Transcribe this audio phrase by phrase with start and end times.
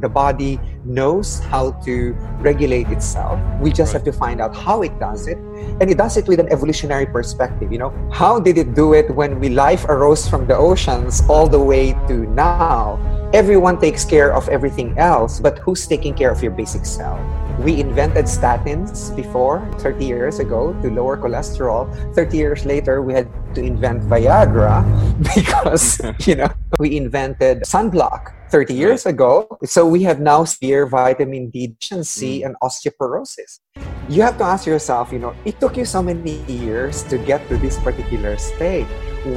[0.00, 3.38] the body knows how to regulate itself.
[3.60, 5.38] We just have to find out how it does it.
[5.80, 7.72] And it does it with an evolutionary perspective.
[7.72, 11.46] You know, how did it do it when we life arose from the oceans all
[11.46, 12.98] the way to now?
[13.32, 17.18] Everyone takes care of everything else, but who's taking care of your basic cell?
[17.60, 21.86] We invented statins before 30 years ago to lower cholesterol.
[22.14, 24.82] 30 years later, we had to invent Viagra
[25.34, 29.46] because, you know, we invented sunblock 30 years ago.
[29.64, 32.46] So we have now severe vitamin D deficiency mm.
[32.46, 33.60] and osteoporosis.
[34.08, 37.48] You have to ask yourself, you know, it took you so many years to get
[37.48, 38.86] to this particular state.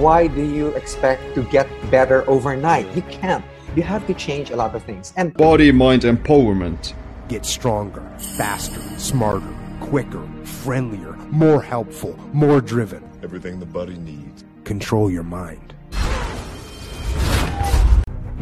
[0.02, 2.88] Why do you expect to get better overnight?
[2.96, 3.46] You can't.
[3.76, 5.14] You have to change a lot of things.
[5.18, 6.94] And body mind empowerment
[7.30, 8.04] Get stronger,
[8.38, 13.02] faster, smarter, quicker, friendlier, more helpful, more driven.
[13.24, 14.44] Everything the body needs.
[14.66, 15.73] Control your mind.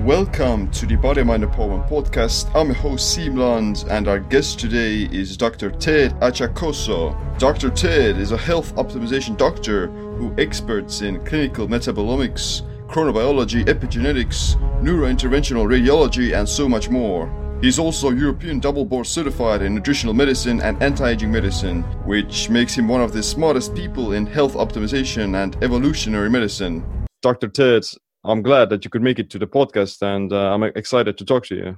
[0.05, 2.49] Welcome to the Body Mind Empowerment Podcast.
[2.55, 5.69] I'm your host Simland, and our guest today is Dr.
[5.69, 7.15] Ted Achacoso.
[7.37, 7.69] Dr.
[7.69, 16.35] Ted is a health optimization doctor who experts in clinical metabolomics, chronobiology, epigenetics, neurointerventional radiology,
[16.35, 17.31] and so much more.
[17.61, 22.87] He's also European double board certified in nutritional medicine and anti-aging medicine, which makes him
[22.87, 26.83] one of the smartest people in health optimization and evolutionary medicine.
[27.21, 27.49] Dr.
[27.49, 27.83] Ted,
[28.23, 31.25] I'm glad that you could make it to the podcast and uh, I'm excited to
[31.25, 31.77] talk to you.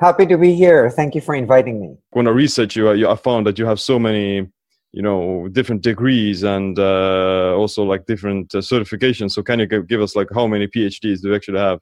[0.00, 0.90] Happy to be here.
[0.90, 1.96] Thank you for inviting me.
[2.10, 4.48] When I researched you, I found that you have so many
[4.92, 10.00] you know different degrees and uh, also like different uh, certifications so can you give
[10.00, 11.78] us like how many phds do you actually have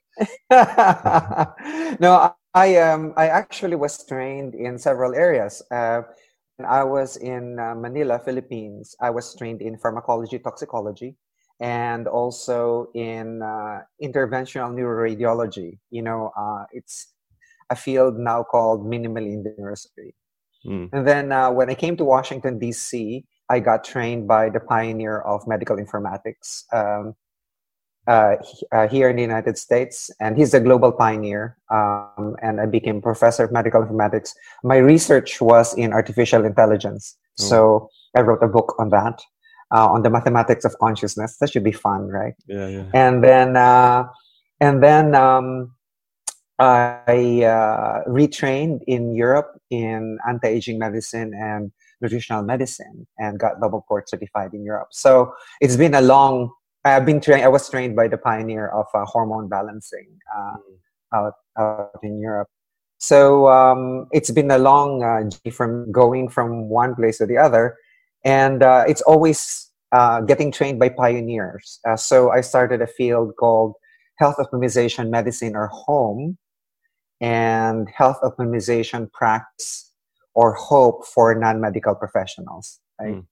[2.01, 5.61] no I um I actually was trained in several areas.
[5.71, 6.09] Uh,
[6.67, 8.97] I was in uh, Manila, Philippines.
[8.99, 11.17] I was trained in pharmacology, toxicology,
[11.61, 15.79] and also in uh, interventional neuroradiology.
[15.91, 17.15] You know, uh, it's
[17.71, 20.13] a field now called minimally invasive
[20.67, 20.89] Mm.
[20.93, 25.21] And then uh, when I came to Washington D.C., I got trained by the pioneer
[25.21, 26.65] of medical informatics.
[26.73, 27.15] Um,
[28.09, 28.37] uh,
[28.71, 31.57] uh, here in the United States, and he's a global pioneer.
[31.73, 34.31] Um, and I became professor of medical informatics.
[34.63, 37.43] My research was in artificial intelligence, oh.
[37.43, 39.21] so I wrote a book on that,
[39.75, 41.37] uh, on the mathematics of consciousness.
[41.39, 42.35] That should be fun, right?
[42.47, 42.85] Yeah, yeah.
[42.95, 44.05] And then, uh,
[44.61, 45.75] and then um,
[46.59, 54.09] I uh, retrained in Europe in anti-aging medicine and nutritional medicine, and got double board
[54.09, 54.89] certified in Europe.
[54.93, 56.51] So it's been a long
[56.87, 57.43] I've been trained.
[57.43, 61.19] I was trained by the pioneer of uh, hormone balancing uh, mm.
[61.19, 62.49] out out in Europe.
[62.99, 67.37] So um, it's been a long uh, journey from going from one place to the
[67.37, 67.77] other,
[68.25, 71.81] and uh, it's always uh, getting trained by pioneers.
[71.89, 73.75] Uh, so I started a field called
[74.19, 76.39] health optimization medicine or home,
[77.21, 79.93] and health optimization practice
[80.35, 82.81] or hope for non-medical professionals.
[83.01, 83.15] Right.
[83.15, 83.27] Mm.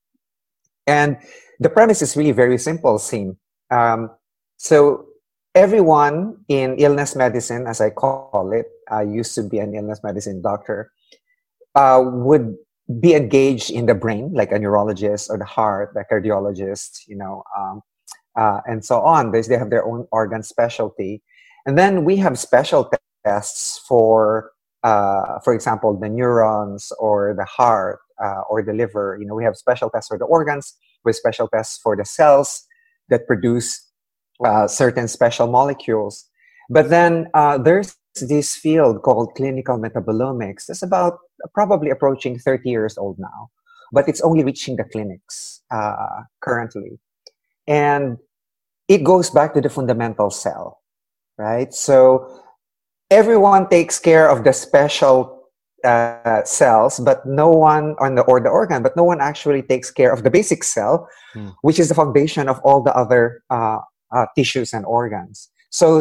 [0.87, 1.17] And
[1.61, 3.37] the premise is really very simple, Sim.
[3.71, 4.11] Um,
[4.57, 5.07] so
[5.55, 10.43] everyone in illness medicine, as I call it, I used to be an illness medicine
[10.43, 10.93] doctor,
[11.75, 12.57] uh, would
[13.01, 17.43] be engaged in the brain, like a neurologist or the heart, a cardiologist, you know,
[17.57, 17.81] um,
[18.37, 19.33] uh, and so on.
[19.33, 21.23] They, they have their own organ specialty.
[21.67, 22.91] And then we have special
[23.25, 24.53] tests for,
[24.83, 29.17] uh, for example, the neurons or the heart uh, or the liver.
[29.19, 30.75] You know, we have special tests for the organs,
[31.05, 32.67] with special tests for the cells,
[33.09, 33.91] that produce
[34.45, 36.29] uh, certain special molecules.
[36.69, 40.71] But then uh, there's this field called clinical metabolomics.
[40.71, 41.19] is about
[41.53, 43.51] probably approaching 30 years old now,
[43.93, 46.99] but it's only reaching the clinics uh, currently.
[47.67, 48.19] And
[48.89, 50.83] it goes back to the fundamental cell,
[51.39, 51.73] right?
[51.73, 52.43] So
[53.11, 55.51] everyone takes care of the special
[55.85, 59.91] uh, cells, but no one on the or the organ, but no one actually takes
[59.91, 61.55] care of the basic cell, mm.
[61.63, 63.79] which is the foundation of all the other uh,
[64.15, 65.51] uh, tissues and organs.
[65.71, 66.01] So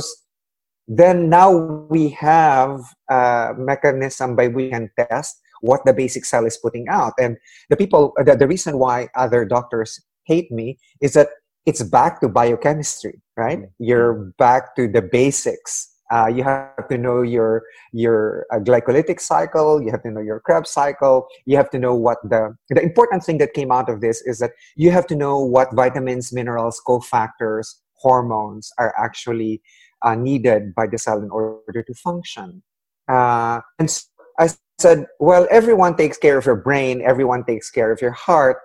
[0.88, 1.52] then now
[1.90, 6.88] we have a mechanism by which we can test what the basic cell is putting
[6.90, 7.14] out.
[7.18, 7.38] And
[7.70, 11.30] the people, the, the reason why other doctors hate me is that
[11.66, 13.60] it's back to biochemistry, right?
[13.60, 13.70] Mm.
[13.80, 19.82] You're back to the basics uh, you have to know your your uh, glycolytic cycle.
[19.82, 21.28] You have to know your Krebs cycle.
[21.46, 24.38] You have to know what the the important thing that came out of this is
[24.40, 29.62] that you have to know what vitamins, minerals, cofactors, hormones are actually
[30.04, 32.64] uh, needed by the cell in order to function.
[33.08, 34.04] Uh, and
[34.40, 37.02] I said, well, everyone takes care of your brain.
[37.02, 38.58] Everyone takes care of your heart.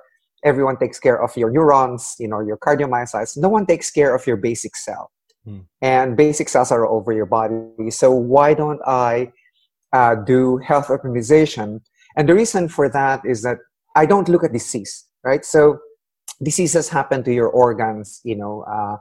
[0.45, 2.17] Everyone takes care of your neurons.
[2.19, 3.37] You know your cardiomyocytes.
[3.37, 5.11] No one takes care of your basic cell
[5.49, 5.65] mm.
[5.83, 7.91] and basic cells are all over your body.
[7.91, 9.33] So why don't I
[9.93, 11.81] uh, do health optimization?
[12.17, 13.59] And the reason for that is that
[13.97, 15.45] I don't look at disease, right?
[15.45, 15.79] So
[16.43, 18.97] diseases happen to your organs, you know, uh,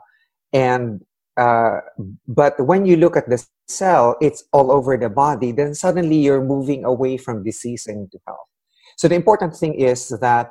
[0.54, 1.04] and
[1.38, 1.82] uh,
[2.28, 5.52] but when you look at the cell, it's all over the body.
[5.52, 8.50] Then suddenly you're moving away from disease into health.
[8.98, 10.50] So the important thing is that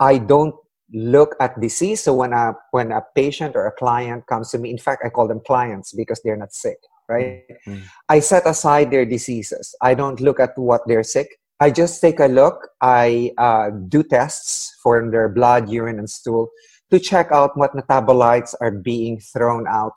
[0.00, 0.54] I don't
[0.94, 2.02] look at disease.
[2.02, 5.10] So when a when a patient or a client comes to me, in fact, I
[5.10, 7.44] call them clients because they're not sick, right?
[7.66, 7.82] Mm-hmm.
[8.08, 9.74] I set aside their diseases.
[9.82, 11.28] I don't look at what they're sick.
[11.60, 12.68] I just take a look.
[12.80, 16.48] I uh, do tests for their blood, urine, and stool
[16.90, 19.94] to check out what metabolites are being thrown out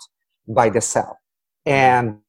[0.47, 1.19] by the cell,
[1.65, 2.19] and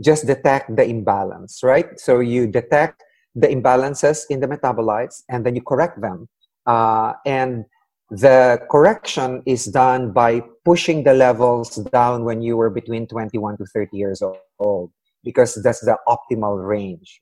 [0.00, 1.98] just detect the imbalance, right?
[1.98, 3.02] So you detect
[3.34, 6.28] the imbalances in the metabolites, and then you correct them.
[6.66, 7.64] Uh, and
[8.10, 13.66] the correction is done by pushing the levels down when you were between 21 to
[13.66, 14.22] 30 years
[14.60, 14.90] old
[15.24, 17.20] because that's the optimal range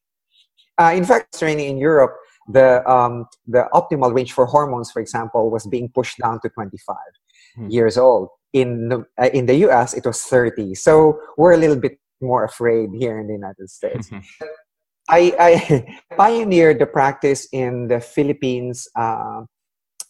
[0.78, 2.14] uh, in fact training in europe
[2.48, 6.96] the um, the optimal range for hormones for example was being pushed down to 25
[7.56, 7.68] hmm.
[7.68, 11.76] years old in the, uh, in the us it was 30 so we're a little
[11.76, 14.10] bit more afraid here in the united states
[15.08, 19.42] I, I pioneered the practice in the philippines uh,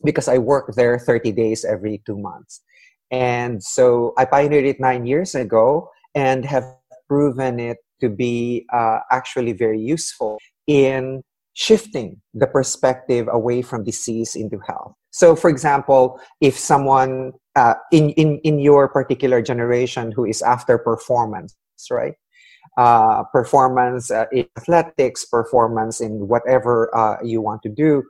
[0.05, 2.63] because I work there 30 days every two months.
[3.11, 6.65] And so I pioneered it nine years ago and have
[7.09, 11.23] proven it to be uh, actually very useful in
[11.55, 14.93] shifting the perspective away from disease into health.
[15.11, 20.77] So, for example, if someone uh, in, in, in your particular generation who is after
[20.77, 21.55] performance,
[21.91, 22.15] right?
[22.77, 28.03] Uh, performance uh, in athletics, performance in whatever uh, you want to do,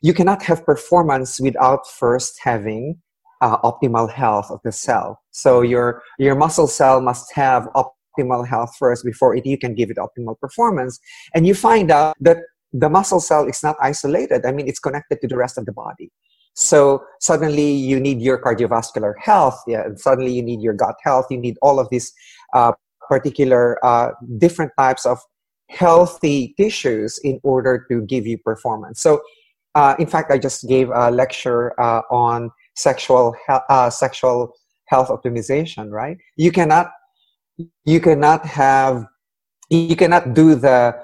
[0.00, 3.00] you cannot have performance without first having
[3.40, 5.20] uh, optimal health of the cell.
[5.32, 9.90] So your your muscle cell must have optimal health first before it, you can give
[9.90, 11.00] it optimal performance.
[11.34, 12.38] And you find out that
[12.72, 14.46] the muscle cell is not isolated.
[14.46, 16.10] I mean, it's connected to the rest of the body.
[16.54, 19.62] So suddenly you need your cardiovascular health.
[19.66, 21.26] Yeah, and suddenly you need your gut health.
[21.30, 22.12] You need all of these
[22.54, 22.72] uh,
[23.08, 25.18] particular uh, different types of
[25.70, 29.00] healthy tissues in order to give you performance.
[29.00, 29.22] So
[29.74, 34.52] uh, in fact, I just gave a lecture uh, on sexual he- uh, sexual
[34.86, 35.90] health optimization.
[35.90, 36.18] Right?
[36.36, 36.92] You cannot
[37.84, 39.06] you cannot have
[39.70, 40.94] you cannot do the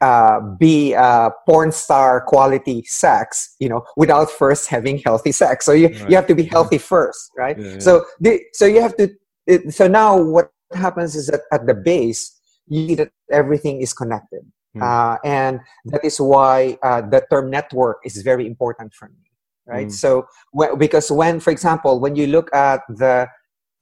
[0.00, 5.64] uh, uh, be a porn star quality sex, you know, without first having healthy sex.
[5.66, 6.10] So you right.
[6.10, 7.58] you have to be healthy first, right?
[7.58, 7.78] Yeah, yeah.
[7.78, 9.10] So the, so you have to.
[9.46, 13.92] It, so now what happens is that at the base, you see that everything is
[13.92, 14.42] connected.
[14.76, 14.82] Mm.
[14.82, 19.26] Uh, and that is why uh, the term network is very important for me,
[19.66, 19.88] right?
[19.88, 19.92] Mm.
[19.92, 20.26] So,
[20.56, 23.26] wh- because when, for example, when you look at the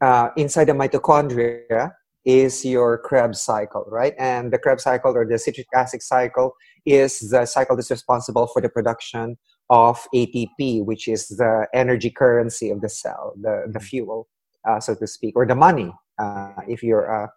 [0.00, 1.93] uh, inside the mitochondria
[2.25, 4.15] is your Krebs cycle, right?
[4.19, 6.55] And the Krebs cycle or the citric acid cycle
[6.85, 9.38] is the cycle that's responsible for the production
[9.70, 13.85] of ATP, which is the energy currency of the cell, the, the hmm.
[13.85, 14.29] fuel,
[14.69, 17.29] uh, so to speak, or the money, uh, if you're uh,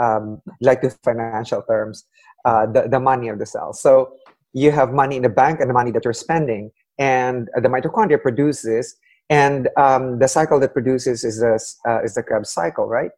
[0.00, 2.06] um, like the financial terms
[2.44, 3.72] uh, the, the money of the cell.
[3.72, 4.16] So
[4.52, 8.20] you have money in the bank and the money that you're spending, and the mitochondria
[8.20, 8.96] produces,
[9.30, 13.10] and um, the cycle that produces is the uh, is the Krebs cycle, right?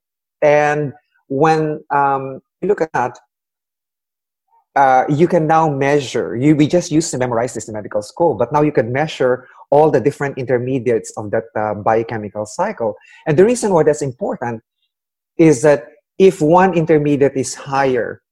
[0.42, 0.92] And
[1.40, 3.18] when um, you look at that,
[4.76, 6.36] uh, you can now measure.
[6.36, 9.46] You, we just used to memorize this in medical school, but now you can measure
[9.70, 12.96] all the different intermediates of that uh, biochemical cycle.
[13.26, 14.62] And the reason why that's important
[15.36, 15.86] is that
[16.18, 18.22] if one intermediate is higher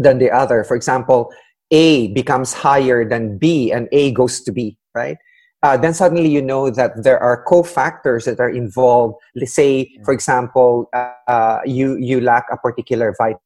[0.00, 0.64] than the other.
[0.64, 1.32] For example,
[1.70, 5.18] A becomes higher than B and A goes to B, right?
[5.62, 9.16] Uh, then suddenly you know that there are cofactors that are involved.
[9.34, 13.40] Let's say, for example, uh, you you lack a particular vitamin,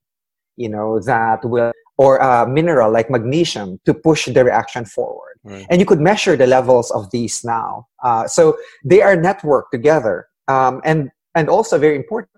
[0.57, 5.39] you know, that will or a mineral like magnesium to push the reaction forward.
[5.45, 5.67] Right.
[5.71, 7.87] And you could measure the levels of these now.
[8.03, 10.27] Uh, so they are networked together.
[10.49, 12.31] Um, and and also very important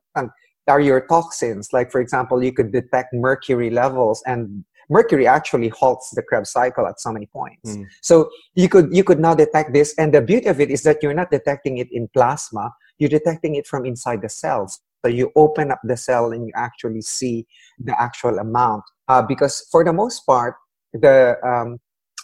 [0.69, 1.73] are your toxins.
[1.73, 6.87] Like, for example, you could detect mercury levels and mercury actually halts the Krebs cycle
[6.87, 7.77] at so many points.
[7.77, 7.87] Mm.
[8.03, 11.03] So you could you could now detect this, and the beauty of it is that
[11.03, 14.81] you're not detecting it in plasma; you're detecting it from inside the cells.
[15.05, 17.47] So you open up the cell and you actually see
[17.79, 18.83] the actual amount.
[19.09, 20.55] Uh, because for the most part,
[20.93, 21.79] the um,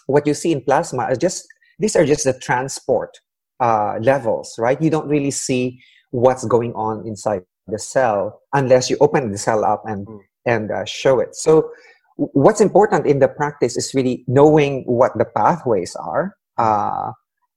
[0.07, 1.47] what you see in plasma is just
[1.79, 3.17] these are just the transport
[3.59, 4.81] uh, levels, right?
[4.81, 5.79] You don't really see
[6.11, 10.19] what's going on inside the cell unless you open the cell up and mm.
[10.45, 11.71] and uh, show it so
[12.15, 17.11] what's important in the practice is really knowing what the pathways are uh,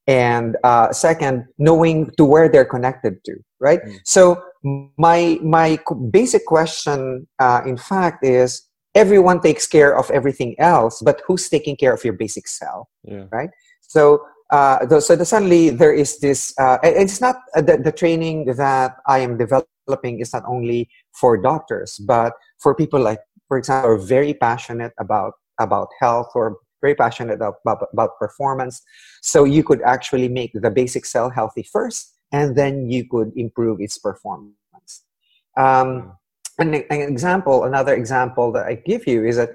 [0.07, 3.99] and uh, second knowing to where they're connected to right mm.
[4.05, 4.43] so
[4.99, 5.79] my my
[6.11, 8.63] basic question, uh, in fact, is
[8.95, 12.89] everyone takes care of everything else, but who's taking care of your basic cell?
[13.05, 13.25] Yeah.
[13.31, 13.51] Right.
[13.83, 16.55] So uh, so the, suddenly there is this.
[16.59, 21.37] Uh, it's not uh, the, the training that I am developing is not only for
[21.37, 26.95] doctors, but for people like, for example, are very passionate about about health or very
[26.95, 28.83] passionate about, about performance.
[29.23, 33.81] So you could actually make the basic cell healthy first, and then you could improve
[33.81, 35.05] its performance.
[35.57, 36.13] Um,
[36.59, 39.51] an, an example, another example that I give you is that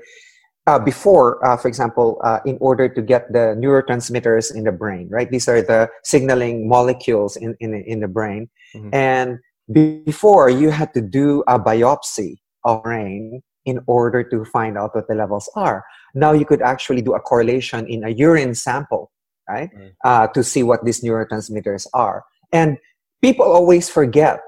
[0.67, 5.07] uh, before, uh, for example, uh, in order to get the neurotransmitters in the brain,
[5.09, 5.29] right?
[5.29, 8.49] These are the signaling molecules in, in, in the brain.
[8.75, 8.93] Mm-hmm.
[8.93, 9.39] And
[9.71, 15.07] before, you had to do a biopsy of brain in order to find out what
[15.07, 15.83] the levels are.
[16.15, 19.11] Now you could actually do a correlation in a urine sample,
[19.47, 19.69] right?
[20.03, 20.33] Mm-hmm.
[20.33, 22.23] to see what these neurotransmitters are.
[22.51, 22.77] And
[23.21, 24.41] people always forget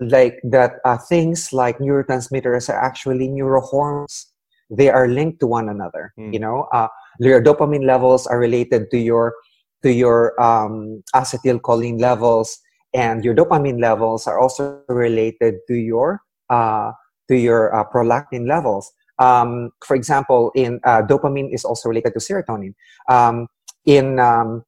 [0.00, 4.26] like that uh, things like neurotransmitters are actually neurohormones
[4.68, 6.32] they are linked to one another mm.
[6.32, 9.34] you know uh, your dopamine levels are related to your
[9.82, 12.58] to your um, acetylcholine levels
[12.92, 16.20] and your dopamine levels are also related to your
[16.50, 16.92] uh,
[17.28, 22.18] to your uh, prolactin levels um, for example in uh, dopamine is also related to
[22.18, 22.74] serotonin
[23.08, 23.46] um,
[23.84, 24.64] in um,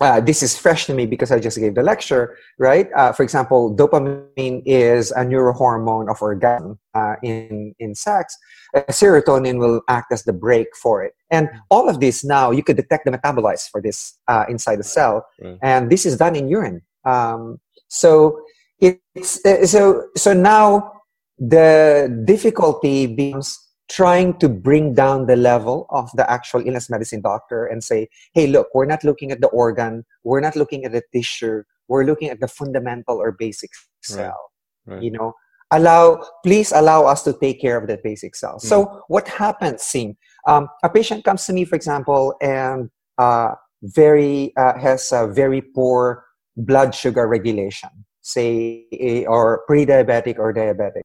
[0.00, 2.88] uh, this is fresh to me because I just gave the lecture, right?
[2.94, 8.36] Uh, for example, dopamine is a neurohormone of orgasm uh, in, in sex.
[8.74, 11.14] Uh, serotonin will act as the brake for it.
[11.30, 14.84] And all of this now, you could detect the metabolites for this uh, inside the
[14.84, 15.26] cell.
[15.40, 15.58] Right.
[15.62, 16.82] And this is done in urine.
[17.04, 18.40] Um, so
[18.80, 20.92] it's, uh, so, so now
[21.38, 27.66] the difficulty becomes trying to bring down the level of the actual illness medicine doctor
[27.66, 31.02] and say, hey, look, we're not looking at the organ, we're not looking at the
[31.12, 33.70] tissue, we're looking at the fundamental or basic
[34.02, 34.50] cell.
[34.86, 34.94] Right.
[34.94, 35.02] Right.
[35.02, 35.34] You know,
[35.70, 38.56] allow, please allow us to take care of that basic cell.
[38.56, 38.62] Mm.
[38.62, 40.16] So what happens, Sim?
[40.46, 45.60] Um, a patient comes to me, for example, and uh, very uh, has a very
[45.60, 46.24] poor
[46.56, 47.90] blood sugar regulation,
[48.22, 51.02] say, or pre-diabetic or diabetic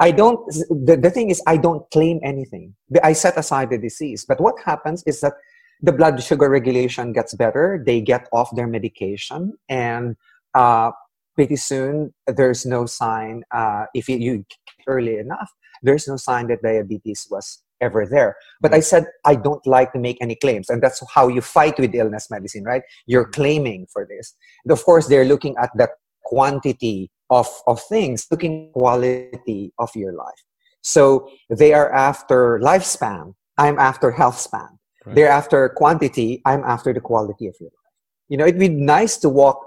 [0.00, 2.74] I don't, the, the thing is, I don't claim anything.
[3.04, 4.24] I set aside the disease.
[4.26, 5.34] But what happens is that
[5.82, 7.82] the blood sugar regulation gets better.
[7.84, 10.16] They get off their medication, and
[10.54, 10.90] uh,
[11.34, 13.44] pretty soon there's no sign.
[13.50, 14.44] Uh, if you, you
[14.86, 15.50] early enough,
[15.82, 18.36] there's no sign that diabetes was ever there.
[18.60, 21.78] But I said I don't like to make any claims, and that's how you fight
[21.78, 22.82] with illness medicine, right?
[23.06, 24.34] You're claiming for this.
[24.64, 25.88] And of course, they're looking at the
[26.24, 30.42] quantity of, of things, looking quality of your life.
[30.82, 33.34] So they are after lifespan.
[33.58, 34.78] I'm after health span.
[35.04, 35.14] Right.
[35.14, 36.42] They're after quantity.
[36.44, 37.94] I'm after the quality of your life.
[38.28, 39.58] You know, it'd be nice to walk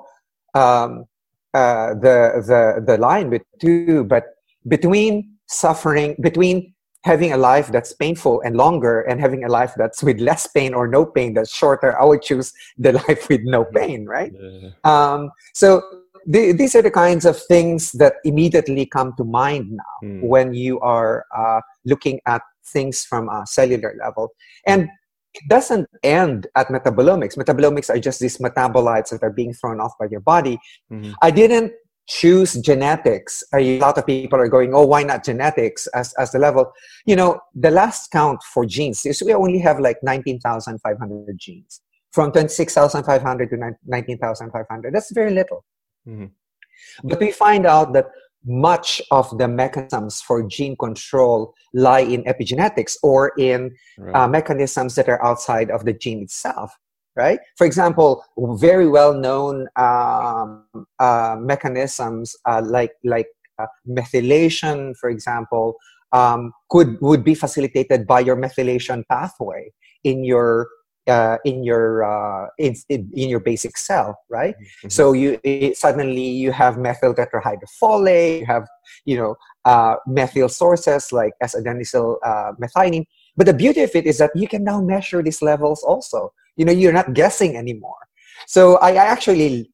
[0.54, 1.06] um,
[1.54, 4.26] uh, the the the line with two, but
[4.68, 10.02] between suffering, between having a life that's painful and longer, and having a life that's
[10.02, 13.66] with less pain or no pain that's shorter, I would choose the life with no
[13.66, 14.32] pain, right?
[14.34, 14.70] Yeah.
[14.84, 20.08] Um, so the, these are the kinds of things that immediately come to mind now
[20.08, 20.22] mm.
[20.22, 24.30] when you are uh, looking at things from a cellular level.
[24.66, 24.90] And
[25.34, 27.38] it doesn't end at metabolomics.
[27.38, 30.60] Metabolomics are just these metabolites that are being thrown off by your body.
[30.92, 31.14] Mm-hmm.
[31.22, 31.74] I didn't
[32.08, 33.44] choose genetics.
[33.54, 36.72] A lot of people are going, oh, why not genetics as, as the level?
[37.06, 41.82] You know, the last count for genes is we only have like 19,500 genes.
[42.12, 44.94] From 26,500 to 19,500.
[44.94, 45.66] That's very little.
[46.08, 47.08] Mm-hmm.
[47.08, 48.08] But we find out that
[48.46, 54.16] much of the mechanisms for gene control lie in epigenetics or in right.
[54.16, 56.76] uh, mechanisms that are outside of the gene itself
[57.16, 58.24] right for example
[58.56, 60.66] very well known um,
[61.00, 63.28] uh, mechanisms uh, like like
[63.60, 65.76] uh, methylation for example
[66.12, 69.72] um, could would be facilitated by your methylation pathway
[70.04, 70.68] in your
[71.08, 74.56] uh, in your uh, in, in, your basic cell, right?
[74.56, 74.90] Mm-hmm.
[74.90, 78.68] So you it, suddenly you have methyl tetrahydrofolate, you have
[79.06, 83.06] you know uh, methyl sources like S-adenosyl uh, methionine.
[83.36, 86.34] But the beauty of it is that you can now measure these levels also.
[86.56, 87.98] You know, you're not guessing anymore.
[88.46, 89.72] So I, I actually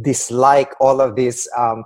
[0.00, 1.84] dislike all of these um,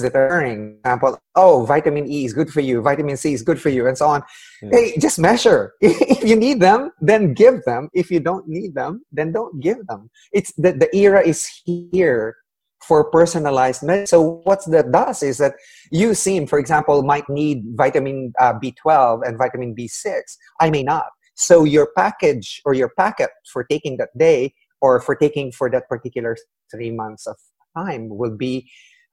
[0.00, 0.78] that are occurring.
[0.78, 3.96] example, oh, vitamin E is good for you, vitamin C is good for you, and
[3.96, 4.22] so on.
[4.62, 4.68] Yeah.
[4.72, 5.74] Hey, just measure.
[5.80, 7.88] if you need them, then give them.
[7.92, 10.10] If you don't need them, then don't give them.
[10.32, 12.36] It's the, the era is here
[12.82, 14.06] for personalized medicine.
[14.06, 15.54] So what that does is that
[15.90, 20.20] you Sim, for example, might need vitamin uh, B12 and vitamin B6.
[20.60, 21.06] I may not.
[21.34, 25.88] So your package or your packet for taking that day or for taking for that
[25.88, 26.36] particular
[26.70, 27.36] three months of
[27.76, 28.68] time will be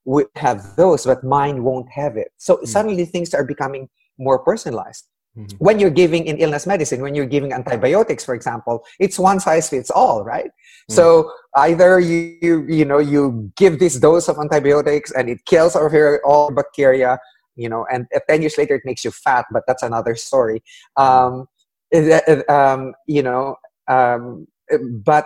[0.06, 2.32] would have those, but mine won't have it.
[2.38, 2.68] So Mm.
[2.68, 5.06] suddenly things are becoming more personalized.
[5.38, 5.56] Mhm.
[5.60, 9.70] When you're giving in illness medicine, when you're giving antibiotics, for example, it's one size
[9.70, 10.52] fits all, right?
[10.90, 10.96] Mm.
[10.96, 15.76] So either you, you you know you give this dose of antibiotics and it kills
[15.76, 17.20] all bacteria,
[17.56, 20.64] you know, and ten years later it makes you fat, but that's another story.
[20.98, 21.48] Um,
[21.92, 23.56] it- it- um, you know,
[23.88, 24.48] um,
[25.06, 25.26] but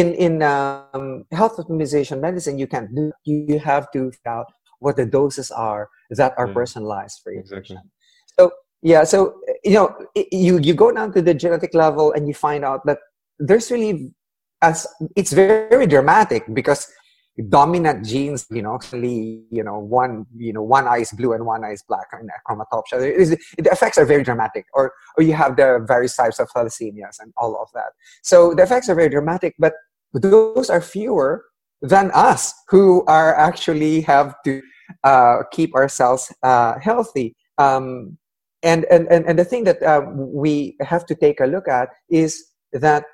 [0.00, 3.12] in in um, health optimization medicine, you can't do.
[3.28, 4.48] You, you have to figure out
[4.84, 6.58] what the doses are that are Yeah.
[6.60, 7.78] personalized for your Exactly.
[8.38, 8.42] So
[8.82, 9.18] yeah, so
[9.68, 12.80] you know, i- you you go down to the genetic level and you find out
[12.88, 12.98] that
[13.38, 13.92] there's really
[14.68, 14.86] as
[15.20, 16.80] it's very dramatic because
[17.48, 21.44] dominant genes, you know, actually, you know, one, you know, one eye is blue and
[21.44, 23.02] one eye is black in chromatopsia.
[23.02, 24.66] It is- the effects are very dramatic.
[24.72, 27.92] Or, or you have the various types of thalassemias and all of that.
[28.22, 29.74] So the effects are very dramatic, but
[30.12, 31.44] those are fewer
[31.82, 34.62] than us who are actually have to
[35.02, 37.34] uh, keep ourselves uh, healthy.
[37.58, 38.16] Um,
[38.62, 41.88] and, and, and, and the thing that uh, we have to take a look at
[42.08, 43.04] is that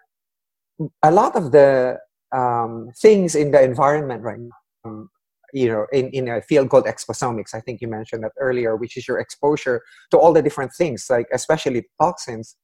[1.03, 1.99] a lot of the
[2.33, 4.51] um, things in the environment right now,
[4.85, 5.11] um,
[5.53, 8.97] you know, in, in a field called exposomics, I think you mentioned that earlier, which
[8.97, 12.57] is your exposure to all the different things, like especially toxins.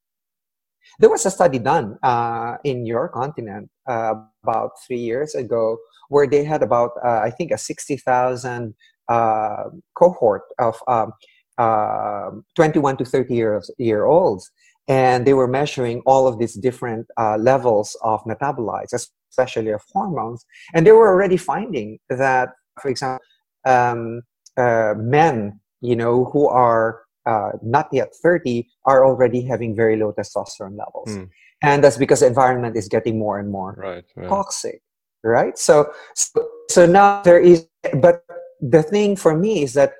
[1.00, 6.28] There was a study done uh, in your continent uh, about three years ago where
[6.28, 8.75] they had about, uh, I think, a 60,000
[9.08, 11.12] uh, cohort of um,
[11.58, 14.50] uh, 21 to 30 years, year olds
[14.88, 20.45] and they were measuring all of these different uh, levels of metabolites, especially of hormones,
[20.75, 23.25] and they were already finding that, for example,
[23.66, 24.23] um,
[24.56, 30.12] uh, men, you know, who are uh, not yet 30 are already having very low
[30.12, 31.16] testosterone levels.
[31.16, 31.25] Hmm.
[31.62, 34.04] And that's because the environment is getting more and more Right.
[34.14, 34.28] right.
[34.28, 34.83] toxic
[35.26, 37.66] right so, so so now there is
[38.00, 38.25] but
[38.61, 39.92] the thing for me is that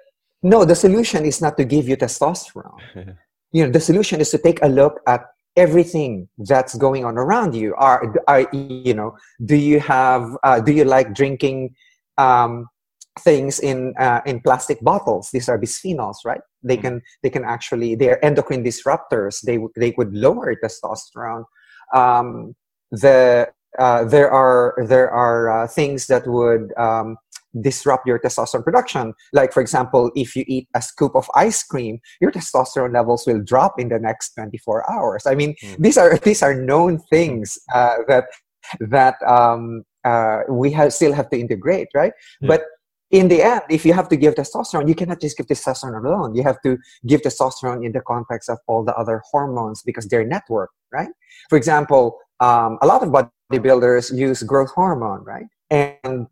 [0.43, 2.81] no the solution is not to give you testosterone
[3.53, 7.55] you know the solution is to take a look at everything that's going on around
[7.55, 7.75] you.
[7.77, 11.75] Are, are you know do you have uh, do you like drinking
[12.19, 12.67] um,
[13.21, 15.31] things in uh, in plastic bottles?
[15.33, 16.41] These are bisphenols right?
[16.63, 19.41] They can they can actually they are endocrine disruptors.
[19.43, 21.45] They they would lower testosterone.
[21.95, 22.55] Um,
[22.91, 27.17] the uh, there are there are uh, things that would um,
[27.61, 29.15] disrupt your testosterone production.
[29.33, 33.43] Like for example, if you eat a scoop of ice cream, your testosterone levels will
[33.43, 35.27] drop in the next 24 hours.
[35.27, 35.77] I mean, Mm.
[35.79, 38.27] these are these are known things uh, that
[38.81, 42.13] that um, uh, we have still have to integrate, right?
[42.41, 42.49] Yeah.
[42.49, 42.63] But
[43.11, 46.35] in the end, if you have to give testosterone, you cannot just give testosterone alone.
[46.35, 50.29] You have to give testosterone in the context of all the other hormones because they're
[50.29, 51.09] networked, right?
[51.49, 53.09] For example, um, a lot of
[53.53, 55.47] bodybuilders use growth hormone, right?
[55.71, 56.27] And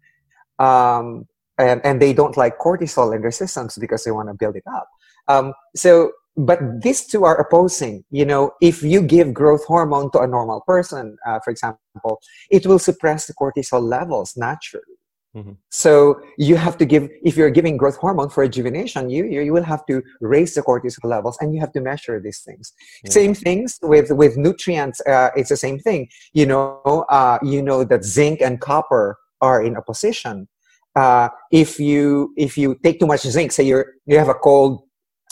[0.58, 1.26] um,
[1.58, 4.64] and, and they don't like cortisol in their systems because they want to build it
[4.72, 4.88] up.
[5.28, 8.04] Um, so, but these two are opposing.
[8.10, 12.66] You know, if you give growth hormone to a normal person, uh, for example, it
[12.66, 14.93] will suppress the cortisol levels naturally.
[15.34, 15.56] Mhm.
[15.70, 19.52] So you have to give if you're giving growth hormone for rejuvenation, you you, you
[19.52, 22.72] will have to raise the cortisol levels, and you have to measure these things.
[23.04, 23.10] Yeah.
[23.10, 25.00] Same things with with nutrients.
[25.00, 26.08] Uh, it's the same thing.
[26.32, 30.48] You know, uh, you know that zinc and copper are in opposition.
[30.94, 34.82] Uh, if you if you take too much zinc, say you're, you have a cold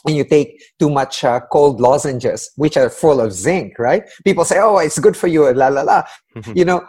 [0.05, 4.03] and you take too much uh, cold lozenges, which are full of zinc, right?
[4.25, 6.03] People say, "Oh, it's good for you," la la la.
[6.55, 6.85] you know,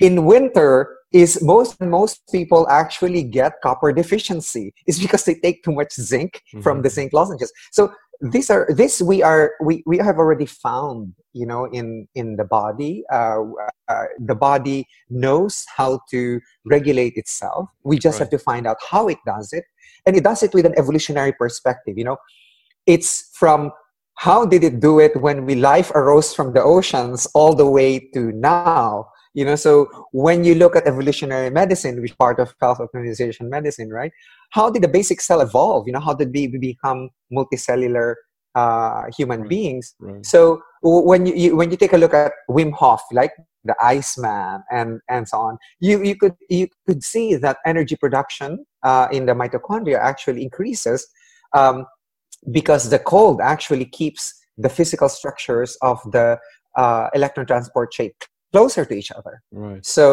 [0.00, 4.74] in winter, is most most people actually get copper deficiency.
[4.86, 6.96] It's because they take too much zinc from the Mhm.
[6.96, 7.52] zinc lozenges.
[7.70, 12.36] So these are this we are we, we have already found you know in in
[12.36, 13.42] the body uh,
[13.88, 19.08] uh, the body knows how to regulate itself we just have to find out how
[19.08, 19.64] it does it
[20.06, 22.16] and it does it with an evolutionary perspective you know
[22.86, 23.70] it's from
[24.26, 27.98] how did it do it when we life arose from the oceans all the way
[28.14, 32.54] to now you know so when you look at evolutionary medicine which is part of
[32.60, 34.12] health optimization medicine right
[34.50, 38.14] how did the basic cell evolve you know how did we become multicellular
[38.54, 39.48] uh, human Right.
[39.48, 40.24] beings Right.
[40.24, 43.32] so when you, you when you take a look at Wim Hof, like
[43.64, 48.64] the Iceman and and so on, you you could you could see that energy production
[48.82, 51.06] uh, in the mitochondria actually increases
[51.54, 51.86] um,
[52.52, 56.38] because the cold actually keeps the physical structures of the
[56.76, 58.10] uh, electron transport chain
[58.54, 59.34] closer to each other
[59.66, 59.82] Right.
[59.96, 60.06] so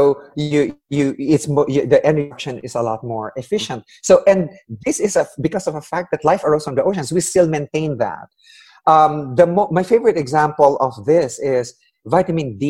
[0.49, 0.59] you
[0.97, 4.41] you it's mo- you, the energy is a lot more efficient so and
[4.85, 7.47] this is a because of a fact that life arose from the oceans we still
[7.57, 8.27] maintain that
[8.93, 11.65] um, the mo- my favorite example of this is
[12.15, 12.65] vitamin d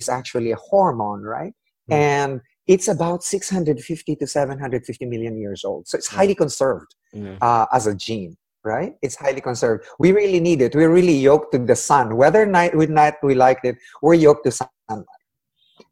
[0.00, 1.54] is actually a hormone right
[1.88, 1.92] Hmm.
[2.18, 2.32] and
[2.74, 5.86] it's about 650 to 750 million years old.
[5.88, 7.36] So it's highly conserved Yeah.
[7.48, 8.32] uh, as a gene,
[8.72, 8.92] right?
[9.06, 9.80] It's highly conserved.
[10.02, 10.74] We really need it.
[10.74, 12.06] We're really yoked to the sun.
[12.22, 15.15] Whether night we night we liked it, we're yoked to sunlight,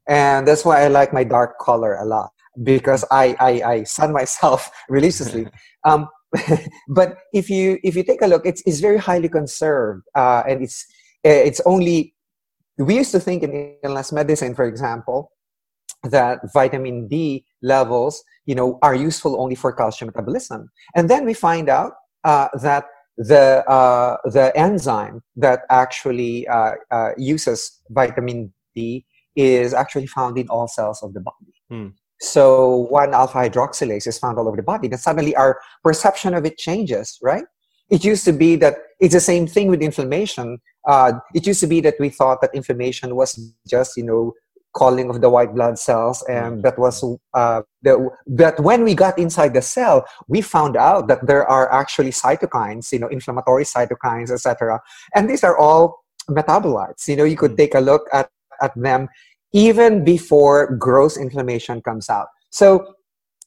[0.09, 2.31] and that's why I like my dark color a lot
[2.63, 5.47] because I I, I sun myself religiously.
[5.85, 6.09] um,
[6.89, 10.63] but if you if you take a look, it's it's very highly conserved, uh, and
[10.63, 10.87] it's
[11.23, 12.15] it's only
[12.79, 15.31] we used to think in illness medicine, for example,
[16.03, 21.35] that vitamin D levels, you know, are useful only for calcium metabolism, and then we
[21.35, 21.93] find out
[22.25, 22.87] uh, that
[23.17, 29.07] the uh, the enzyme that actually uh, uh uses vitamin D
[29.37, 31.55] is actually found in all cells of the body.
[31.69, 31.89] Hmm.
[32.21, 34.89] So one alpha hydroxylase is found all over the body.
[34.89, 37.45] Then suddenly our perception of it changes, right?
[37.91, 40.59] It used to be that it's the same thing with inflammation.
[40.89, 44.33] Uh, it used to be that we thought that inflammation was just, you know,
[44.75, 49.19] calling of the white blood cells, and that was uh, the, that when we got
[49.19, 54.31] inside the cell, we found out that there are actually cytokines, you know, inflammatory cytokines,
[54.31, 54.81] etc.
[55.15, 57.07] And these are all metabolites.
[57.07, 58.29] You know, you could take a look at
[58.63, 59.09] at them
[59.53, 62.27] even before gross inflammation comes out.
[62.51, 62.95] So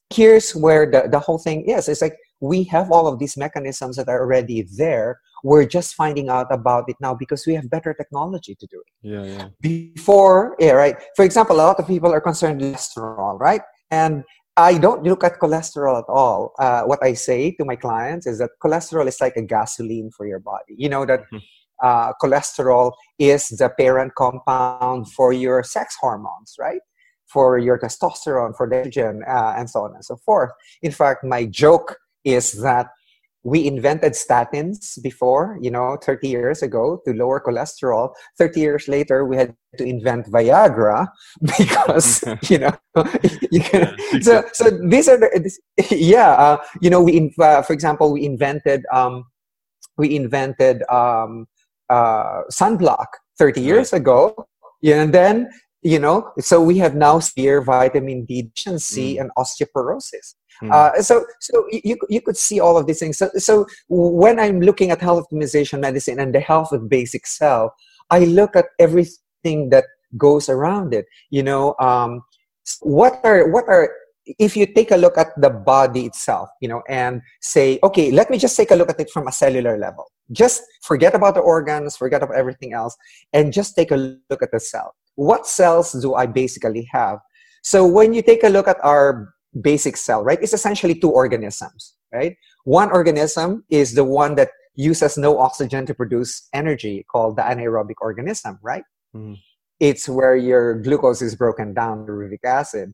[0.09, 1.89] here's where the, the whole thing is.
[1.89, 5.19] It's like we have all of these mechanisms that are already there.
[5.43, 8.93] We're just finding out about it now because we have better technology to do it.
[9.01, 9.47] Yeah, yeah.
[9.61, 10.95] Before, yeah, right.
[11.15, 13.61] For example, a lot of people are concerned with cholesterol, right?
[13.91, 14.23] And
[14.55, 16.53] I don't look at cholesterol at all.
[16.57, 20.25] Uh, what I say to my clients is that cholesterol is like a gasoline for
[20.25, 20.73] your body.
[20.77, 21.41] You know that Mhm.
[21.83, 26.81] Uh, cholesterol is the parent compound for your sex hormones, right?
[27.27, 30.51] For your testosterone, for estrogen, uh, and so on and so forth.
[30.81, 32.87] In fact, my joke is that
[33.47, 38.13] we invented statins before, you know, 30 years ago to lower cholesterol.
[38.37, 41.07] 30 years later, we had to invent Viagra
[41.57, 42.77] because, you know,
[43.51, 43.95] you can.
[44.21, 45.59] So, so these are the, this,
[45.89, 49.23] yeah, uh, you know, we, uh, for example, we invented, um,
[49.97, 51.47] we invented um,
[51.89, 54.47] uh, sunblock 30 years ago.
[54.83, 55.49] And then,
[55.81, 59.21] you know, so we have now severe vitamin D deficiency Mm.
[59.21, 60.35] and osteoporosis.
[60.63, 60.71] Mm.
[60.73, 63.17] Uh, so, so you you could see all of these things.
[63.17, 67.73] So, so when I'm looking at health optimization medicine and the health of basic cell,
[68.09, 69.85] I look at everything that
[70.17, 71.05] goes around it.
[71.29, 72.21] You know, um,
[72.81, 73.91] what are what are
[74.39, 78.29] if you take a look at the body itself, you know, and say, okay, let
[78.29, 80.05] me just take a look at it from a cellular level.
[80.31, 82.95] Just forget about the organs, forget about everything else,
[83.33, 84.95] and just take a look at the cell.
[85.15, 87.19] What cells do I basically have?
[87.63, 91.95] So when you take a look at our basic cell, right, it's essentially two organisms,
[92.13, 92.35] right?
[92.65, 97.95] One organism is the one that uses no oxygen to produce energy, called the anaerobic
[97.99, 98.83] organism, right?
[99.15, 99.37] Mhm.
[99.79, 102.93] It's where your glucose is broken down to uric acid.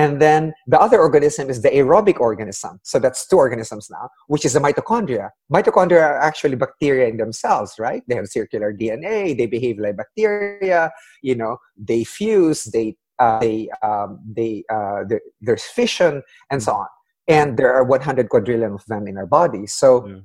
[0.00, 2.72] And then the other organism is the aerobic organism.
[2.90, 5.26] So that's two organisms now, which is the mitochondria.
[5.56, 8.02] Mitochondria are actually bacteria in themselves, right?
[8.08, 9.18] They have circular DNA.
[9.38, 10.80] They behave like bacteria.
[11.28, 11.52] You know,
[11.90, 12.60] they fuse.
[12.74, 12.88] They
[13.24, 16.12] uh, they um, they uh, there- there's fission
[16.50, 16.88] and so on.
[17.28, 19.64] And there are 100 quadrillion of them in our body.
[19.80, 20.20] So Yeah.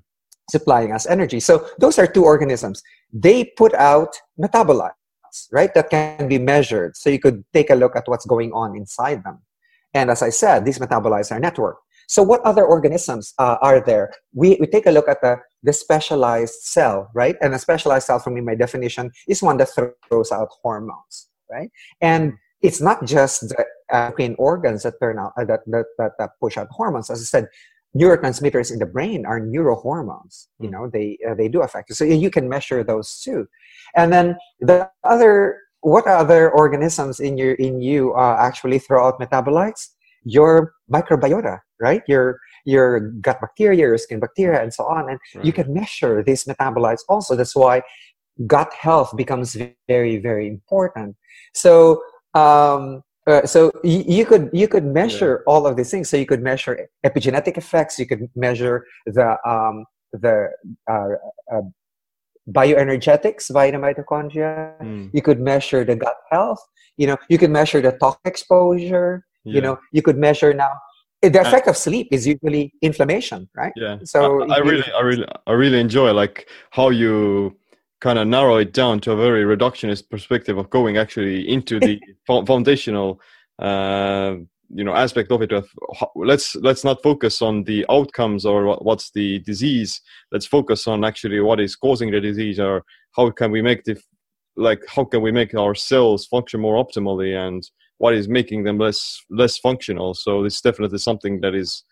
[0.56, 1.40] supplying us energy.
[1.50, 2.78] So those are two organisms.
[3.26, 4.12] They put out
[4.44, 5.72] metabolites, right?
[5.78, 6.92] That can be measured.
[7.02, 9.38] So you could take a look at what's going on inside them.
[9.96, 11.78] And as I said, these metabolize are network.
[12.08, 14.06] So what other organisms uh, are there?
[14.42, 15.34] We, we take a look at the,
[15.68, 17.36] the specialized cell, right?
[17.42, 19.70] And a specialized cell, for me, my definition, is one that
[20.10, 21.14] throws out hormones,
[21.50, 21.70] right?
[22.02, 26.30] And it's not just the endocrine organs that turn out uh, that, that, that, that
[26.40, 27.10] push out hormones.
[27.10, 27.48] As I said,
[27.98, 30.48] neurotransmitters in the brain are neurohormones.
[30.60, 30.72] You Mm.
[30.74, 31.96] know, they uh, they do affect you.
[31.96, 33.48] So you can measure those too.
[33.96, 39.20] And then the other, what other organisms in your in you uh, actually throw out
[39.20, 39.90] metabolites?
[40.24, 42.02] Your microbiota, right?
[42.08, 45.10] Your your gut bacteria, your skin bacteria, and so on.
[45.10, 47.36] And you can measure these metabolites also.
[47.36, 47.84] That's why
[48.48, 49.56] gut health becomes
[49.88, 51.16] very very important.
[51.54, 52.02] So
[52.34, 56.10] um, uh, so y- you could you could measure all of these things.
[56.10, 58.00] So you could measure epigenetic effects.
[58.00, 60.50] You could measure the um, the
[60.90, 61.10] uh,
[61.54, 61.62] uh,
[62.52, 64.80] bioenergetics via the mitochondria.
[64.82, 65.10] Mm.
[65.14, 66.60] You could measure the gut health.
[66.98, 69.26] You know, you could measure the toxic exposure.
[69.48, 70.72] You know, you could measure now.
[71.22, 73.74] The effect of sleep is usually inflammation, right?
[73.76, 77.56] yeah So I, I really i really i really enjoy like how you
[78.02, 82.00] kind of narrow it down to a very reductionist perspective of going actually into the
[82.28, 83.20] foundational
[83.60, 84.36] uh
[84.74, 85.68] you know aspect of it of
[86.16, 90.02] let's let's not focus on the outcomes or what's the disease
[90.32, 92.84] let's focus on actually what is causing the disease or
[93.16, 93.96] how can we make the
[94.58, 98.78] like how can we make our cells function more optimally and what is making them
[98.78, 100.14] less less functional.
[100.14, 101.84] So it's definitely something that is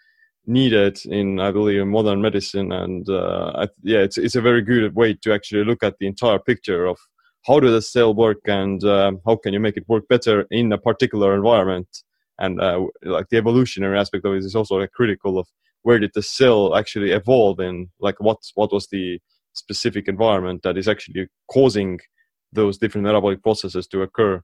[0.46, 4.96] needed in I believe modern medicine, and uh, I, yeah, it's it's a very good
[4.96, 6.98] way to actually look at the entire picture of
[7.46, 10.72] how does the cell work and um, how can you make it work better in
[10.72, 11.88] a particular environment
[12.39, 15.48] and uh, like the evolutionary aspect of it is also like, critical of
[15.84, 19.19] where did the cell actually evolve in like what what was the
[19.54, 22.00] specific environment that is actually causing
[22.52, 24.41] those different metabolic processes to occur.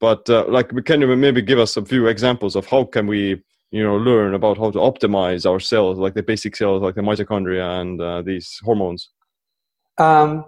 [0.00, 3.42] But uh, like can you maybe give us a few examples of how can we
[3.70, 7.02] you know learn about how to optimize our cells like the basic cells like the
[7.02, 9.10] mitochondria and uh, these hormones?
[9.98, 10.44] Um,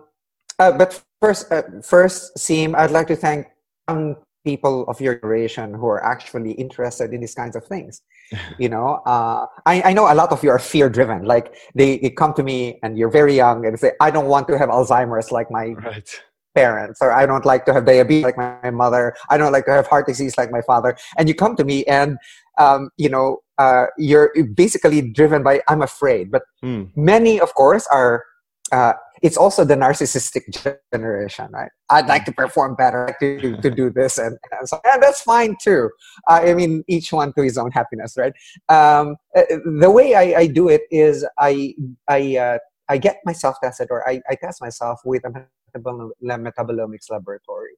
[0.59, 3.47] uh, but first uh, first Sim i'd like to thank
[3.89, 8.03] um, people of your generation who are actually interested in these kinds of things
[8.59, 11.99] you know uh, I, I know a lot of you are fear driven like they,
[11.99, 14.69] they come to me and you're very young and say i don't want to have
[14.69, 16.09] alzheimer's like my right.
[16.55, 19.73] parents or i don't like to have diabetes like my mother i don't like to
[19.73, 22.17] have heart disease like my father and you come to me and
[22.59, 26.89] um, you know uh, you're basically driven by i'm afraid but mm.
[26.97, 28.25] many of course are
[28.73, 31.71] uh, it's also the narcissistic generation, right?
[31.91, 35.23] I'd like to perform better, like to, to do this, and, and, so, and that's
[35.23, 35.91] fine too.
[36.29, 38.33] Uh, I mean, each one to his own happiness, right?
[38.69, 39.43] Um, uh,
[39.79, 41.75] the way I, I, do it is I
[42.09, 47.77] I uh, I get myself tested, or I, I test myself with a metabolomics laboratory.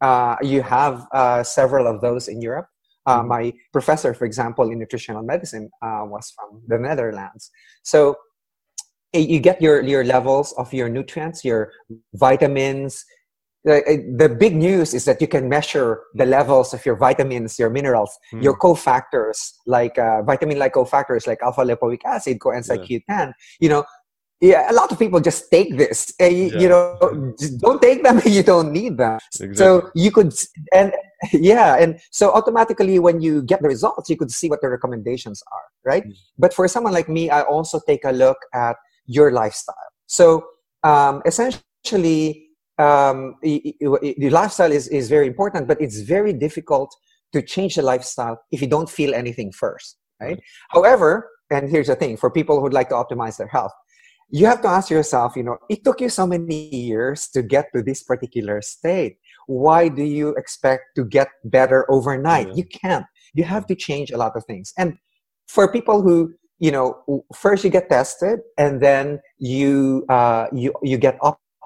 [0.00, 2.68] Uh, you have uh, several of those in Europe.
[3.06, 3.28] Uh, mm-hmm.
[3.28, 7.50] my professor, for example, in nutritional medicine, was from the Netherlands.
[7.82, 8.16] So
[9.12, 11.72] you get your your levels of your nutrients your
[12.14, 13.04] vitamins
[13.64, 17.70] the, the big news is that you can measure the levels of your vitamins your
[17.70, 18.42] minerals mm.
[18.42, 23.00] your cofactors like uh, vitamin like cofactors like alpha lipoic acid coenzyme yeah.
[23.08, 23.84] q10 you know
[24.40, 26.60] yeah a lot of people just take this uh, you, yeah.
[26.60, 29.56] you know don't take them you don't need them exactly.
[29.56, 30.32] so you could
[30.72, 30.92] and
[31.32, 35.42] yeah and so automatically when you get the results you could see what the recommendations
[35.50, 36.16] are right mm.
[36.38, 38.76] but for someone like me i also take a look at
[39.08, 39.74] your lifestyle.
[40.06, 40.46] So
[40.84, 42.46] um, essentially,
[42.78, 46.94] um, the lifestyle is, is very important, but it's very difficult
[47.32, 50.38] to change the lifestyle if you don't feel anything first, right?
[50.70, 53.72] However, and here's the thing for people who'd like to optimize their health,
[54.30, 57.66] you have to ask yourself, you know, it took you so many years to get
[57.74, 59.16] to this particular state.
[59.46, 62.48] Why do you expect to get better overnight?
[62.48, 62.54] Yeah.
[62.54, 63.06] You can't.
[63.34, 64.74] You have to change a lot of things.
[64.76, 64.98] And
[65.46, 70.98] for people who you know first you get tested and then you uh, you you
[70.98, 71.18] get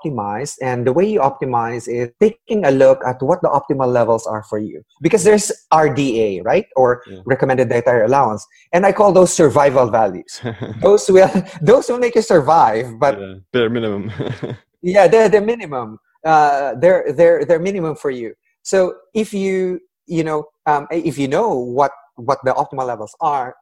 [0.03, 0.57] optimized.
[0.63, 4.43] And the way you optimize is taking a look at what the optimal levels are
[4.43, 4.83] for you.
[5.01, 6.67] Because there's rda right?
[6.77, 7.21] Or yeah.
[7.25, 8.47] recommended dietary allowance.
[8.73, 10.41] And i call those survival values.
[10.83, 14.11] Those will those will make you survive but yeah, bare minimum.
[14.83, 15.99] Yeah they're the minimum.
[16.25, 18.35] Uh, they're they're they're minimum for you.
[18.63, 23.55] So if you you know um, if you know what what the optimal levels are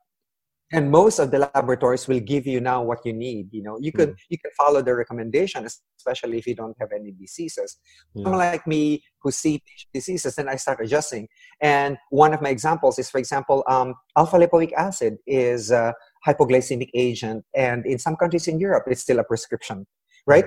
[0.72, 3.78] and most of the laboratories will give you now what you need you know?
[3.80, 4.16] You could mm.
[4.28, 5.66] you can follow the recommendation
[5.98, 7.78] especially if you don't have any diseases.
[8.14, 8.24] Yeah.
[8.24, 11.28] someone like me who see diseases then i start adjusting.
[11.60, 15.94] And one of my examples is for example um, alpha lipoic acid is a
[16.26, 17.44] hypoglycemic agent.
[17.54, 19.86] And in some countries in europe it's still a prescription
[20.26, 20.46] right?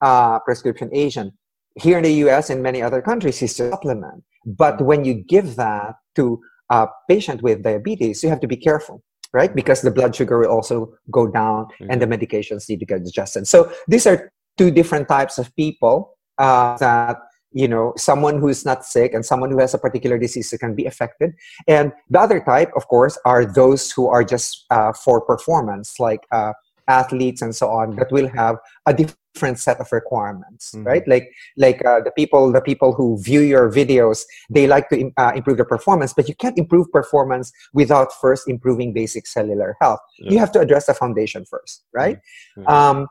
[0.00, 1.32] Uh, prescription agent.
[1.80, 4.24] Here in the us and many other countries it's a supplement.
[4.44, 4.86] But mm.
[4.86, 9.54] when you give that to a patient with diabetes you have to be careful right?
[9.54, 11.90] Because the blood sugar will also go down mm-hmm.
[11.90, 13.46] and the medications need to get adjusted.
[13.46, 17.18] So these are two different types of people uh, that
[17.52, 20.74] you know someone who is not sick and someone who has a particular disease can
[20.74, 21.32] be affected
[21.68, 26.20] and the other type of course are those who are just uh, for performance like
[26.32, 26.52] uh,
[26.88, 30.86] athletes and so on that will have a different set of requirements mm-hmm.
[30.86, 35.10] right like like uh, the people the people who view your videos they like to
[35.16, 40.00] uh, improve their performance but you can't improve performance without first improving basic cellular health
[40.18, 40.32] yeah.
[40.32, 42.18] you have to address the foundation first right
[42.56, 42.68] mm-hmm.
[42.68, 43.06] um,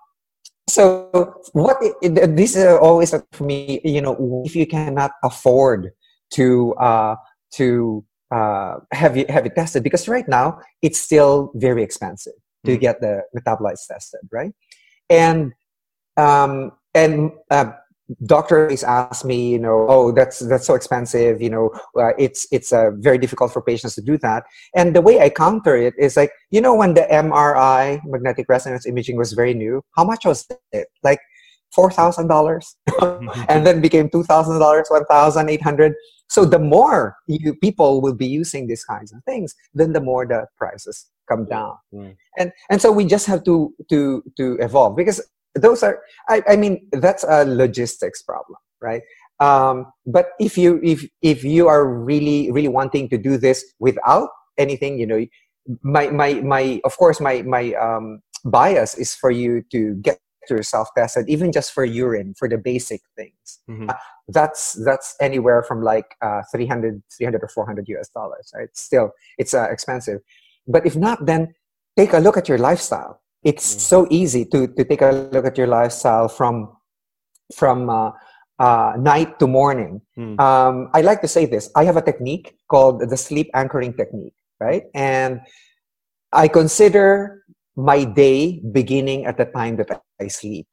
[0.68, 5.92] so what it, this is always for me you know if you cannot afford
[6.32, 7.16] to uh,
[7.52, 12.34] to uh, have you have it tested because right now it's still very expensive
[12.66, 12.80] to mm.
[12.80, 14.54] get the metabolites tested, right?
[15.10, 15.54] And
[16.18, 17.72] um, and uh,
[18.26, 21.42] doctors ask me, you know, oh, that's that's so expensive.
[21.42, 24.44] You know, uh, it's it's uh, very difficult for patients to do that.
[24.76, 28.86] And the way I counter it is like, you know, when the MRI, magnetic resonance
[28.86, 30.88] imaging, was very new, how much was it?
[31.04, 31.20] Like
[31.74, 32.76] four thousand dollars,
[33.50, 35.94] and then became two thousand dollars, one thousand eight hundred.
[36.30, 40.26] So the more you, people will be using these kinds of things, then the more
[40.26, 41.76] the prices come down.
[42.38, 45.22] And and so we just have to to to evolve because
[45.54, 49.04] those are i, I mean that's a logistics problem right?
[49.40, 54.30] Um, but if you if if you are really really wanting to do this without
[54.58, 55.26] anything, you know,
[55.84, 60.90] my my my of course my my um, bias is for you to get yourself
[60.98, 63.60] tested, even just for urine for the basic things.
[63.70, 63.90] Mhm.
[63.90, 63.94] Uh,
[64.28, 68.52] that's that's anywhere from like uh, 300, 300 or 400 US dollars.
[68.56, 68.70] Right?
[68.74, 70.22] Still, it's uh, expensive.
[70.68, 71.54] But if not, then
[71.98, 73.22] take a look at your lifestyle.
[73.44, 73.80] It's Mhm.
[73.80, 76.76] so easy to to take a look at your lifestyle from
[77.56, 78.12] from uh,
[78.60, 80.02] uh, night to morning.
[80.18, 80.40] Mm.
[80.40, 81.70] Um, I like to say this.
[81.76, 84.84] I have a technique called the sleep anchoring technique, right?
[84.94, 85.42] And
[86.32, 87.44] I consider
[87.76, 90.68] my day beginning at the time that I sleep.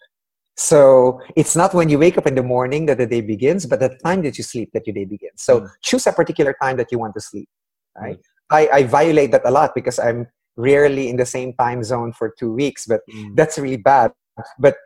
[0.57, 3.79] So it's not when you wake up in the morning that the day begins, but
[3.79, 5.43] the time that you sleep that your day begins.
[5.43, 5.69] So Mm.
[5.83, 7.49] choose a particular time that you want to sleep,
[7.97, 8.19] right?
[8.51, 12.35] I, I violate that a lot because I'm rarely in the same time zone for
[12.39, 13.37] two weeks, but Mm.
[13.37, 14.13] that's really bad.
[14.59, 14.77] But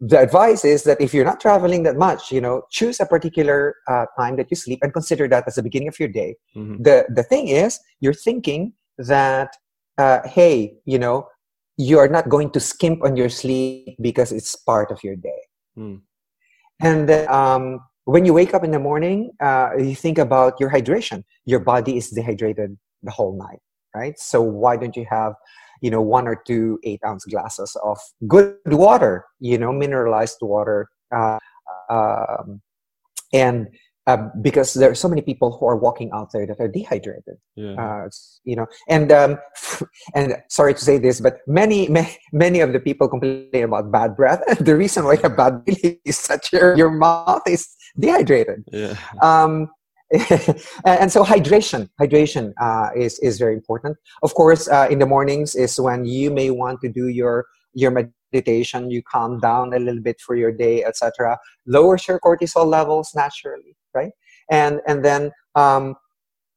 [0.00, 3.74] the advice is that if you're not traveling that much, you know, choose a particular
[3.88, 6.36] uh, time that you sleep and consider that as the beginning of your day.
[6.56, 6.76] Mhm.
[6.84, 9.56] The the thing is, you're thinking that,
[9.98, 11.26] uh, hey, you know,
[11.78, 15.42] you are not going to skimp on your sleep because it's part of your day.
[15.78, 16.02] Mm.
[16.82, 20.70] And then, um, when you wake up in the morning, uh, you think about your
[20.70, 21.24] hydration.
[21.44, 23.60] Your body is dehydrated the whole night,
[23.94, 24.18] right?
[24.18, 25.34] So why don't you have,
[25.82, 30.88] you know, one or two eight ounce glasses of good water, you know, mineralized water,
[31.14, 31.38] uh,
[31.90, 32.60] um,
[33.32, 33.68] and
[34.08, 37.36] uh, because there are so many people who are walking out there that are dehydrated.
[37.56, 37.74] Yeah.
[37.74, 38.08] uh,
[38.44, 39.38] you know and um,
[40.14, 44.16] and sorry to say this but many many, many of the people complain about bad
[44.16, 44.42] breath.
[44.68, 47.68] The reason why you have bad breath is that your, your mouth is
[47.98, 48.64] dehydrated.
[48.72, 48.96] Yeah.
[49.20, 49.68] um,
[50.86, 53.98] and, so hydration hydration uh, is is very important.
[54.22, 57.44] Of course uh, in the mornings is when you may want to do your
[57.74, 58.90] your meditation.
[58.90, 63.77] You calm down a little bit for your day etc lowers your cortisol levels naturally
[63.94, 64.12] right?
[64.50, 65.96] And and then um,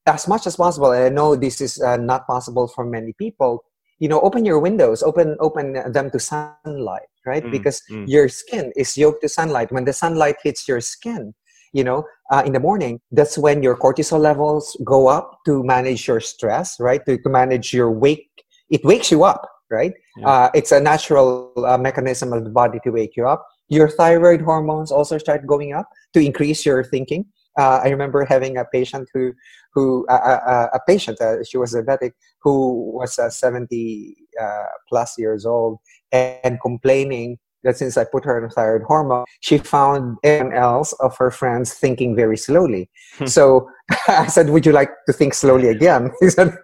[0.07, 3.63] as much as possible and i know this is uh, not possible for many people
[3.99, 7.43] you know open your windows open open them to sunlight right?
[7.43, 8.07] Mm, because mm.
[8.07, 9.71] your skin is yoked to sunlight.
[9.71, 11.33] When the sunlight hits your skin
[11.73, 16.07] you know uh, in the morning that's when your cortisol levels go up to manage
[16.07, 17.05] your stress right?
[17.05, 18.29] To, to manage your wake
[18.69, 19.93] it wakes you up right?
[20.17, 20.27] Yeah.
[20.27, 23.47] uh, it's a natural uh, mechanism of the body to wake you up.
[23.69, 27.25] Your thyroid hormones also start going up to increase your thinking
[27.59, 29.33] uh, i remember having a patient who
[29.73, 34.65] who uh, uh, a patient uh, she was a diabetic who was uh, 70 uh,
[34.89, 35.77] plus years old
[36.11, 41.15] and complaining that since I put her on thyroid hormone, she found everyone else of
[41.17, 42.89] her friends thinking very slowly.
[43.25, 43.69] so
[44.07, 46.55] I said, "Would you like to think slowly again?" He said,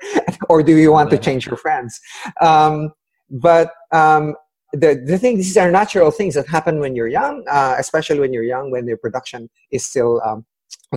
[0.49, 1.99] "Or do you want to change your friends?"
[2.41, 2.91] Um,
[3.29, 4.36] but um,
[4.73, 8.34] the the thing, these are natural things that happen when you're young, uh, especially when
[8.34, 10.45] you're young, when your production is still um,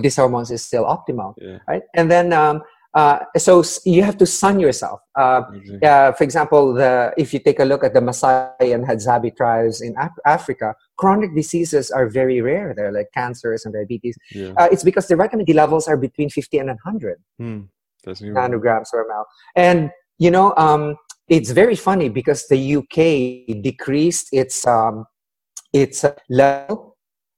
[0.01, 1.57] these hormones is still optimal, Yeah.
[1.67, 1.83] right?
[1.95, 2.61] And then um,
[2.93, 4.99] uh, so you have to sun yourself.
[5.17, 5.41] Uh,
[5.81, 9.79] uh, for example, the, if you take a look at the Masai and Hadzabe tribes
[9.79, 14.17] in Af- Africa, chronic diseases are very rare there, like cancers and diabetes.
[14.33, 14.51] Yeah.
[14.57, 17.69] Uh, it's because the vitamin D levels are between 50 and 100 Mm.
[18.07, 19.23] Nanograms per ml.
[19.55, 25.05] And, you know, um, it's very funny because the UK decreased its, um,
[25.73, 26.97] its uh, level,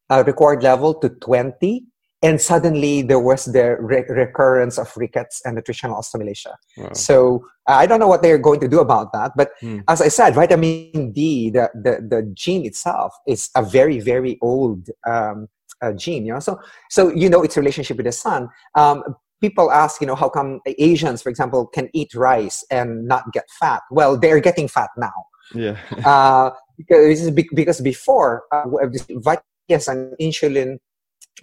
[0.10, 1.86] uh, required level to 20.
[2.24, 6.54] And suddenly there was the re- recurrence of rickets and nutritional osteomalacia.
[6.78, 6.94] Wow.
[6.94, 9.34] So I don't know what they're going to do about that.
[9.36, 9.80] But Hmm.
[9.90, 14.90] as I said, vitamin D, the, the, the gene itself, is a very, very old
[15.06, 15.50] um,
[15.84, 16.26] uh, gene.
[16.26, 18.50] You know, so so you know its relationship with the sun.
[18.76, 19.04] Um,
[19.44, 20.50] people ask, you know, how come
[20.90, 23.82] Asians, for example, can eat rice and not get fat?
[23.92, 25.20] Well, they're getting fat now.
[25.54, 25.76] Yeah.
[26.14, 29.44] Uh, because, this is be- because before, uh, this vitamin
[29.78, 30.72] D insulin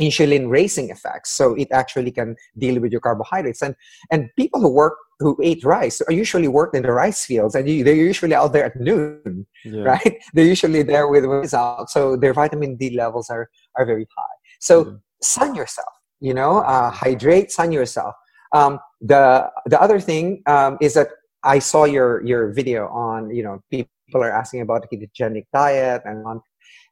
[0.01, 2.29] insulin raising effects so it actually can
[2.63, 3.75] deal with your carbohydrates and
[4.13, 7.69] and people who work who ate rice are usually worked in the rice fields and
[7.69, 9.83] you, they're usually out there at noon yeah.
[9.93, 13.45] right they're usually there with out so their vitamin d levels are
[13.77, 14.37] are very high
[14.69, 15.01] so Mhm.
[15.23, 18.15] sun yourself you know uh, hydrate sun yourself.
[18.53, 21.09] Um, the the other thing um, is that
[21.43, 26.27] i saw your your video on you know people are asking about ketogenic diet and
[26.27, 26.41] on.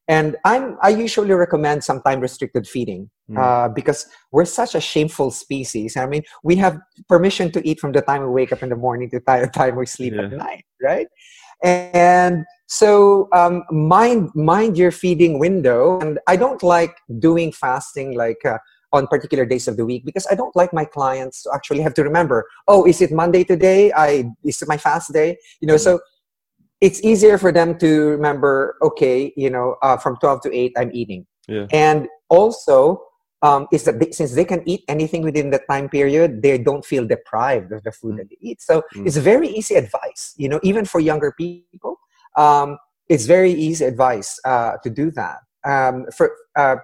[0.08, 3.36] And i'm i usually recommend some time restricted feeding Mm.
[3.36, 5.98] uh, because we're such a shameful species.
[5.98, 6.78] I mean we have
[7.08, 9.76] permission to eat from the time we wake up in the morning to the time
[9.76, 11.08] we sleep at night right?
[11.62, 16.00] And so um, mind mind your feeding window.
[16.00, 18.56] And i don't like doing fasting like uh,
[18.92, 21.94] on particular days of the week because i don't like my clients to actually have
[21.94, 25.76] to remember oh is it monday today i is it my fast day you know
[25.76, 26.00] so
[26.80, 30.90] it's easier for them to remember okay you know uh, from 12 to 8 i'm
[30.92, 31.66] eating Yeah.
[31.72, 33.02] and also
[33.42, 36.84] um, is that they, since they can eat anything within that time period, they don't
[36.84, 38.16] feel deprived of the food Mm.
[38.18, 38.60] that they eat.
[38.60, 39.06] So Mm.
[39.06, 41.96] it's very easy advice, you know, even for younger people.
[42.36, 42.78] Um,
[43.08, 45.38] it's very easy advice uh, to do that.
[45.64, 46.76] Um, for uh,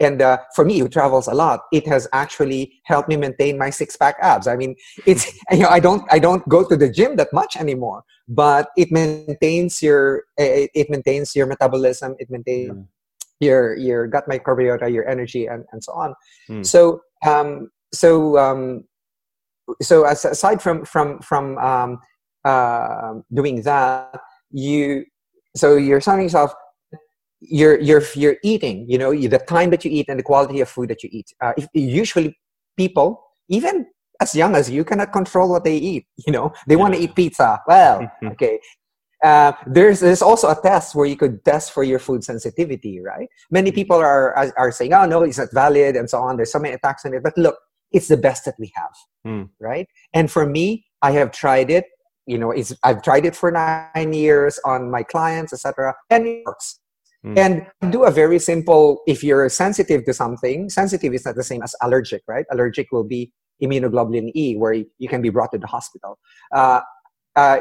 [0.00, 3.70] and uh, for me, who travels a lot, it has actually helped me maintain my
[3.70, 4.46] six pack abs.
[4.46, 4.74] I mean,
[5.06, 8.70] it's you know I don't I don't go to the gym that much anymore, but
[8.76, 12.16] it maintains your it, it maintains your metabolism.
[12.18, 12.86] It maintains Mm.
[13.40, 16.14] your your gut microbiota, your energy, and, and so on.
[16.48, 16.64] Mm.
[16.64, 18.84] So um, so um,
[19.82, 21.98] so as, aside from from from um,
[22.44, 24.18] uh, doing that,
[24.50, 25.04] you
[25.56, 26.54] so you're telling yourself
[27.40, 28.86] you're you're you're eating.
[28.88, 31.32] You know the time that you eat and the quality of food that you eat.
[31.40, 32.36] Uh, if, usually,
[32.76, 33.86] people even
[34.20, 36.06] as young as you cannot control what they eat.
[36.26, 37.60] You know they want to eat pizza.
[37.66, 38.60] Well, okay.
[39.22, 43.28] Uh, there's there's also a test where you could test for your food sensitivity, right?
[43.50, 46.36] Many people are, are are saying, "Oh no, it's not valid," and so on.
[46.36, 47.56] There's so many attacks on it, but look,
[47.90, 48.92] it's the best that we have,
[49.26, 49.48] Mm.
[49.60, 49.88] right?
[50.12, 51.86] And for me, I have tried it.
[52.26, 56.42] You know, it's I've tried it for nine years on my clients, etc., and it
[56.44, 56.80] works.
[57.24, 57.38] Mm.
[57.38, 59.02] And do a very simple.
[59.06, 62.44] If you're sensitive to something, sensitive is not the same as allergic, right?
[62.50, 66.18] Allergic will be immunoglobulin E, where you can be brought to the hospital.
[66.54, 66.80] Uh,
[67.36, 67.58] uh,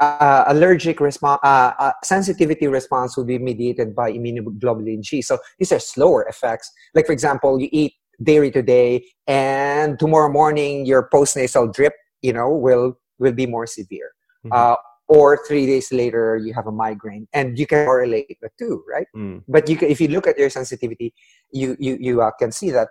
[0.00, 5.22] uh, allergic response, uh, uh, sensitivity response will be mediated by immunoglobulin G.
[5.22, 6.70] So these are slower effects.
[6.94, 12.50] Like for example, you eat dairy today, and tomorrow morning your postnasal drip, you know,
[12.50, 14.12] will will be more severe.
[14.46, 14.76] Mhm.
[15.08, 19.06] Or three days later, you have a migraine, and you can correlate the two, right?
[19.16, 19.42] Mm.
[19.48, 21.14] but you can, if you look at your sensitivity
[21.50, 22.88] you you, you uh, can see that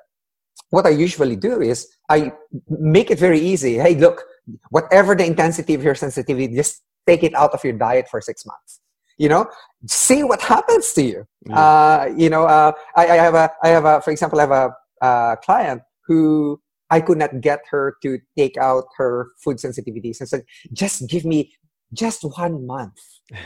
[0.69, 2.31] what i usually do is i
[2.67, 4.23] make it very easy hey look
[4.69, 8.45] whatever the intensity of your sensitivity just take it out of your diet for six
[8.45, 8.81] months
[9.17, 9.45] you know
[9.85, 11.59] see what happens to you Yeah.
[11.59, 14.51] uh, you know uh, I, I have a i have a for example i have
[14.51, 14.65] a
[15.05, 16.59] uh, client who
[16.89, 20.43] i could not get her to take out her food sensitivities and said
[20.73, 21.53] just give me
[21.93, 22.97] just one month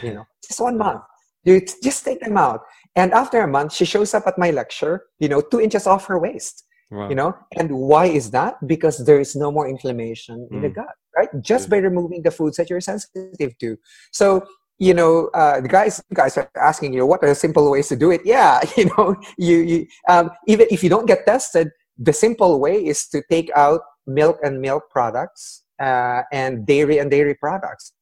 [0.02, 1.02] you know just one month.
[1.44, 2.62] You just take them out.
[2.96, 6.06] And after a month she shows up at my lecture you know two inches off
[6.06, 7.08] her waist Wow.
[7.10, 7.34] you know.
[7.58, 8.56] And why is that?
[8.68, 10.76] Because there is no more inflammation in the Mm.
[10.76, 11.30] gut right?
[11.42, 11.72] Just Yeah.
[11.72, 13.78] by removing the foods that you're sensitive to.
[14.12, 14.44] So
[14.78, 17.88] you know uh, the guys guys are asking you know what are the simple ways
[17.90, 18.22] to do it?
[18.26, 22.76] Yeah you know you, you um, even if you don't get tested the simple way
[22.86, 27.94] is to take out milk and milk products uh, and dairy and dairy products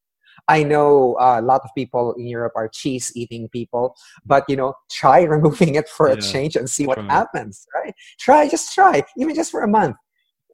[0.49, 3.95] I know uh, a lot of people in Europe are cheese eating people,
[4.25, 7.93] but you know, try removing it for a change and see what happens, right?
[8.19, 9.95] Try, just try, even just for a month.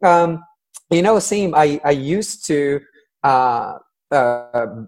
[0.04, 0.44] Um,
[0.92, 1.56] you know, same.
[1.56, 2.82] I I used to.
[3.24, 3.80] Uh,
[4.12, 4.86] uh,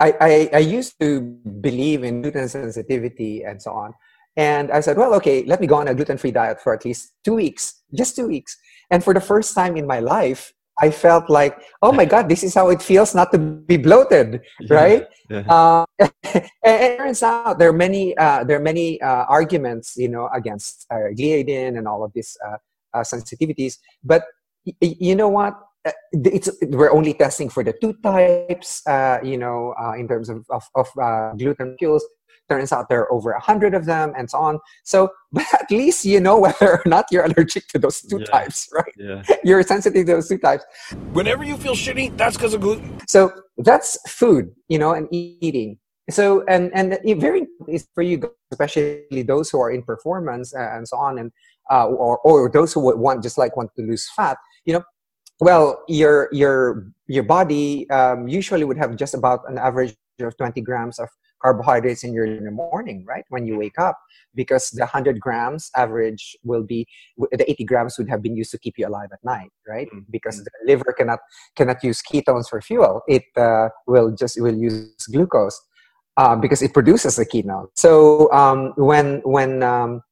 [0.00, 1.20] I, I, I used to
[1.60, 3.94] believe in gluten sensitivity and so on.
[4.36, 6.84] And I said, well, okay, let me go on a gluten free diet for at
[6.84, 8.58] least two weeks, just two weeks.
[8.90, 10.52] And for the first time in my life,
[10.82, 14.42] I felt like, oh my God, this is how it feels not to be bloated,
[14.60, 14.74] Yeah.
[14.76, 15.04] right?
[15.30, 15.44] Yeah.
[15.48, 15.84] Uh,
[16.64, 20.28] and it turns out there are many, uh, there are many uh, arguments, you know,
[20.34, 22.56] against uh, gliadin and all of these uh,
[22.94, 23.78] uh, sensitivities.
[24.02, 24.24] But
[24.66, 25.54] y- you know what?
[26.12, 30.44] It's, we're only testing for the two types, uh, you know, uh, in terms of,
[30.50, 32.04] of, of uh, gluten fuels.
[32.48, 34.58] Turns out there are over a hundred of them and so on.
[34.84, 38.26] So, but at least you know whether or not you're allergic to those two Yeah.
[38.26, 38.94] types, right?
[38.96, 39.22] Yeah.
[39.44, 40.64] You're sensitive to those two types.
[41.12, 42.98] Whenever you feel shitty, that's because of gluten.
[43.08, 45.78] So that's food, you know, and eating.
[46.10, 48.20] So and and it very is for you,
[48.50, 51.30] especially those who are in performance uh, and so on, and
[51.70, 54.36] uh, or or those who would want just like want to lose fat.
[54.64, 54.82] You know,
[55.40, 60.60] well, your your your body um, usually would have just about an average of 20
[60.60, 61.08] grams of
[61.42, 63.24] carbohydrates in your in the morning, right?
[63.28, 63.98] When you wake up,
[64.34, 66.86] because the 100 grams average will be
[67.16, 69.88] the 80 grams would have been used to keep you alive at night, right?
[69.92, 70.04] Mm.
[70.10, 71.20] Because the liver cannot
[71.56, 73.02] cannot use ketones for fuel.
[73.08, 75.60] It uh, will just will use glucose
[76.16, 77.66] uh, because it produces the ketone.
[77.76, 80.02] So um, when when um,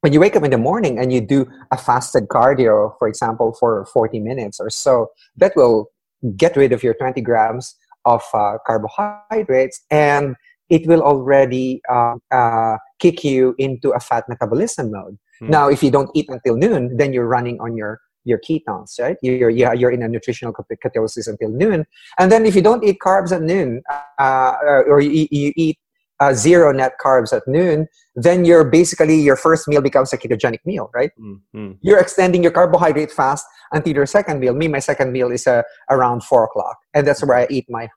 [0.00, 3.54] when you wake up in the morning and you do a fasted cardio, for example,
[3.58, 5.90] for 40 minutes or so, that will
[6.36, 7.74] get rid of your 20 grams
[8.04, 10.36] of uh, carbohydrates and
[10.70, 15.18] it will already um, uh, kick you into a fat metabolism mode.
[15.40, 15.50] Hmm.
[15.50, 19.16] Now, if you don't eat until noon, then you're running on your your ketones, right?
[19.22, 21.86] You're yeah, you're in a nutritional ket- ketosis until noon,
[22.18, 23.82] and then if you don't eat carbs at noon,
[24.18, 24.52] uh,
[24.86, 25.78] or you, eat- you eat
[26.20, 30.60] uh, zero net carbs at noon, then you're basically your first meal becomes a ketogenic
[30.66, 31.10] meal, right?
[31.18, 31.78] Mm, mm.
[31.80, 34.54] You're extending your carbohydrate fast until your second meal.
[34.54, 37.88] Me, my second meal is uh, around four o'clock, and that's where I eat my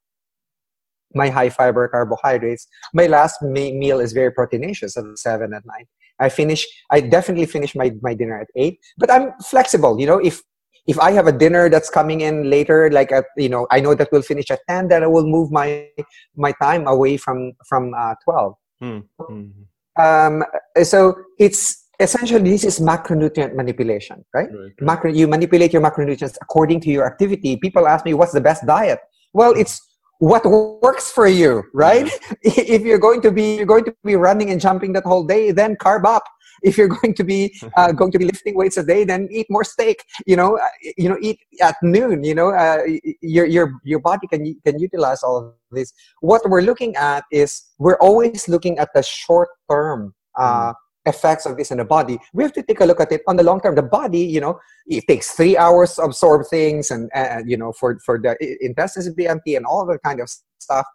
[1.15, 2.67] my high fiber carbohydrates.
[2.93, 5.87] My last meal is very proteinaceous at seven at night.
[6.19, 6.65] I finish.
[6.91, 9.99] I definitely finish my, my dinner at eight, but I'm flexible.
[9.99, 10.41] You know, if
[10.85, 13.95] if I have a dinner that's coming in later, like at, you know, I know
[13.95, 15.87] that we'll finish at ten, then I will move my
[16.35, 18.55] my time away from from uh, twelve.
[18.81, 20.01] Mm-hmm.
[20.01, 20.43] Um,
[20.83, 24.49] so it's essentially this is macronutrient manipulation, right?
[24.51, 24.71] right, right?
[24.81, 27.55] Macro, you manipulate your macronutrients according to your activity.
[27.55, 28.99] People ask me, "What's the best diet?"
[29.33, 29.81] Well, it's
[30.23, 30.45] what
[30.81, 32.09] works for you, right?
[32.43, 35.51] if you're going to be you're going to be running and jumping that whole day,
[35.51, 36.23] then carb up.
[36.63, 37.41] If you're going to be
[37.77, 39.97] uh, going to be lifting weights a day, then eat more steak.
[40.25, 42.23] You know, uh, you know, eat at noon.
[42.23, 42.79] You know, uh,
[43.19, 45.91] your your your body can can utilize all of this.
[46.21, 47.49] What we're looking at is
[47.79, 50.15] we're always looking at the short term.
[50.39, 50.75] Uh, mm
[51.05, 53.35] effects of this in the body we have to take a look at it on
[53.35, 57.09] the long term the body you know it takes three hours to absorb things and,
[57.13, 60.29] and you know for for the intestines to be empty and all that kind of
[60.59, 60.85] stuff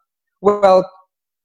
[0.40, 0.88] well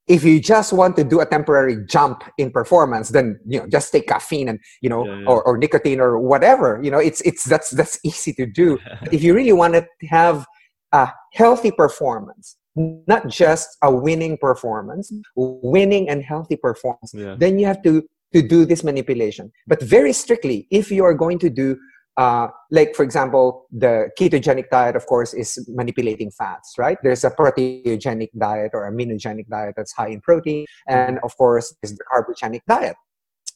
[0.07, 3.91] if you just want to do a temporary jump in performance then you know just
[3.91, 5.28] take caffeine and you know yeah, yeah.
[5.28, 8.80] Or, or nicotine or whatever you know it's it's that's that's easy to do
[9.11, 10.45] if you really want to have
[10.91, 17.36] a healthy performance not just a winning performance winning and healthy performance yeah.
[17.38, 18.03] then you have to
[18.34, 19.51] to do this manipulation.
[19.67, 21.77] But very strictly, if you are going to do,
[22.17, 26.97] uh, like for example, the ketogenic diet, of course, is manipulating fats, right?
[27.03, 31.97] There's a proteogenic diet or aminogenic diet that's high in protein, and of course, is
[31.97, 32.95] the carbogenic diet,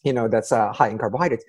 [0.03, 1.45] you know, that's uh, high in carbohydrates.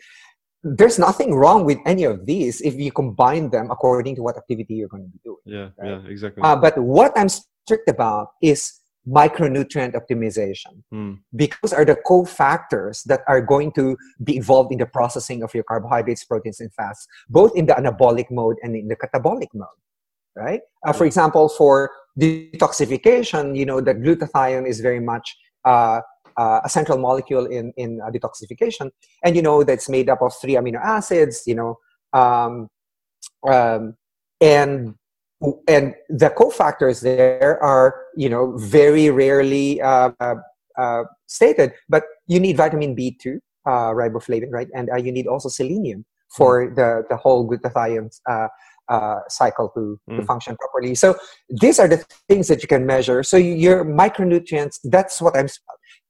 [0.64, 4.74] There's nothing wrong with any of these if you combine them according to what activity
[4.74, 5.39] you're going to be doing.
[5.45, 6.03] Yeah, right?
[6.03, 6.43] yeah, exactly.
[6.43, 8.78] Uh, but what I'm strict about is
[9.09, 10.83] micronutrient optimization.
[10.93, 11.19] Mm.
[11.35, 15.65] because are the cofactors that are going to be involved in the processing of your
[15.65, 19.69] carbohydrates proteins and fats both in the anabolic mode and in the catabolic mode
[20.37, 20.61] right?
[20.87, 21.91] Uh, for example for
[22.21, 26.01] detoxification you know the glutathione is very much uh,
[26.39, 28.91] uh, a central molecule in in uh, detoxification.
[29.25, 31.79] And you know that's made up of three amino acids you know
[32.13, 32.69] um,
[33.47, 33.97] um,
[34.41, 34.95] and
[35.68, 40.34] and the cofactors there are you know very rarely uh, uh,
[40.76, 45.49] uh, stated but you need vitamin b2 uh, riboflavin right and uh, you need also
[45.49, 46.05] selenium
[46.36, 46.74] for mm.
[46.74, 48.11] the the whole glutathione
[48.89, 50.16] uh, cycle to, mm.
[50.16, 51.14] to function properly so
[51.61, 55.47] these are the things that you can measure so your micronutrients that's what i'm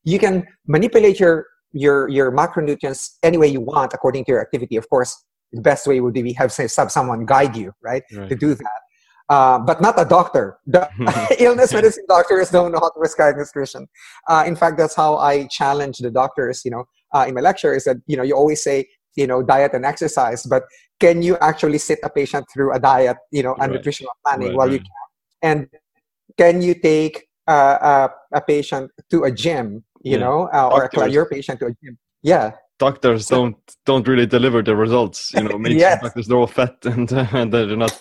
[0.05, 4.77] you can manipulate your your your macronutrients any way you want according to your activity
[4.77, 8.29] of course the best way would be have say someone guide you right, right.
[8.29, 8.81] to do that
[9.29, 10.59] uh, but not a doctor.
[10.67, 10.89] The
[11.39, 13.87] illness medicine doctors don't know how to prescribe nutrition.
[14.29, 16.63] Uh, in fact, that's how I challenge the doctors.
[16.65, 19.43] You know, uh, in my lecture is that you know you always say you know
[19.43, 20.65] diet and exercise, but
[21.01, 23.73] can you actually sit a patient through a diet, you know, and right.
[23.73, 24.75] nutritional planning right, while right.
[24.75, 24.89] you can?
[25.41, 25.69] And
[26.37, 30.19] can you take a, a, patient to a gym, you yeah.
[30.19, 31.99] know, uh, or a, your patient to a gym?
[32.23, 35.33] Yeah, doctors don't don't really deliver the results.
[35.35, 36.03] You know, makes yes.
[36.03, 38.01] doctors they're all fat and, and they're not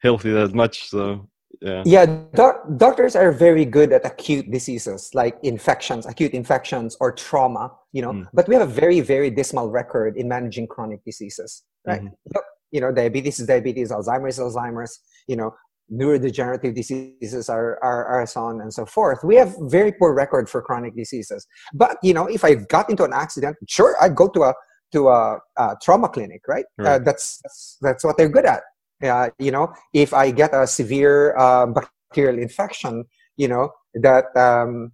[0.00, 0.88] healthy that much.
[0.88, 1.28] So
[1.60, 2.06] yeah, yeah.
[2.34, 7.72] Doc- doctors are very good at acute diseases like infections, acute infections, or trauma.
[7.92, 8.26] You know, mm.
[8.32, 11.64] but we have a very very dismal record in managing chronic diseases.
[11.86, 12.02] Right.
[12.02, 12.38] Mm-hmm.
[12.70, 15.00] You know, diabetes is diabetes, Alzheimer's is Alzheimer's.
[15.26, 15.54] You know,
[15.90, 19.20] neurodegenerative diseases are, are, are so on and so forth.
[19.24, 21.46] We have very poor record for chronic diseases.
[21.72, 24.54] But you know, if I got into an accident, sure, I'd go to a
[24.92, 26.64] to a, a trauma clinic, right?
[26.78, 26.88] Right.
[26.88, 28.62] Uh, that's, that's that's what they're good at
[29.02, 33.04] uh, you know if i get a severe uh, bacterial infection
[33.36, 34.92] you know that um,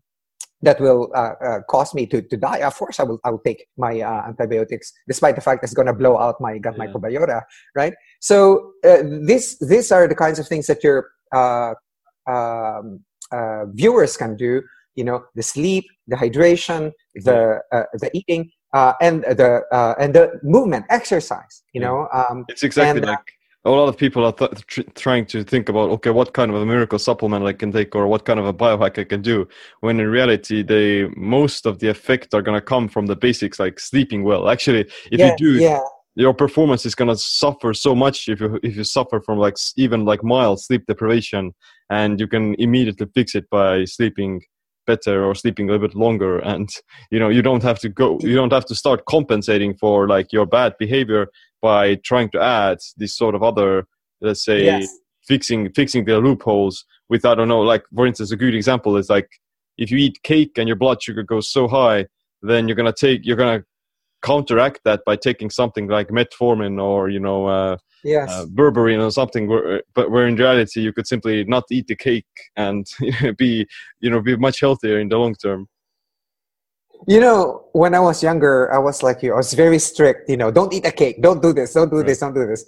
[0.63, 3.41] that will uh, uh, cause me to, to die of course i will i will
[3.45, 6.87] take my uh, antibiotics despite the fact it's going to blow out my gut yeah.
[6.87, 7.43] microbiota
[7.77, 7.95] right?
[8.21, 13.05] So uh, this these are the kinds of things that your um,
[13.75, 14.63] viewers can do
[14.95, 17.61] you know the sleep the hydration the
[18.01, 19.63] the eating and the
[19.99, 23.29] and the movement exercise you know um, it's exactly and, like
[23.65, 26.57] a lot of people are th- tr- trying to think about okay what kind of
[26.57, 29.47] a miracle supplement i can take or what kind of a biohack i can do
[29.81, 33.59] when in reality they most of the effect are going to come from the basics
[33.59, 35.81] like sleeping well actually if yeah, you do yeah.
[36.15, 39.57] your performance is going to suffer so much if you if you suffer from like
[39.77, 41.53] even like mild sleep deprivation
[41.91, 44.41] and you can immediately fix it by sleeping
[44.87, 46.69] better or sleeping a little bit longer and
[47.11, 50.33] you know you don't have to go you don't have to start compensating for like
[50.33, 51.27] your bad behavior
[51.63, 53.87] by trying to add this sort of other
[54.21, 54.89] let's say yes.
[55.27, 59.09] fixing fixing the loopholes with i don't know like for instance a good example is
[59.09, 59.29] like
[59.79, 62.07] if you eat cake and your blood sugar goes so high
[62.43, 63.65] then you're gonna take you're gonna
[64.23, 68.31] counteract that by taking something like metformin or you know uh, yes.
[68.31, 71.97] uh, berberine or something where, but where in reality you could simply not eat the
[71.97, 72.27] cake
[72.57, 72.87] and
[73.39, 73.67] be
[74.01, 75.69] you know be much healthier in the long term
[77.07, 80.37] you know when i was younger i was like you i was very strict you
[80.37, 82.07] know don't eat a cake don't do this don't do Right.
[82.07, 82.65] this don't do this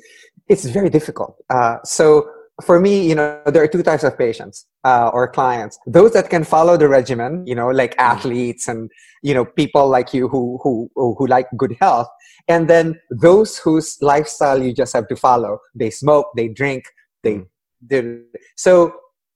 [0.48, 2.28] it's very difficult uh, so
[2.62, 5.78] for me you know there are two types of patients uh, or clients.
[5.86, 8.90] Those that can follow the regimen you know like athletes and
[9.22, 12.08] you know people like you who who who like good health.
[12.48, 15.58] And then those whose lifestyle you just have to follow.
[15.74, 16.84] They smoke they drink
[17.22, 17.42] they
[17.86, 18.24] do.
[18.56, 18.94] So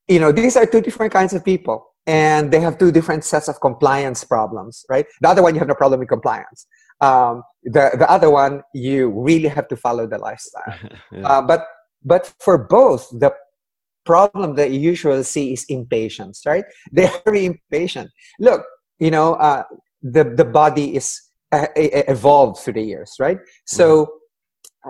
[0.09, 1.87] you know these are two different kinds of people.
[2.07, 5.05] And they have two different sets of compliance problems right?
[5.21, 6.67] The other one you have no problem with compliance.
[7.03, 10.75] Um, the, the other one you really have to follow the lifestyle.
[11.13, 11.27] Yeah.
[11.27, 11.67] uh, but
[12.05, 13.33] but for both the
[14.05, 16.65] problem that you usually see is impatience right?
[16.93, 18.11] They're very impatient.
[18.39, 18.65] Look
[18.99, 19.65] you know uh,
[20.03, 21.21] the the body is
[21.53, 23.39] uh, evolved through the years right?
[23.67, 24.15] So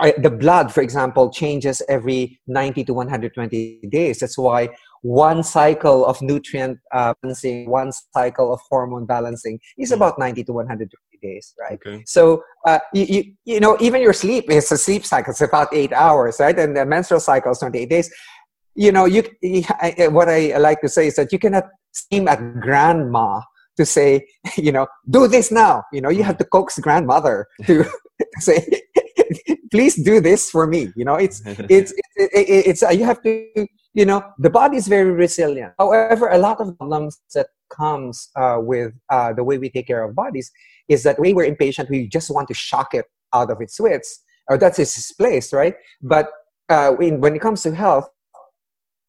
[0.01, 4.21] I, the blood for example changes every 90 to 120 days.
[4.21, 4.69] That's why
[5.03, 9.97] one cycle of nutrient uh, balancing one cycle of hormone balancing is Mm.
[9.97, 14.13] about 90 to 120 days right okay so uh, you, you you know even your
[14.13, 15.31] sleep is a sleep cycle.
[15.31, 16.59] It's about eight hours, right?
[16.59, 18.13] And the menstrual cycle is twenty eight days.
[18.75, 19.23] You know, you
[19.81, 23.41] I, I- what I like to say is that you cannot scream at grandma
[23.77, 25.85] to say, you know, do this now.
[25.93, 27.85] You know, you have to coax grandmother to
[28.39, 28.67] say,
[29.71, 30.93] please do this for me.
[30.97, 34.77] You know, it's it's it, it, it's uh, you have to you know the body
[34.77, 35.73] is very resilient.
[35.79, 40.05] However a lot of problems that comes uh, with uh, the way we take care
[40.05, 40.51] of bodies
[40.89, 44.23] is that when we're impatient we just want to shock it out of its wits.
[44.49, 45.75] Or that's its place right?
[46.03, 46.31] But
[46.69, 48.09] uh, when, when it comes to health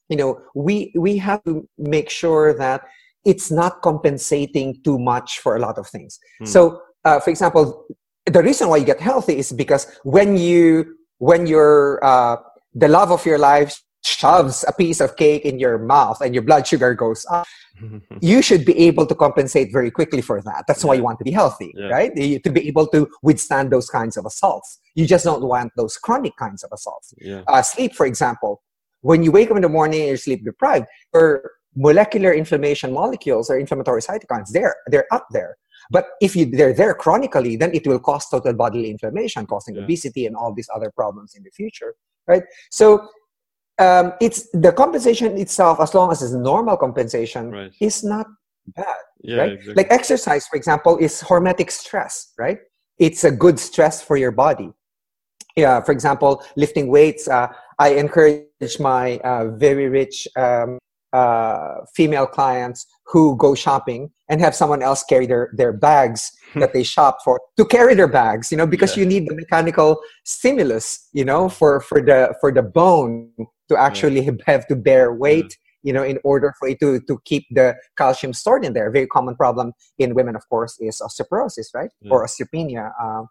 [0.10, 2.82] you know we we have to make sure that
[3.24, 6.20] it's not compensating too much for a lot of things.
[6.40, 6.46] Hmm.
[6.46, 7.86] so uh, for example
[8.26, 12.38] the reason why you get healthy is because when you when you're uh,
[12.74, 16.44] the love of your life shoves a piece of cake in your mouth and your
[16.44, 17.46] blood sugar goes up
[18.22, 21.24] you should be able to compensate very quickly for that that's why you want to
[21.24, 21.88] be healthy Yeah.
[21.88, 25.72] right You- to be able to withstand those kinds of assaults you just don't want
[25.78, 28.62] those chronic kinds of assaults yeah uh, sleep, for example,
[29.02, 33.50] when you wake up in the morning and you're sleep deprived, your molecular inflammation molecules
[33.50, 35.58] or inflammatory cytokines, they're, they're up there.
[35.90, 39.84] But if you, they're there chronically, then it will cause total bodily inflammation, causing Yeah.
[39.84, 41.96] obesity and all these other problems in the future,
[42.28, 42.44] right?
[42.70, 43.08] So
[43.80, 48.28] um, it's the compensation itself, as long as it's normal compensation, right is not
[48.76, 48.86] bad
[49.24, 49.54] yeah right?
[49.54, 49.84] exactly.
[49.84, 52.60] Like exercise, for example, is hormetic stress, right?
[53.00, 54.72] It's a good stress for your body.
[55.56, 57.28] Yeah, for example, lifting weights.
[57.28, 57.48] Uh,
[57.80, 60.78] I encourage my uh, very rich um,
[61.12, 66.72] uh, female clients who go shopping and have someone else carry their, their bags that
[66.74, 69.04] they shop for to carry their bags, you know, because Yeah.
[69.04, 73.32] you need the mechanical stimulus, you know, for, for the for the bone
[73.72, 77.46] to actually have to bear weight you know, in order for it to, to keep
[77.52, 78.88] the calcium stored in there.
[78.88, 81.90] A very common problem in women, of course, is osteoporosis, right?
[82.02, 82.12] Yeah.
[82.12, 82.92] Or osteopenia.
[83.02, 83.28] Um,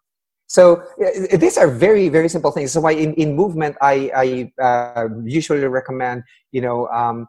[0.47, 2.73] so uh, these are very, very simple things.
[2.73, 7.29] So why in, in movement, I, I uh, usually recommend, you know, um,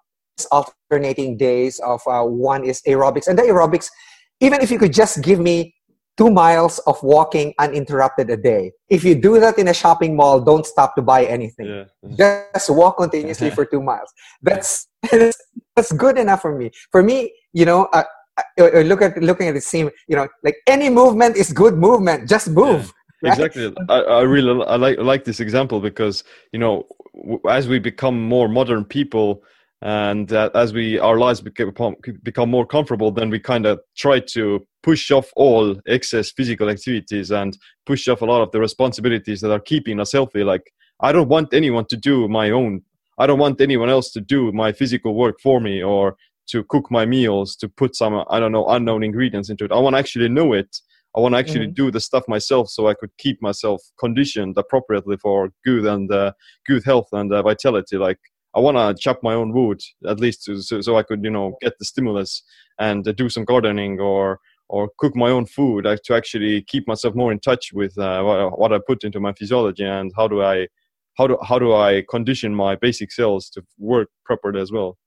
[0.51, 3.27] alternating days of uh, one is aerobics.
[3.27, 3.89] And the aerobics,
[4.39, 5.75] even if you could just give me
[6.17, 8.71] two miles of walking uninterrupted a day.
[8.89, 11.67] If you do that in a shopping mall, don't stop to buy anything.
[11.67, 12.45] Yeah.
[12.53, 14.11] Just walk continuously for two miles.
[14.41, 14.87] That's
[15.75, 16.71] that's good enough for me.
[16.91, 18.03] For me you know uh,
[18.37, 21.75] uh, uh, look at looking at the scene you know like any movement is good
[21.75, 22.27] movement.
[22.27, 22.93] Just move.
[23.23, 23.33] Right?
[23.33, 23.73] exactly.
[23.89, 26.87] I, I really I like I like this example because you know
[27.49, 29.43] as we become more modern people
[29.81, 34.19] and uh, as we our lives become become more comfortable then we kind of try
[34.19, 39.41] to push off all excess physical activities and push off a lot of the responsibilities
[39.41, 40.71] that are keeping us healthy like
[41.01, 42.81] i don't want anyone to do my own
[43.17, 46.15] i don't want anyone else to do my physical work for me or
[46.47, 49.79] to cook my meals to put some i don't know unknown ingredients into it i
[49.79, 50.77] want to actually know it
[51.13, 51.75] I want to actually Mhm.
[51.75, 56.31] do the stuff myself so I could keep myself conditioned appropriately for good and uh,
[56.65, 57.97] good health and uh, vitality.
[57.97, 58.19] Like
[58.55, 61.57] I want to chop my own wood at least so, so I could you know
[61.61, 62.43] get the stimulus
[62.79, 66.87] and uh, do some gardening or or cook my own food uh, to actually keep
[66.87, 70.27] myself more in touch with uh, what, what I put into my physiology and how
[70.27, 70.67] do I
[71.17, 74.97] how do how do I condition my basic cells to work properly as well.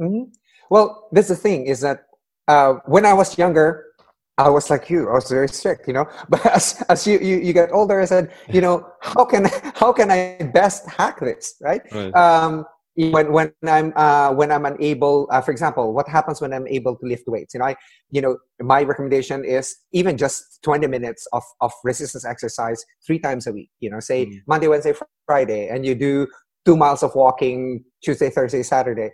[0.00, 0.30] Mhm.
[0.70, 2.04] Well, that's the thing is that
[2.46, 3.86] uh, when I was younger,
[4.38, 5.08] I was like you.
[5.08, 6.06] I was very strict, you know.
[6.28, 9.92] But as, as you, you you get older, I said, you know, how can how
[9.92, 11.82] can I best hack this, right?
[11.92, 12.14] Right.
[12.14, 12.64] Um,
[12.98, 16.96] when when I'm uh, when I'm unable, uh, for example, what happens when I'm able
[16.96, 17.54] to lift weights?
[17.54, 17.76] You know, I
[18.10, 23.46] you know my recommendation is even just 20 minutes of of resistance exercise three times
[23.46, 23.70] a week.
[23.80, 24.40] You know, say mm.
[24.46, 24.94] Monday, Wednesday,
[25.26, 26.26] Friday, and you do
[26.64, 29.10] two miles of walking Tuesday, Thursday, Saturday.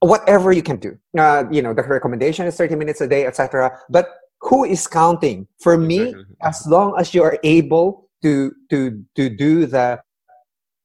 [0.00, 0.96] Whatever you can do.
[1.18, 3.76] Uh, you know, the recommendation is 30 minutes a day, etc.
[3.90, 4.06] But
[4.40, 5.46] who is counting?
[5.60, 10.00] For me, as long as you are able to to to do the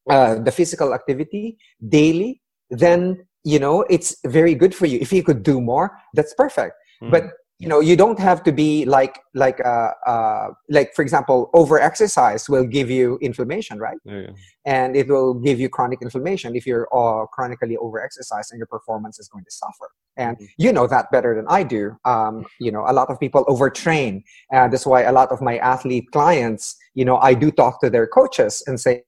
[0.09, 1.57] uh, the physical activity
[1.89, 4.99] daily, then you know it's very good for you.
[4.99, 6.75] If you could do more, that's perfect.
[7.01, 7.11] Mm.
[7.11, 7.23] But
[7.64, 11.80] you know you don't have to be like like uh, uh like for example over
[11.80, 14.28] exercise will give you inflammation right yeah.
[14.66, 18.68] and it will give you chronic inflammation if you're uh, chronically over exercised and your
[18.68, 19.88] performance is going to suffer
[20.18, 20.45] and mm-hmm.
[20.57, 24.22] you know that better than i do um, you know a lot of people overtrain
[24.51, 27.89] and that's why a lot of my athlete clients you know i do talk to
[27.89, 29.01] their coaches and say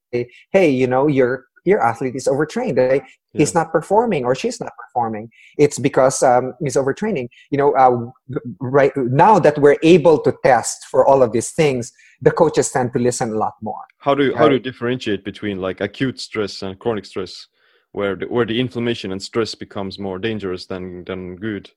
[0.51, 2.78] hey you know you're your athlete is overtrained.
[2.78, 3.03] They, yeah.
[3.34, 5.30] He's not performing or she's not performing.
[5.57, 7.28] It's because um, he's overtraining.
[7.49, 8.11] You know, uh,
[8.59, 11.91] right now that we're able to test for all of these things,
[12.22, 13.84] the coaches tend to listen a lot more.
[13.97, 14.38] How do you, right?
[14.38, 17.47] how do you differentiate between like acute stress and chronic stress,
[17.91, 21.72] where the, where the inflammation and stress becomes more dangerous than than good?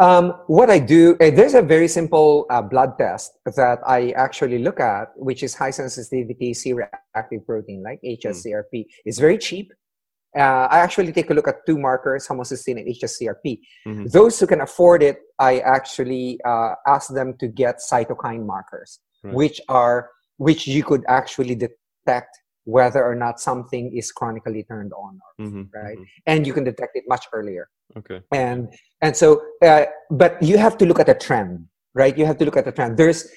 [0.00, 4.58] Um, what I do, uh, there's a very simple uh, blood test that I actually
[4.58, 8.72] look at, which is high sensitivity C-reactive protein, like HSCRP.
[8.72, 8.86] Mm.
[9.04, 9.72] It's very cheap.
[10.36, 13.60] Uh, I actually take a look at two markers, homocysteine and HSCRP.
[13.86, 14.06] Mm-hmm.
[14.06, 19.32] Those who can afford it, I actually uh, ask them to get cytokine markers, right.
[19.32, 25.20] which are which you could actually detect whether or not something is chronically turned on,
[25.40, 25.62] mm-hmm.
[25.72, 25.96] right?
[25.96, 26.26] Mm-hmm.
[26.26, 27.68] And you can detect it much earlier.
[27.96, 28.20] Okay.
[28.32, 32.16] And and so, uh, but you have to look at the trend, right?
[32.16, 32.96] You have to look at the trend.
[32.96, 33.28] There's,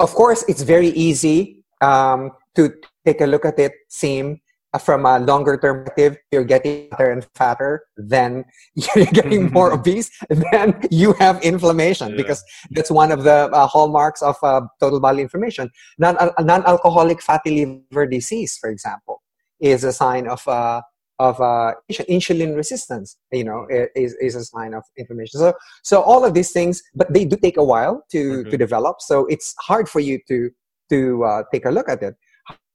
[0.00, 2.72] of course, it's very easy um, to
[3.06, 3.72] take a look at it.
[3.88, 4.40] Seem
[4.80, 8.44] from a longer term perspective, you're getting fatter and fatter, then
[8.74, 12.16] you're getting more obese, then you have inflammation yeah.
[12.16, 15.70] because that's one of the uh, hallmarks of uh, total body inflammation.
[15.98, 16.16] Non
[16.48, 19.22] alcoholic fatty liver disease, for example,
[19.60, 20.80] is a sign of uh,
[21.18, 21.72] of uh,
[22.08, 25.52] insulin resistance you know is, is a sign of inflammation so
[25.82, 28.50] so all of these things but they do take a while to mm-hmm.
[28.50, 30.50] to develop so it's hard for you to
[30.90, 32.14] to uh, take a look at it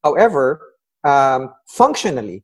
[0.03, 0.66] however
[1.03, 2.43] um, functionally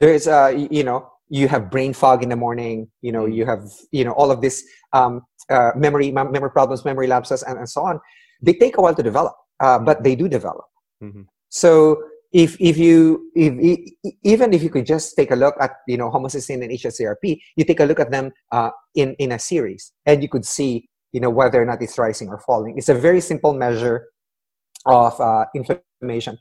[0.00, 3.62] there's uh you know you have brain fog in the morning you know you have
[3.90, 7.82] you know all of this um, uh, memory memory problems memory lapses and, and so
[7.82, 8.00] on
[8.42, 10.64] they take a while to develop uh, but they do develop
[11.02, 11.22] mm-hmm.
[11.48, 12.00] so
[12.32, 13.78] if if you if
[14.22, 17.64] even if you could just take a look at you know homocysteine and HSCRP, you
[17.64, 21.20] take a look at them uh, in in a series, and you could see you
[21.20, 22.76] know whether or not it's rising or falling.
[22.76, 24.08] It's a very simple measure
[24.84, 26.38] of uh, inflammation.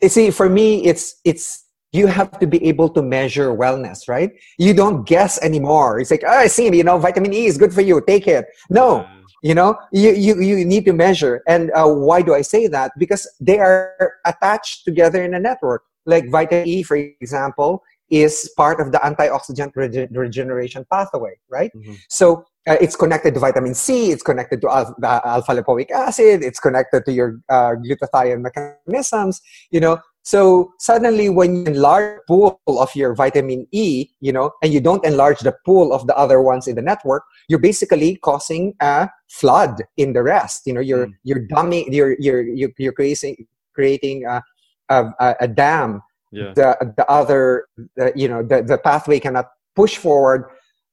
[0.00, 4.30] You see, for me, it's it's you have to be able to measure wellness, right?
[4.58, 6.00] You don't guess anymore.
[6.00, 8.02] It's like, oh, I see, you know, vitamin E is good for you.
[8.06, 8.44] Take it.
[8.68, 9.08] No,
[9.42, 12.92] you know you you, you need to measure and uh, why do i say that
[12.98, 18.80] because they are attached together in a network like vitamin e for example is part
[18.80, 21.94] of the antioxidant rege- regeneration pathway right mm-hmm.
[22.08, 24.94] so uh, it's connected to vitamin c it's connected to al-
[25.24, 29.40] alpha lipoic acid it's connected to your uh, glutathione mechanisms
[29.70, 29.98] you know
[30.28, 35.02] so suddenly when you enlarge pool of your vitamin E, you know, and you don't
[35.02, 39.80] enlarge the pool of the other ones in the network, you're basically causing a flood
[39.96, 40.66] in the rest.
[40.66, 41.14] You know, you're mm.
[41.24, 44.42] you're dumbing, you're you're you're, you're creating creating a,
[44.90, 46.02] a, a dam.
[46.30, 46.52] Yeah.
[46.54, 47.64] The the other,
[47.96, 50.44] the, you know, the the pathway cannot push forward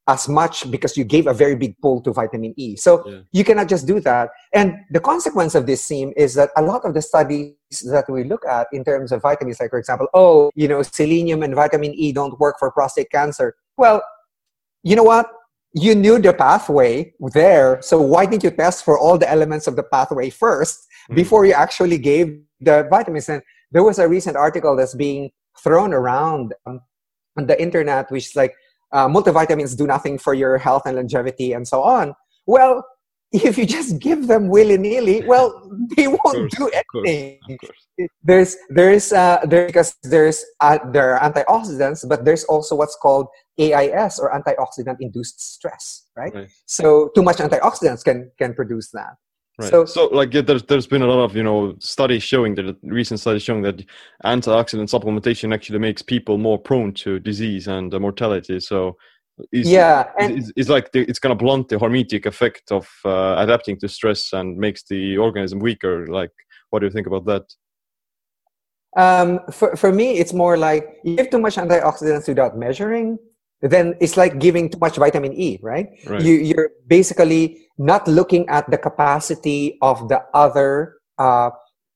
[0.08, 2.76] as much because you gave a very big pull to vitamin E.
[2.76, 3.20] So yeah.
[3.32, 4.30] you cannot just do that.
[4.54, 7.54] And the consequence of this seem is that a lot of the studies
[7.90, 11.42] that we look at in terms of vitamins, like for example, oh, you know, selenium
[11.42, 13.56] and vitamin E don't work for prostate cancer.
[13.76, 14.00] Well,
[14.84, 15.26] you know what?
[15.72, 19.76] You knew the pathway there, so why didn't you test for all the elements of
[19.76, 21.14] the pathway 1st mm-hmm.
[21.16, 23.28] before you actually gave the vitamins?
[23.28, 23.42] And
[23.72, 26.80] there was a recent article that's being thrown around on
[27.36, 28.54] the internet, which is like,
[28.92, 32.14] uh, multivitamins do nothing for your health and longevity and so on.
[32.46, 32.84] Well,
[33.32, 37.38] if you just give them willy nilly, well, they won't course, do anything.
[37.42, 38.10] Of course, of course.
[38.22, 43.26] There's there's uh, there because there's uh, there are antioxidants, but there's also what's called
[43.58, 46.34] AIS or antioxidant induced stress, right?
[46.34, 46.48] right?
[46.66, 49.16] So too much antioxidants can can produce that.
[49.58, 49.70] Right.
[49.70, 53.20] So, so like there's there's been a lot of you know studies showing that recent
[53.20, 53.82] studies showing that
[54.24, 58.60] antioxidant supplementation actually makes people more prone to disease and uh, mortality.
[58.60, 58.98] So
[59.52, 63.36] it's, yeah, and it's, it's like the, it's gonna blunt the hormetic effect of uh,
[63.38, 66.06] adapting to stress and makes the organism weaker.
[66.06, 66.32] Like,
[66.68, 67.44] what do you think about that?
[68.96, 73.18] Um, for, for me, it's more like you give too much antioxidants without measuring,
[73.62, 75.88] then it's like giving too much vitamin E, right?
[76.06, 76.22] Right.
[76.22, 80.96] You, you're basically not looking at the capacity of the other.
[81.18, 81.50] Uh,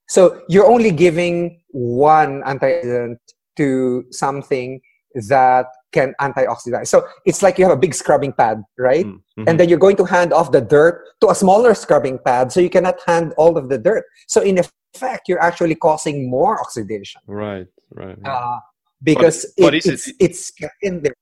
[0.08, 3.16] so you're only giving one antioxidant
[3.56, 4.80] to something
[5.28, 6.86] that can antioxidize.
[6.86, 9.04] So it's like you have a big scrubbing pad, right?
[9.04, 9.44] Mm-hmm.
[9.48, 12.60] And then you're going to hand off the dirt to a smaller scrubbing pad, so
[12.60, 14.04] you cannot hand all of the dirt.
[14.28, 18.58] So in effect, you're actually causing more oxidation right, right, uh,
[19.02, 21.14] because but it, is it- it's, it's in there.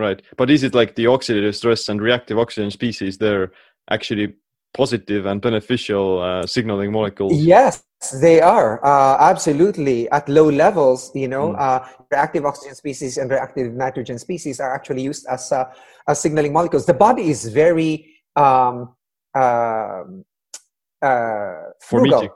[0.00, 0.20] Right.
[0.36, 3.18] But is it like the oxidative stress and reactive oxygen species?
[3.18, 3.52] They're
[3.90, 4.34] actually
[4.74, 7.42] positive and beneficial uh, signaling molecules.
[7.42, 7.84] Yes,
[8.20, 11.10] they are uh, absolutely at low levels.
[11.14, 11.60] You know, Mm.
[11.60, 11.80] uh,
[12.10, 15.64] reactive oxygen species and reactive nitrogen species are actually used as uh,
[16.08, 16.86] as signaling molecules.
[16.86, 17.92] The body is very
[18.36, 18.94] um,
[19.34, 20.24] um
[21.02, 22.34] uh, frugal.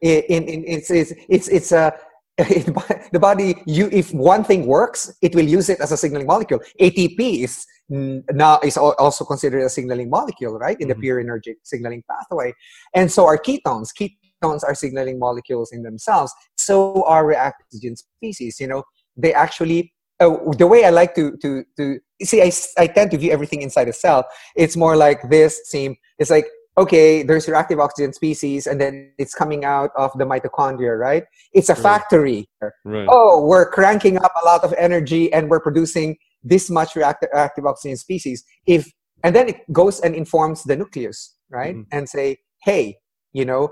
[0.00, 1.92] In, in, in it's it's it's, it's a
[3.12, 6.60] the body you if one thing works it will use it as a signaling molecule.
[6.80, 10.76] Atp is now is also considered a signaling molecule right?
[10.80, 11.00] In Mhm.
[11.00, 12.52] the purinergic signaling pathway.
[12.94, 13.88] And so are ketones.
[13.98, 16.32] Ketones are signaling molecules in themselves.
[16.58, 17.66] So are reactive
[17.96, 18.82] species you know?
[19.16, 23.18] They actually uh, the way i like to to to see I, I tend to
[23.18, 24.26] view everything inside a cell.
[24.56, 26.46] It's more like this seem it's like
[26.78, 31.68] okay there's reactive oxygen species and then it's coming out of the mitochondria right it's
[31.70, 31.82] a Right.
[31.82, 32.48] factory
[32.84, 33.06] right.
[33.10, 37.64] oh we're cranking up a lot of energy and we're producing this much reactive, reactive
[37.66, 38.90] oxygen species if
[39.24, 41.86] and then it goes and informs the nucleus right Mhm.
[41.92, 42.96] and say hey
[43.32, 43.70] you know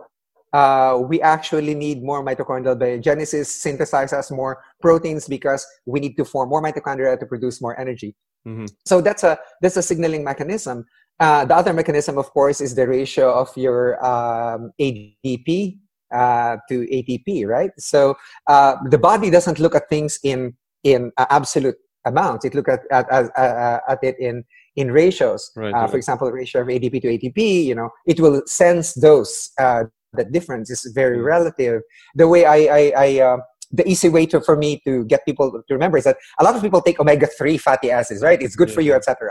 [0.55, 6.25] uh, we actually need more mitochondrial biogenesis synthesize us more proteins because we need to
[6.25, 8.15] form more mitochondria to produce more energy
[8.47, 8.69] Mhm.
[8.87, 10.85] so that's a that's a signaling mechanism
[11.21, 15.79] uh, the other mechanism of course is the ratio of your um, adp
[16.15, 17.71] uh, to atp right?
[17.79, 22.45] So uh, the body doesn't look at things in in uh, absolute amounts.
[22.45, 24.45] It look at at, at, uh, at it in
[24.77, 25.51] in ratios.
[25.57, 25.91] Right, uh, right.
[25.91, 30.25] for example ratio of adp to atp you know it will sense those uh, the
[30.25, 30.71] difference.
[30.71, 31.25] Is very Mm.
[31.25, 31.83] relative.
[32.15, 33.39] The way i i, I uh,
[33.73, 36.55] the easy way to for me to get people to remember is that a lot
[36.55, 38.41] of people take omega-3 fatty acids right?
[38.41, 39.31] It's good for you etc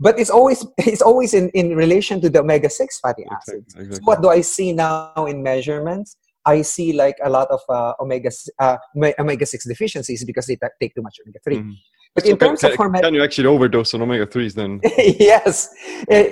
[0.00, 3.96] but it's always it's always in, in relation to the omega-6 fatty acids Exactly, exactly.
[3.96, 7.92] so what do i see now in measurements i see like a lot of uh,
[8.00, 8.30] omega
[8.60, 8.76] uh,
[9.18, 11.72] omega-6 deficiencies because they ta- take too much omega-3 Mhm.
[12.14, 14.80] but So in terms can, of can you actually overdose on omega threes then?
[15.32, 15.68] yes.
[16.08, 16.24] Eh,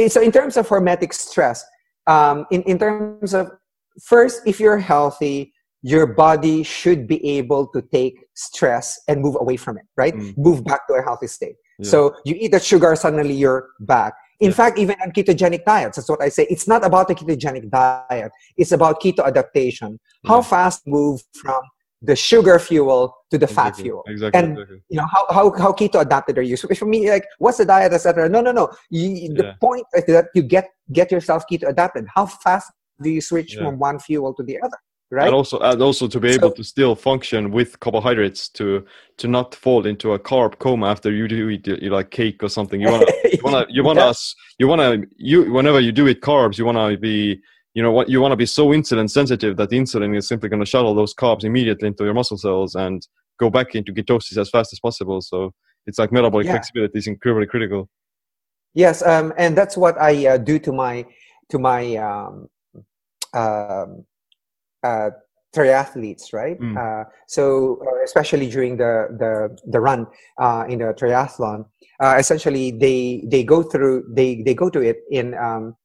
[0.00, 1.58] eh, So in terms of hormetic stress,
[2.14, 3.44] um, in, in terms of
[4.12, 5.38] first, if you're healthy,
[5.82, 10.14] your body should be able to take stress and move away from it, right?
[10.14, 10.36] Mm.
[10.36, 11.56] Move back to a healthy state.
[11.78, 11.88] Yeah.
[11.90, 14.12] So you eat that sugar, suddenly you're back.
[14.40, 14.56] In Yeah.
[14.56, 16.46] fact, even on ketogenic diets, that's what I say.
[16.50, 18.30] It's not about the ketogenic diet.
[18.56, 19.98] It's about keto adaptation.
[20.26, 21.60] How fast move from
[22.02, 24.38] the sugar fuel to the fat fuel Exactly.
[24.40, 24.82] And- exactly.
[24.88, 27.66] you know how, how, how keto adapted are you so for me like what's the
[27.66, 29.52] diet etc no no no you, the Yeah.
[29.60, 32.72] point is that you get get yourself keto adapted how fast
[33.02, 33.64] do you switch Yeah.
[33.64, 34.78] from one fuel to the other
[35.10, 38.84] right And also, and also to be able So- to still function with carbohydrates to
[39.18, 42.48] to not fall into a carb coma after you do eat you like cake or
[42.48, 42.80] something.
[42.80, 44.12] You wanna you wanna you wanna
[44.58, 47.40] you wanna you whenever you do eat carbs, you wanna be
[47.74, 50.66] you know what you wanna be so insulin sensitive that the insulin is simply gonna
[50.74, 53.06] shuttle those carbs immediately into your muscle cells and
[53.38, 55.20] go back into ketosis as fast as possible.
[55.20, 55.52] So
[55.86, 56.52] it's like metabolic Yeah.
[56.52, 57.88] flexibility is incredibly critical.
[58.74, 60.94] yes um, and that's what i uh, do to my
[61.52, 62.32] to my um,
[63.34, 64.04] um,
[64.82, 65.10] uh,
[65.54, 66.58] triathletes right?
[66.60, 66.76] Mm.
[66.76, 70.06] uh, so uh, especially during the the, the run
[70.38, 71.64] uh, in the triathlon
[72.02, 75.76] uh, essentially they they go through they they go to it in um,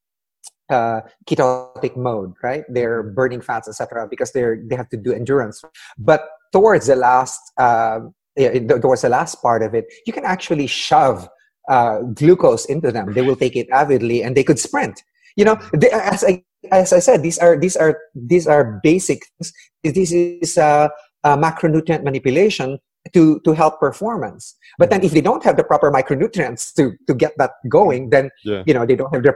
[0.70, 2.64] uh, ketotic mode right?
[2.70, 5.64] They're burning fats etc because they're they have to do endurance.
[5.98, 8.00] But towards the last uh,
[8.36, 11.28] towards the last part of it you can actually shove
[11.70, 13.14] uh, glucose into them.
[13.14, 15.02] They will take it avidly and they could sprint.
[15.36, 19.20] You know they, as i as i said these are these are these are basic
[19.38, 19.53] things.
[19.84, 20.89] This is uh,
[21.24, 22.80] uh, macronutrient manipulation
[23.13, 24.55] to to help performance.
[24.80, 28.32] But then if they don't have the proper micronutrients to to get that going then
[28.43, 28.63] Yeah.
[28.66, 29.34] you know they don't have the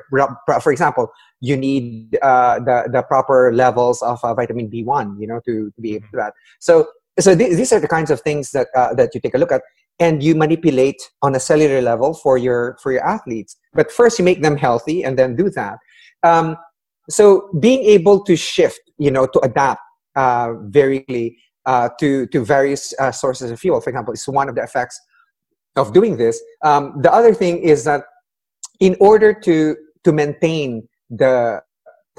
[0.62, 5.40] for example you need uh, the the proper levels of uh, vitamin b1 you know
[5.46, 6.88] to, to be able to do that so
[7.20, 9.52] so th- these are the kinds of things that uh, that you take a look
[9.52, 9.62] at.
[10.02, 13.58] And you manipulate on a cellular level for your for your athletes.
[13.74, 15.78] But first you make them healthy and then do that.
[16.24, 16.56] Um,
[17.10, 19.82] so being able to shift you know to adapt
[20.16, 24.50] uh, very quickly, uh, to to various uh, sources of fuel for example is one
[24.50, 25.00] of the effects
[25.76, 28.04] of doing this um, the other thing is that
[28.80, 31.62] in order to to maintain the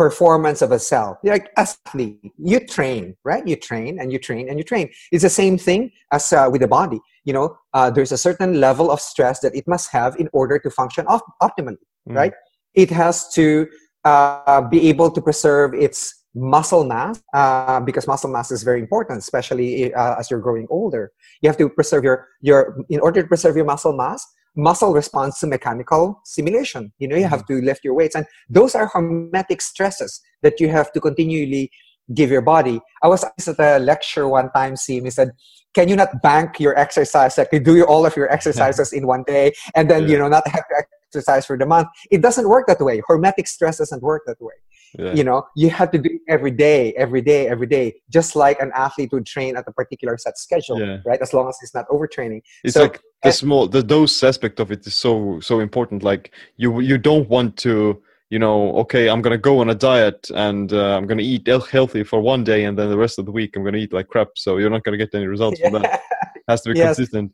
[0.00, 1.18] performance of a cell.
[1.22, 3.46] Like athlete, you train, right?
[3.46, 4.88] You train and you train and you train.
[5.12, 7.00] It's the same thing as uh, with the body.
[7.24, 10.58] You know, uh, there's a certain level of stress that it must have in order
[10.58, 12.16] to function op- optimally, mm.
[12.20, 12.32] right?
[12.72, 13.66] It has to
[14.04, 19.18] uh, be able to preserve its muscle mass uh, because muscle mass is very important
[19.18, 21.10] especially uh, as you're growing older
[21.42, 24.24] you have to preserve your your in order to preserve your muscle mass
[24.56, 26.92] muscle responds to mechanical stimulation.
[26.98, 27.60] You know, you have mm-hmm.
[27.60, 28.14] to lift your weights.
[28.14, 31.70] And those are hormetic stresses that you have to continually
[32.14, 32.80] give your body.
[33.02, 35.30] I was at a lecture one time, Sim, he said,
[35.74, 37.38] can you not bank your exercise?
[37.38, 40.46] Like you do all of your exercises in one day and then, you know, not
[40.48, 41.88] have to exercise for the month.
[42.10, 43.02] It doesn't work that way.
[43.08, 44.54] Hormetic stress doesn't work that way.
[44.98, 45.14] Yeah.
[45.14, 48.60] You know, you have to do it every day, every day, every day, just like
[48.60, 50.98] an athlete would train at a particular set schedule, yeah.
[51.04, 51.20] right?
[51.20, 52.42] As long as he's not overtraining.
[52.64, 56.02] It's so, like the small, the dose aspect of it is so so important.
[56.02, 60.28] Like you you don't want to, you know, okay, I'm gonna go on a diet
[60.34, 63.32] and uh, I'm gonna eat healthy for one day, and then the rest of the
[63.32, 64.30] week I'm gonna eat like crap.
[64.34, 65.70] So you're not gonna get any results yeah.
[65.70, 66.00] from that.
[66.34, 66.96] It has to be yes.
[66.96, 67.30] consistent.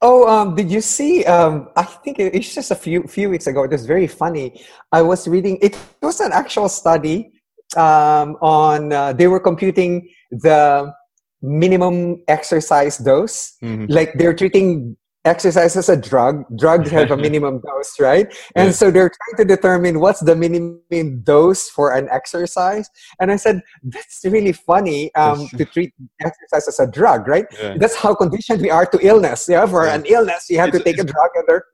[0.00, 1.24] Oh, um, did you see?
[1.24, 3.64] Um, I think it's just a few few weeks ago.
[3.64, 4.60] It was very funny.
[4.92, 5.58] I was reading.
[5.62, 7.32] It was an actual study
[7.76, 8.92] um, on.
[8.92, 10.92] Uh, they were computing the
[11.40, 13.56] minimum exercise dose.
[13.62, 13.86] Mm-hmm.
[13.88, 16.44] Like they're treating exercise is a drug.
[16.56, 18.26] Drugs have a minimum dose, right?
[18.54, 18.72] And yeah.
[18.72, 22.88] so they're trying to determine what's the minimum dose for an exercise.
[23.20, 27.46] And I said, that's really funny um, to treat exercise as a drug, right?
[27.58, 27.76] Yeah.
[27.78, 29.48] That's how conditioned we are to illness.
[29.48, 29.94] Yeah, for yeah.
[29.94, 31.64] an illness, you have it's, to take a drug, and, there,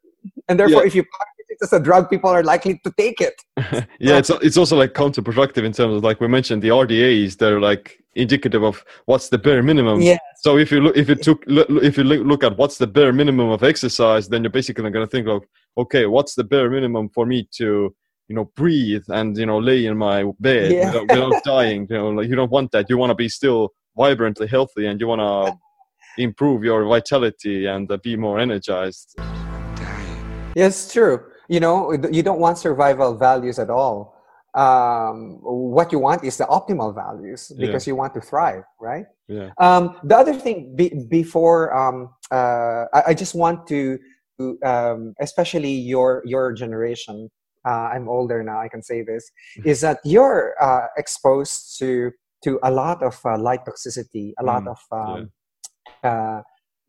[0.48, 3.34] and therefore, if you practice it as a drug, people are likely to take it.
[3.98, 7.38] yeah, it's it's also like counterproductive in terms of like we mentioned the RDAs.
[7.38, 10.00] They're like indicative of what's the bare minimum.
[10.00, 10.18] Yeah.
[10.42, 13.50] So if you look, if you took, if you look at what's the bare minimum
[13.50, 15.44] of exercise, then you're basically going to think of,
[15.76, 17.94] okay, what's the bare minimum for me to,
[18.28, 20.86] you know, breathe and you know lay in my bed yeah.
[20.86, 21.86] without, without dying.
[21.90, 22.88] You know, like you don't want that.
[22.88, 25.58] You want to be still vibrantly healthy, and you want to
[26.22, 29.20] improve your vitality and uh, be more energized.
[30.56, 31.20] Yes, true
[31.50, 34.19] you know you don't want survival values at all
[34.54, 37.92] um, what you want is the optimal values because yeah.
[37.92, 39.50] you want to thrive right yeah.
[39.58, 43.96] Um, the other thing be, before um, uh, I, I, just want to,
[44.64, 47.30] um, especially your your generation
[47.64, 49.30] uh, i'm older now i can say this
[49.64, 52.10] is that you're uh, exposed to
[52.42, 55.30] to a lot of uh, light toxicity a lot mm, of um,
[56.02, 56.10] yeah.
[56.10, 56.42] Uh,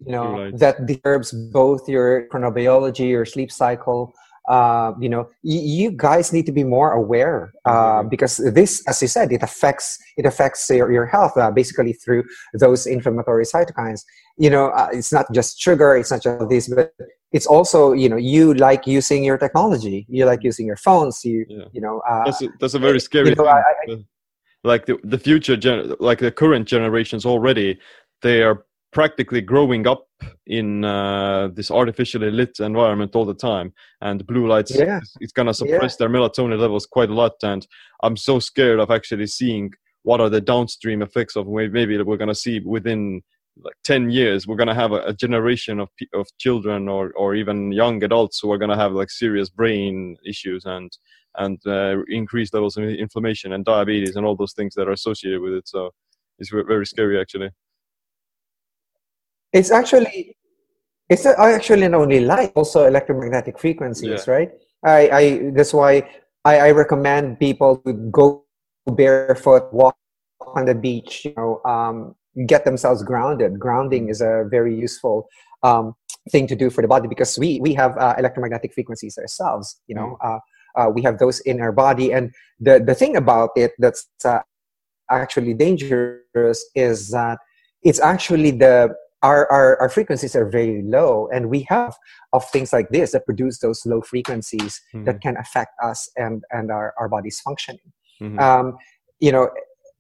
[0.04, 4.14] you know that disturbs both your chronobiology your sleep cycle
[4.52, 8.10] uh, you know y- you guys need to be more aware uh, mm-hmm.
[8.10, 12.24] because this as you said it affects it affects your, your health uh, basically through
[12.64, 14.02] those inflammatory cytokines
[14.38, 16.92] you know uh, it's not just sugar it's not just this but
[17.32, 21.46] it's also you know you like using your technology you like using your phones you
[21.48, 21.66] yeah.
[21.72, 23.54] you know uh, that's, a, that's a very scary you know, thing.
[23.90, 24.06] I, I,
[24.64, 27.80] like the, the future gen- like the current generations already
[28.22, 30.08] they are practically growing up
[30.46, 33.74] in uh, this artificially lit environment all the time.
[34.02, 35.00] And blue lights yeah.
[35.20, 35.98] it's going to suppress yeah.
[36.00, 37.34] their melatonin levels quite a lot.
[37.44, 37.66] And
[38.04, 39.72] i'm so scared of actually seeing
[40.04, 43.22] what are the downstream effects of maybe we're going to see within
[43.64, 44.48] like 10 years.
[44.48, 48.40] We're going to have a, a, generation of of children or or even young adults
[48.42, 50.92] who are going to have like serious brain issues and
[51.38, 55.42] and uh, increased levels of inflammation and diabetes and all those things that are associated
[55.42, 55.68] with it.
[55.68, 55.92] So
[56.40, 57.52] it's very scary actually
[59.54, 60.36] it's actually
[61.10, 64.34] it's actually not only light, also electromagnetic frequencies, yeah.
[64.34, 64.50] right?
[64.84, 66.10] I, I that's why
[66.46, 68.46] I, I recommend people to go
[68.88, 69.98] barefoot, walk
[70.56, 72.16] on the beach, you know, um,
[72.48, 73.60] get themselves grounded.
[73.60, 75.28] Grounding is a very useful
[75.64, 75.96] um,
[76.32, 79.82] thing to do for the body because we we have uh, electromagnetic frequencies ourselves.
[79.88, 80.36] You know, mm.
[80.36, 80.40] uh,
[80.80, 84.40] uh, we have those in our body, and the the thing about it that's uh,
[85.10, 87.38] actually dangerous is that
[87.84, 91.96] it's actually the our, our, our frequencies are very low and we have
[92.34, 95.06] of things like this that produce those low frequencies mm-hmm.
[95.06, 97.92] that can affect us and, and our, our body's functioning
[98.22, 98.40] mm-hmm.
[98.40, 98.78] um,
[99.20, 99.50] you know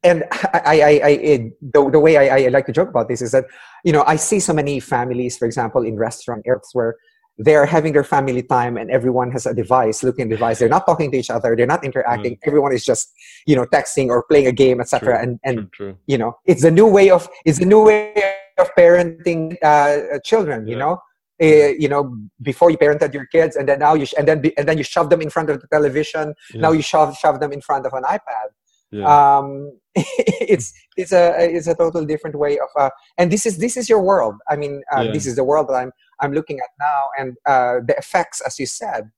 [0.03, 3.21] and I, I, I it, the, the way I, I like to joke about this
[3.21, 3.45] is that
[3.83, 6.95] you know I see so many families, for example, in restaurant areas where
[7.37, 10.59] they're having their family time and everyone has a device, looking at device.
[10.59, 11.55] They're not talking to each other.
[11.55, 12.35] They're not interacting.
[12.35, 12.39] Mm.
[12.45, 13.13] Everyone is just
[13.45, 15.21] you know texting or playing a game, etc.
[15.21, 15.97] And and true, true.
[16.07, 18.13] you know it's a new way of it's a new way
[18.59, 20.99] of parenting uh, children you know
[21.41, 24.41] uh, you know before you parented your kids and then now you sh- and then
[24.57, 26.61] and then you shove them in front of the television yeah.
[26.61, 28.49] now you shove shove them in front of an ipad
[28.91, 29.37] yeah.
[29.37, 33.77] um, it's it's a it's a total different way of uh, and this is this
[33.77, 35.11] is your world i mean uh, yeah.
[35.11, 35.91] this is the world that i'm
[36.21, 39.09] i'm looking at now and uh, the effects as you said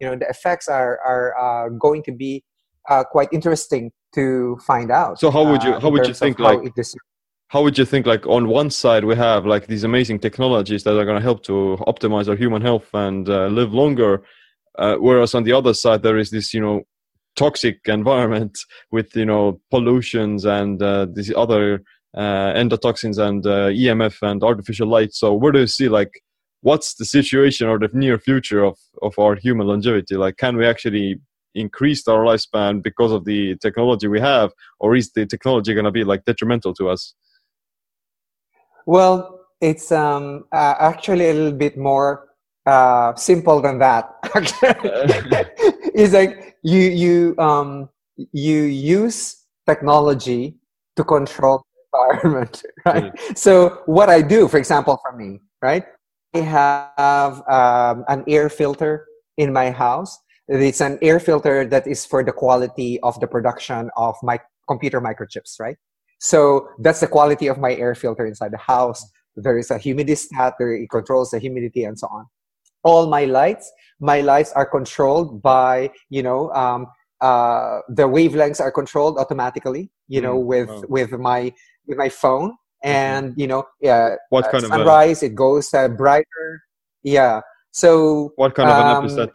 [0.00, 2.42] you know the effects are are uh, going to be
[2.88, 5.20] uh, quite interesting to find out.
[5.20, 6.60] So how would you uh, how would you think like
[7.50, 10.96] how would you think like on one side we have like these amazing technologies that
[10.96, 14.22] are going to help to optimize our human health and uh, live longer
[14.78, 16.82] uh, whereas on the other side there is this you know
[17.36, 18.58] toxic environment
[18.90, 21.82] with you know pollutions and uh, these other
[22.16, 25.12] uh, endotoxins and uh, emf and artificial light.
[25.12, 26.22] So where do you see like
[26.62, 30.16] what's the situation or the near future of of our human longevity?
[30.16, 31.20] Like can we actually
[31.54, 35.90] increase our lifespan because of the technology we have or is the technology going to
[35.90, 37.14] be like detrimental to us
[38.90, 42.26] Well, it's um, uh, actually a little bit more
[42.66, 44.18] uh, simple than that.
[45.94, 47.88] it's like you you um,
[48.32, 50.56] you use technology
[50.96, 53.12] to control the environment, right?
[53.38, 55.84] So what I do, for example, for me, right?
[56.34, 60.18] I have um, an air filter in my house.
[60.48, 65.00] It's an air filter that is for the quality of the production of my computer
[65.00, 65.76] microchips, right?
[66.20, 69.04] So that's the quality of my air filter inside the house.
[69.36, 72.26] There is a humidistat, there it controls the humidity and so on.
[72.84, 76.86] All my lights, my lights are controlled by, you know, um,
[77.20, 80.82] uh, the wavelengths are controlled automatically, you know, Mm, with wow.
[80.88, 81.52] with my
[81.86, 85.72] with my phone, and you know, yeah, what uh, kind of a, sunrise it goes
[85.74, 86.62] uh, brighter,
[87.02, 87.42] yeah.
[87.72, 89.34] So what kind of an app um, is that?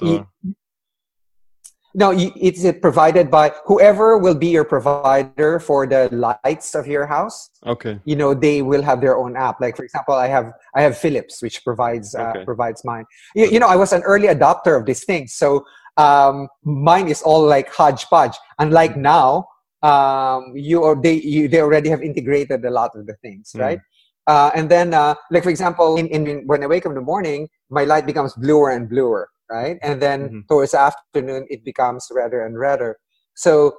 [1.95, 7.05] No, it's uh, provided by whoever will be your provider for the lights of your
[7.07, 7.49] house.
[7.65, 9.59] okay You know, they will have their own app.
[9.63, 12.43] Like for example, I have I have Philips, which provides uh, Okay.
[12.45, 13.05] provides mine.
[13.35, 15.65] You, you know, I was an early adopter of these things, so
[15.97, 18.35] um, mine is all like hodgepodge.
[18.59, 19.47] Unlike now,
[19.81, 23.61] um, you or they you, they already have integrated a lot of the things, Mm.
[23.67, 23.79] right?
[24.27, 27.01] Uh, and then, uh, like for example, in, in when I wake up in the
[27.13, 29.77] morning, my light becomes bluer and bluer, right?
[29.81, 30.47] And then Mhm.
[30.47, 32.97] towards the afternoon, it becomes redder and redder.
[33.35, 33.77] So,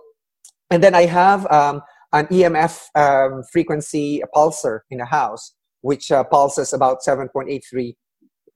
[0.71, 6.25] and then I have um, an EMF um, frequency pulsar in the house, which uh,
[6.25, 7.97] pulses about 7.83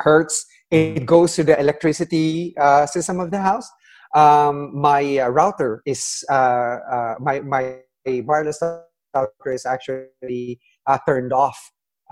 [0.01, 0.47] hertz.
[0.71, 3.69] It goes to the electricity uh, system of the house.
[4.15, 11.33] Um, my uh, router is uh, uh, my my wireless router is actually uh, turned
[11.33, 11.59] off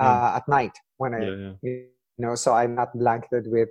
[0.00, 1.88] uh, at night when I yeah yeah
[2.18, 3.68] you know so i'm not blanketed with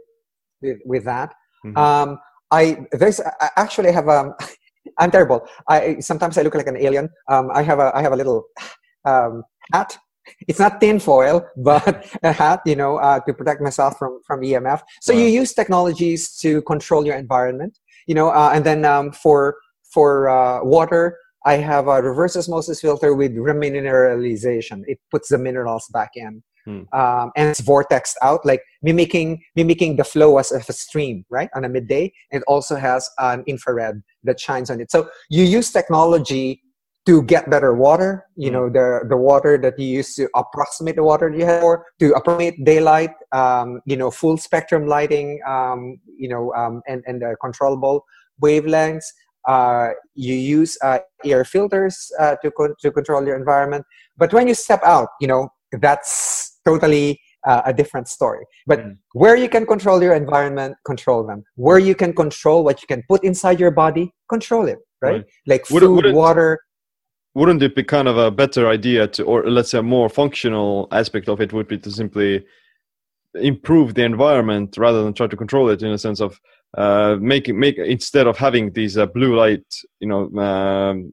[0.62, 1.34] with, with that.
[1.66, 1.78] Mhm.
[1.86, 2.10] um
[2.52, 4.34] i there's i actually have um
[5.00, 5.40] i'm terrible.
[5.70, 7.10] I sometimes i look like an alien.
[7.34, 8.40] Um i have a i have a little
[9.06, 9.44] um
[9.74, 9.98] hat.
[10.50, 11.38] It's not tin foil
[11.72, 15.20] but a hat you know uh, to protect myself from from emf so Wow.
[15.20, 17.74] you use technologies to control your environment
[18.10, 19.56] you know uh, and then um, for
[19.94, 21.04] for uh, water
[21.46, 24.84] i have a reverse osmosis filter with remineralization.
[24.88, 26.84] It puts the minerals back in Hmm.
[26.92, 31.50] um, and it's vortexed out like mimicking mimicking the flow as of a stream right
[31.56, 32.12] on a midday.
[32.30, 34.92] It also has an infrared that shines on it.
[34.92, 36.62] So you use technology
[37.06, 38.26] to get better water.
[38.36, 38.54] You Mm.
[38.54, 42.12] know the the water that you use to approximate the water you have or to
[42.12, 47.34] approximate daylight um, you know full spectrum lighting um, you know um, and and uh,
[47.42, 48.04] controllable
[48.44, 49.08] wavelengths.
[49.48, 53.86] Uh, you use uh, air filters uh, to con- to control your environment.
[54.18, 58.98] But when you step out you know that's totally uh, a different story but Mm.
[59.14, 63.04] where you can control your environment control them where you can control what you can
[63.08, 65.26] put inside your body control it right, Right.
[65.46, 66.60] like Would it- food would it- water
[67.36, 70.88] wouldn't it be kind of a better idea to or let's say a more functional
[70.92, 72.44] aspect of it would be to simply
[73.36, 76.40] improve the environment rather than try to control it in a sense of
[76.78, 79.66] uh, making make instead of having these uh, blue light
[80.00, 81.12] you know um,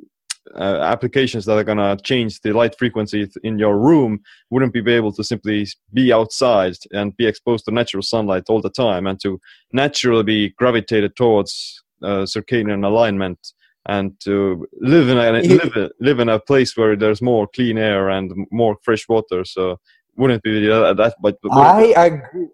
[0.55, 4.21] uh, applications that are going to change the light frequency in your room
[4.51, 8.71] wouldn't be able to simply be outside and be exposed to natural sunlight all the
[8.71, 9.41] time and to
[9.73, 13.39] naturally be gravitated towards uh, circadian alignment
[13.87, 18.09] and to live in a live, live in a place where there's more clean air
[18.09, 19.79] and more fresh water so
[20.17, 22.49] wouldn't it be that, that but but I agree.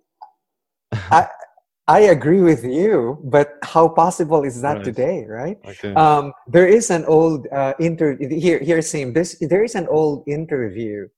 [0.92, 1.28] I,
[1.90, 4.84] I agree with you, but how possible is that Right.
[4.90, 5.58] today, right?
[5.66, 8.14] okay Um, there is an old uh, inter
[8.46, 9.10] here here Sim.
[9.12, 11.10] This there is an old interview,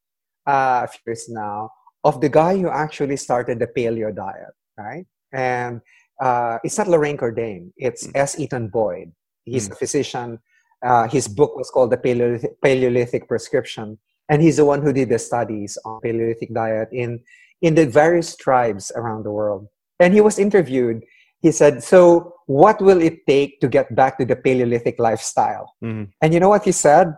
[0.48, 1.68] uh, a few years now,
[2.08, 5.04] of the guy who actually started the paleo diet, right?
[5.36, 5.84] And
[6.26, 7.62] uh, it's not Loren Cordain.
[7.76, 8.40] It's S.
[8.40, 9.12] Eaton Boyd.
[9.44, 10.40] He's a physician.
[10.88, 13.98] Uh, his book was called the Paleolithic, Paleolithic Prescription,
[14.30, 17.20] and he's the one who did the studies on Paleolithic diet in
[17.60, 19.68] in the various tribes around the world.
[20.02, 21.02] And he was interviewed.
[21.40, 26.10] He said, "So, what will it take to get back to the Paleolithic lifestyle?" Mhm.
[26.20, 27.14] And you know what he said?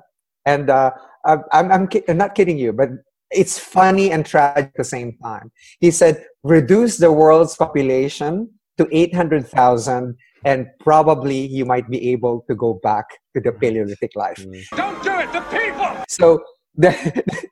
[0.47, 0.91] And uh,
[1.25, 2.91] I'm, I'm, I'm, ki- I'm not kidding you, but
[3.31, 5.51] it's funny and tragic at the same time.
[5.81, 12.55] He said, reduce the world's population to 800,000 and probably you might be able to
[12.55, 14.37] go back to the Paleolithic life.
[14.37, 14.63] Mm.
[14.77, 16.05] Don't do it, the people!
[16.09, 16.45] So
[16.77, 16.91] the,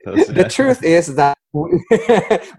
[0.32, 1.80] the truth is that we,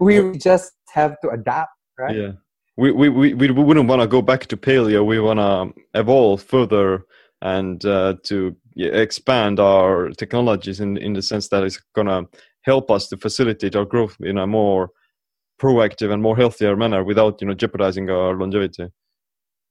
[0.00, 2.16] we just have to adapt, right?
[2.16, 2.32] Yeah.
[2.76, 5.06] We, we, we, we wouldn't want to go back to paleo.
[5.06, 7.06] We want to evolve further
[7.40, 12.26] and uh, to expand our technologies in, in the sense that it's going to
[12.62, 14.90] help us to facilitate our growth in a more
[15.60, 18.88] proactive and more healthier manner without you know jeopardizing our longevity.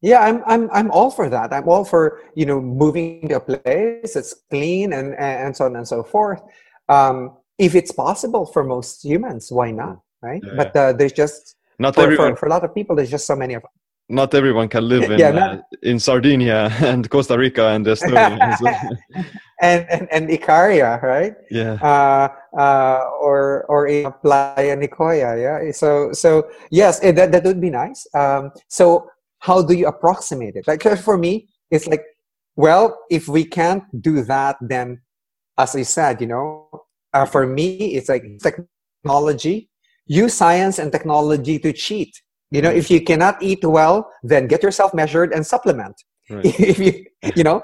[0.02, 1.54] Yeah, I'm I'm I'm all for that.
[1.54, 5.76] I'm all for you know moving to a place that's clean and and so on
[5.76, 6.42] and so forth.
[6.90, 10.00] Um, if it's possible for most humans, why not?
[10.22, 10.42] Right?
[10.46, 13.12] Yeah, but uh, there's just Not for, everyone, for, for a lot of people, there's
[13.12, 13.72] just so many of them.
[14.10, 18.38] not everyone can live in Yeah, uh, in Sardinia and Costa Rica and Estonia.
[18.60, 18.68] So,
[19.62, 21.34] and, and and Icaria, right?
[21.60, 22.28] yeah, uh,
[22.66, 25.32] uh, or or in Playa Nicoya.
[25.46, 25.72] Yeah.
[25.72, 26.30] So so
[26.72, 28.00] yes, eh, that that would be nice.
[28.14, 29.08] Um, so
[29.40, 30.68] how do you approximate it?
[30.68, 32.04] Like for me, it's like,
[32.56, 35.02] well, if we can't do that, then
[35.58, 36.70] as I said, you know,
[37.14, 39.70] uh, for me, it's like technology.
[40.06, 42.22] Use science and technology to cheat.
[42.52, 45.96] You know, if you cannot eat well, then get yourself measured and supplement.
[46.30, 46.46] Right.
[46.60, 47.06] if you
[47.36, 47.64] you know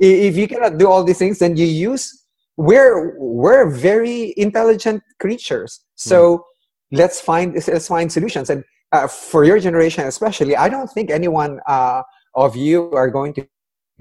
[0.00, 2.24] if you cannot do all these things then you use
[2.56, 5.84] we're we're very intelligent creatures.
[5.94, 6.44] So
[6.90, 8.50] let's find let's find solutions.
[8.50, 12.02] And uh, for your generation especially i don't think anyone uh,
[12.34, 13.46] of you are going to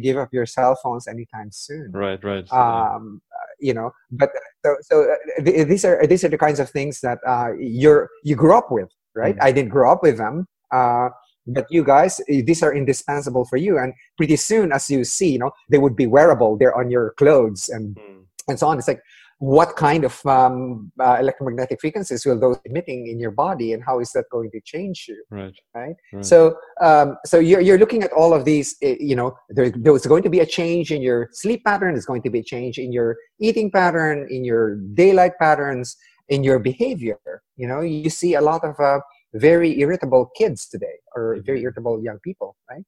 [0.02, 2.46] give up your cell phones anytime soon right, right.
[2.52, 2.96] yeah.
[2.96, 4.30] um, uh, you know but
[4.66, 8.10] so, so uh, th- these are these are the kinds of things that uh, you're
[8.24, 9.44] you grew up with right Mm.
[9.48, 11.10] i didn't grow up with them uh,
[11.48, 15.40] but you guys these are indispensable for you and pretty soon as you see you
[15.40, 18.20] know they would be wearable they're on your clothes and Mm.
[18.50, 19.02] and so on it's like
[19.42, 24.00] what kind of um, uh, electromagnetic frequencies will those emitting in your body and how
[24.00, 25.56] is that going to change you right.
[25.74, 25.96] right?
[26.14, 26.24] Right.
[26.24, 28.76] So, um, so you're, you're looking at all of these.
[28.84, 31.96] eh, You know, there, there's going to be a change in your sleep pattern.
[31.96, 35.98] There's going to be a change in your eating pattern, in your daylight patterns,
[36.30, 37.18] in your behavior.
[37.58, 39.00] You know, you see a lot of uh,
[39.34, 42.84] very irritable kids today, or very irritable young people, right?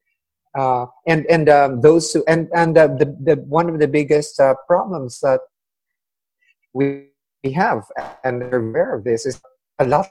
[0.56, 4.38] Uh, and and um, those who and and uh, the the one of the biggest
[4.38, 5.40] uh, problems that
[6.74, 7.08] we
[7.42, 7.84] we have,
[8.24, 9.40] and they're aware of this, is
[9.78, 10.08] a lot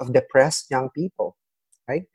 [0.00, 1.36] of depressed young people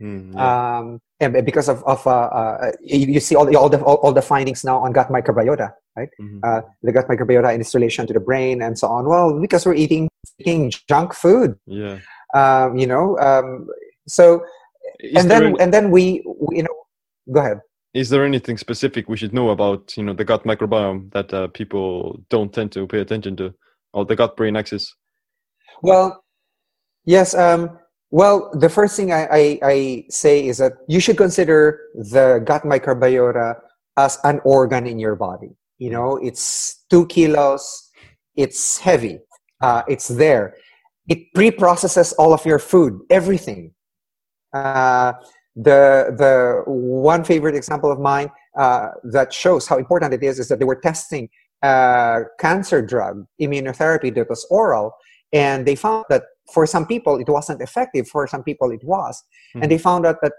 [0.01, 0.77] Mm, yeah.
[0.79, 3.95] um, and because of, of uh, uh, you, you see all the, all the all,
[4.01, 6.09] all the findings now on gut microbiota, right?
[6.19, 6.39] Mhm.
[6.41, 9.05] Uh, the gut microbiota and its relation to the brain and so on.
[9.07, 11.99] Well, because we're eating, eating junk food, yeah.
[12.33, 13.19] um, you know.
[13.19, 13.67] Um,
[14.07, 14.41] so
[14.99, 16.75] Is and then any- and then we, we, you know,
[17.31, 17.59] go ahead.
[17.93, 21.47] Is there anything specific we should know about, you know, the gut microbiome that uh,
[21.47, 23.53] people don't tend to pay attention to,
[23.93, 24.93] or the gut-brain axis?
[25.81, 26.23] Well,
[27.05, 27.33] yes.
[27.33, 27.79] Um,
[28.11, 32.63] well, the first thing I, I, I say is that you should consider the gut
[32.63, 33.55] microbiota
[33.97, 35.49] as an organ in your body.
[35.77, 37.89] You know, it's two kilos,
[38.35, 39.19] it's heavy,
[39.61, 40.55] uh, it's there.
[41.07, 43.73] It pre processes all of your food, everything.
[44.53, 45.13] Uh,
[45.57, 48.29] the, the one favorite example of mine
[48.59, 51.29] uh, that shows how important it is is that they were testing
[51.63, 54.93] a cancer drug, immunotherapy that was oral,
[55.33, 56.23] and they found that
[56.53, 59.23] for some people it wasn't effective for some people it was.
[59.55, 59.63] Mhm.
[59.63, 60.33] and they found out that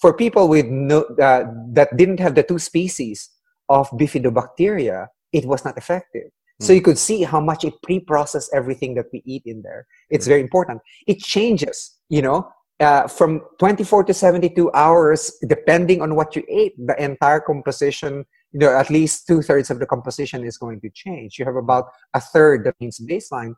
[0.00, 0.98] for people with no
[1.28, 3.30] uh, that didn't have the two species
[3.68, 6.28] of bifidobacteria it was not effective.
[6.60, 6.76] So Mhm.
[6.76, 9.86] you could see how much it pre-processed everything that we eat in there.
[10.10, 10.78] It's very important.
[11.06, 12.38] It changes you know
[12.80, 18.60] uh, from 24 to 72 hours depending on what you ate the entire composition you
[18.60, 22.20] know at least two-thirds of the composition is going to change you have about a
[22.20, 23.54] third that means baseline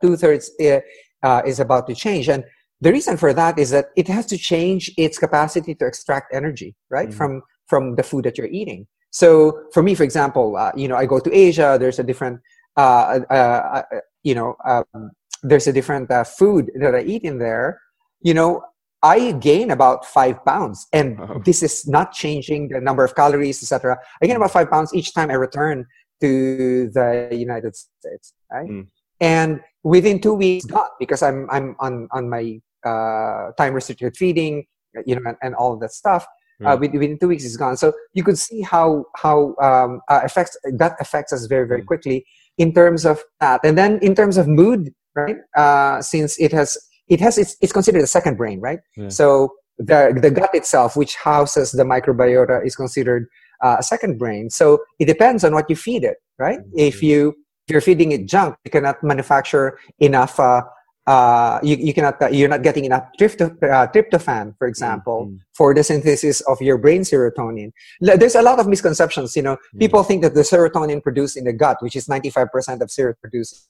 [0.00, 0.80] two thirds uh,
[1.22, 2.28] uh, is about to change.
[2.28, 2.44] And
[2.80, 6.74] the reason for that is that it has to change its capacity to extract energy,
[6.90, 7.14] right, Mhm.
[7.14, 8.86] from from the food that you're eating.
[9.10, 9.28] So
[9.72, 11.78] for me, for example, uh, you know, I go to Asia.
[11.80, 12.40] There's a different,
[12.76, 13.32] uh, uh,
[13.76, 13.82] uh,
[14.22, 15.12] you know, um,
[15.42, 17.80] there's a different uh, food that I eat in there.
[18.24, 18.62] You know,
[19.02, 21.42] I gain about five pounds, and Wow.
[21.44, 23.98] this is not changing the number of calories, etc.
[24.22, 25.84] I gain about five pounds each time I return
[26.22, 28.70] to the United States, right?
[28.70, 28.86] Mm.
[29.20, 32.44] And within two weeks, gone because I'm I'm on on my
[32.90, 34.64] uh, time restricted feeding,
[35.04, 36.24] you know, and, and all of that stuff.
[36.64, 37.76] Uh, within, within two weeks, it's gone.
[37.76, 41.86] So you could see how how um, uh, affects that affects us very very Mm.
[41.92, 42.24] quickly
[42.56, 45.36] in terms of that, and then in terms of mood, right?
[45.62, 46.78] Uh, since it has
[47.08, 48.80] it has it's, it's considered a second brain, right?
[48.96, 49.08] Yeah.
[49.08, 53.26] So the the gut itself, which houses the microbiota, is considered
[53.62, 54.50] uh, a second brain.
[54.50, 56.60] So it depends on what you feed it, right?
[56.76, 57.02] If Mhm.
[57.02, 57.34] you
[57.66, 60.62] if you're feeding it junk, you cannot manufacture enough uh,
[61.06, 65.36] uh, you, you cannot uh, you're not getting enough tryptophan, uh, tryptophan for example mm-hmm.
[65.54, 67.70] for the synthesis of your brain serotonin
[68.00, 69.78] there's a lot of misconceptions you know mm-hmm.
[69.78, 73.68] people think that the serotonin produced in the gut which is 95% of serotonin produced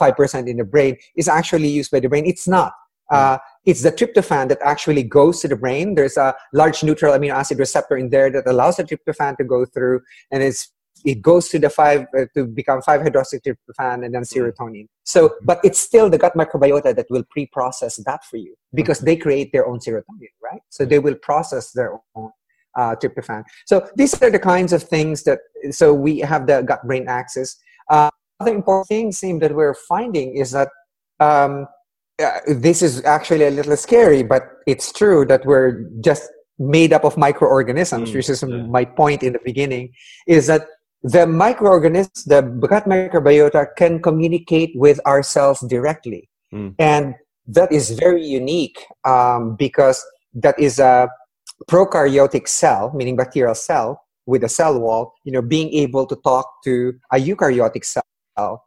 [0.00, 2.72] 5% in the brain is actually used by the brain it's not
[3.12, 3.36] uh,
[3.66, 5.94] it's the tryptophan that actually goes to the brain.
[5.94, 9.66] There's a large neutral amino acid receptor in there that allows the tryptophan to go
[9.66, 10.00] through,
[10.30, 10.72] and it's
[11.04, 14.40] it goes to the five uh, to become five hydroxytryptophan and then mm-hmm.
[14.40, 14.86] serotonin.
[15.04, 15.44] So, mm-hmm.
[15.44, 19.52] but it's still the gut microbiota that will pre-process that for you because they create
[19.52, 20.62] their own serotonin, right?
[20.70, 22.30] So they will process their own
[22.78, 23.44] uh, tryptophan.
[23.66, 25.40] So these are the kinds of things that.
[25.70, 27.58] So we have the gut-brain axis.
[27.90, 28.10] Uh,
[28.42, 30.68] other important thing, Sim, that we're finding is that.
[31.20, 31.66] Um,
[32.22, 37.04] uh, this is actually a little scary, but it's true that we're just made up
[37.04, 38.62] of microorganisms, mm, which is yeah.
[38.66, 39.92] my point in the beginning,
[40.26, 40.66] is that
[41.02, 46.28] the microorganisms, the gut microbiota, can communicate with ourselves directly.
[46.52, 46.74] Mm.
[46.78, 47.14] And
[47.46, 50.04] that is very unique um, because
[50.34, 51.08] that is a
[51.68, 56.46] prokaryotic cell, meaning bacterial cell with a cell wall, you know, being able to talk
[56.64, 58.04] to a eukaryotic cell,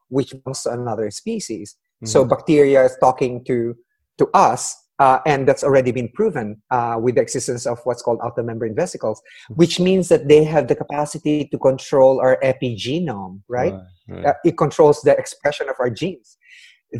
[0.09, 1.75] which belongs to another species.
[1.97, 2.07] Mm-hmm.
[2.07, 3.75] So bacteria is talking to
[4.17, 8.19] to us, uh, and that's already been proven uh, with the existence of what's called
[8.23, 9.55] outer membrane vesicles, mm-hmm.
[9.55, 13.41] which means that they have the capacity to control our epigenome.
[13.47, 13.73] Right?
[13.73, 14.25] right, right.
[14.25, 16.37] Uh, it controls the expression of our genes.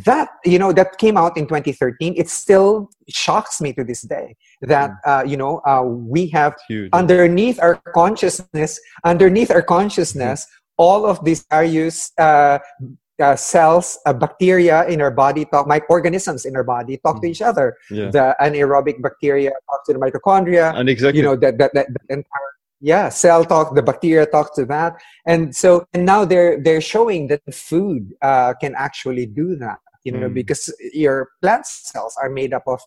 [0.03, 2.15] That you know that came out in 2013.
[2.17, 4.97] It still shocks me to this day that mm.
[5.05, 6.55] uh, you know uh, we have
[6.91, 10.47] underneath our consciousness, underneath our consciousness.
[10.77, 12.59] All of these various uh,
[13.19, 17.21] uh, cells, uh, bacteria in our body talk, microorganisms in our body talk mm.
[17.21, 17.77] to each other.
[17.89, 18.09] Yeah.
[18.09, 20.75] The anaerobic bacteria talk to the mitochondria.
[20.75, 23.75] And exactly, you know that that, that, that entire yeah cell talk.
[23.75, 28.53] The bacteria talk to that, and so and now they're they're showing that food uh,
[28.59, 29.79] can actually do that.
[30.03, 30.33] You know, mm.
[30.33, 32.81] because your plant cells are made up of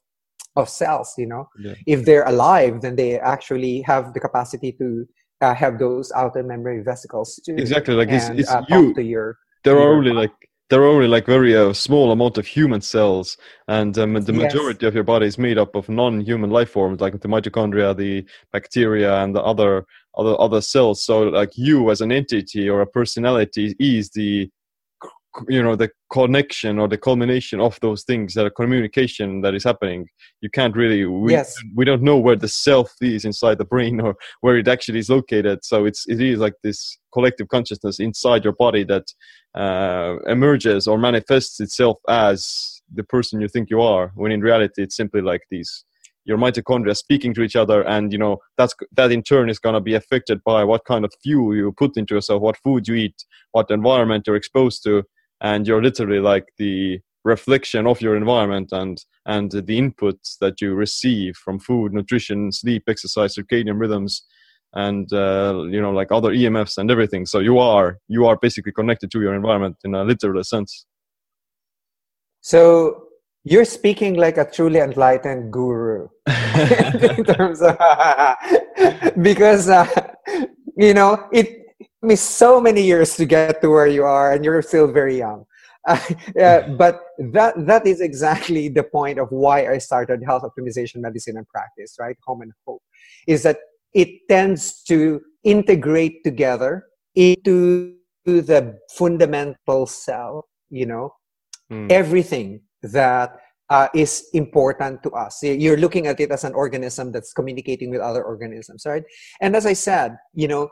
[0.56, 1.14] of cells.
[1.16, 1.74] You know, yeah.
[1.86, 5.08] if they're alive, then they actually have the capacity to
[5.40, 7.56] uh, have those outer membrane vesicles too.
[7.56, 8.94] Exactly, like and, it's, it's uh, you.
[8.94, 10.32] To your there are only like
[10.70, 13.36] there are only like very uh, small amount of human cells
[13.68, 14.88] and um, the majority yes.
[14.88, 19.22] of your body is made up of non-human life forms like the mitochondria the bacteria
[19.22, 19.86] and the other
[20.16, 24.50] other other cells so like you as an entity or a personality is the
[25.48, 29.62] you know the connection or the culmination of those things that a communication that is
[29.62, 30.06] happening
[30.40, 31.54] you can't really we, yes.
[31.76, 35.10] we don't know where the self is inside the brain or where it actually is
[35.10, 39.04] located so it's it is like this collective consciousness inside your body that
[39.54, 44.82] uh, emerges or manifests itself as the person you think you are when in reality
[44.82, 45.84] it's simply like these
[46.24, 49.74] your mitochondria speaking to each other and you know that's that in turn is going
[49.74, 52.94] to be affected by what kind of fuel you put into yourself what food you
[52.94, 55.02] eat what environment you're exposed to
[55.40, 60.74] and you're literally like the reflection of your environment and and the inputs that you
[60.74, 64.24] receive from food nutrition sleep exercise circadian rhythms
[64.74, 67.26] and uh, you know like other emfs and everything.
[67.26, 70.86] So you are you are basically connected to your environment in a literal sense.
[72.40, 73.04] So
[73.44, 76.08] you're speaking like a truly enlightened guru.
[76.26, 77.76] In terms of
[79.22, 79.86] because uh,
[80.76, 81.67] you know it
[82.02, 85.44] me so many years to get to where you are and you're still very young.
[85.86, 85.98] Uh,
[86.36, 87.00] yeah, but
[87.32, 91.96] that that is exactly the point of why i started health optimization medicine and practice
[91.98, 92.16] right?
[92.26, 92.82] Home and hope.
[93.26, 93.58] Is that
[93.94, 96.84] it tends to integrate together
[97.14, 97.94] into
[98.26, 101.14] the fundamental cell you know?
[101.70, 101.90] Mm.
[101.90, 103.36] everything that
[103.70, 105.42] uh, is important to us.
[105.42, 109.04] You're looking at it as an organism that's communicating with other organisms right?
[109.40, 110.68] And as i said you know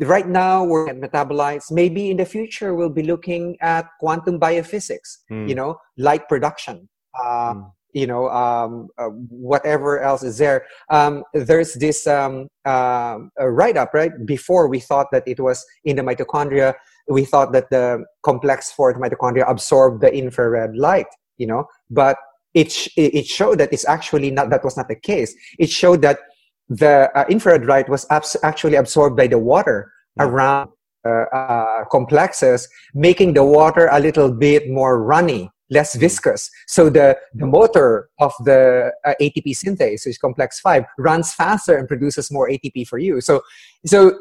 [0.00, 1.70] right now we're at metabolites.
[1.70, 5.48] Maybe in the future we'll be looking at quantum biophysics mm.
[5.48, 6.88] you know light production
[7.22, 7.72] uh, mm.
[7.92, 10.66] you know um, uh, whatever else is there.
[10.90, 14.12] Um, there's this um, uh, write up right?
[14.24, 16.74] Before we thought that it was in the mitochondria.
[17.06, 21.06] We thought that the complex for the mitochondria absorbed the infrared light
[21.38, 21.66] you know?
[21.90, 22.16] But
[22.54, 25.34] it, sh- it showed that it's actually not that was not the case.
[25.58, 26.18] It showed that
[26.68, 30.26] the uh, infrared light was abs- actually absorbed by the water mm.
[30.26, 30.70] around
[31.06, 36.50] uh, uh, complexes, making the water a little bit more runny less viscous.
[36.66, 41.76] So the, the motor of the uh, ATP synthase, which is complex 5, runs faster
[41.76, 43.20] and produces more ATP for you.
[43.20, 43.42] So,
[43.86, 44.18] so,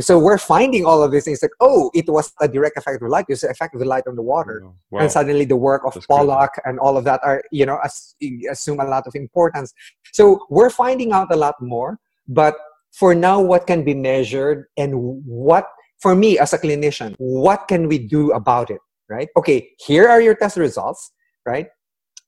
[0.00, 3.08] so we're finding all of these things like, oh, it was a direct effect of
[3.08, 3.26] light.
[3.28, 4.62] It's the effect of the light on the water.
[4.64, 5.00] Oh, wow.
[5.00, 8.14] And suddenly the work of That's Pollack and all of that are, you know, as,
[8.50, 9.72] assume a lot of importance.
[10.12, 11.98] So we're finding out a lot more.
[12.28, 12.56] But
[12.92, 14.94] for now, what can be measured and
[15.24, 15.68] what,
[16.00, 18.80] for me as a clinician, what can we do about it?
[19.08, 19.28] Right?
[19.36, 21.12] Okay, here are your test results.
[21.46, 21.68] right?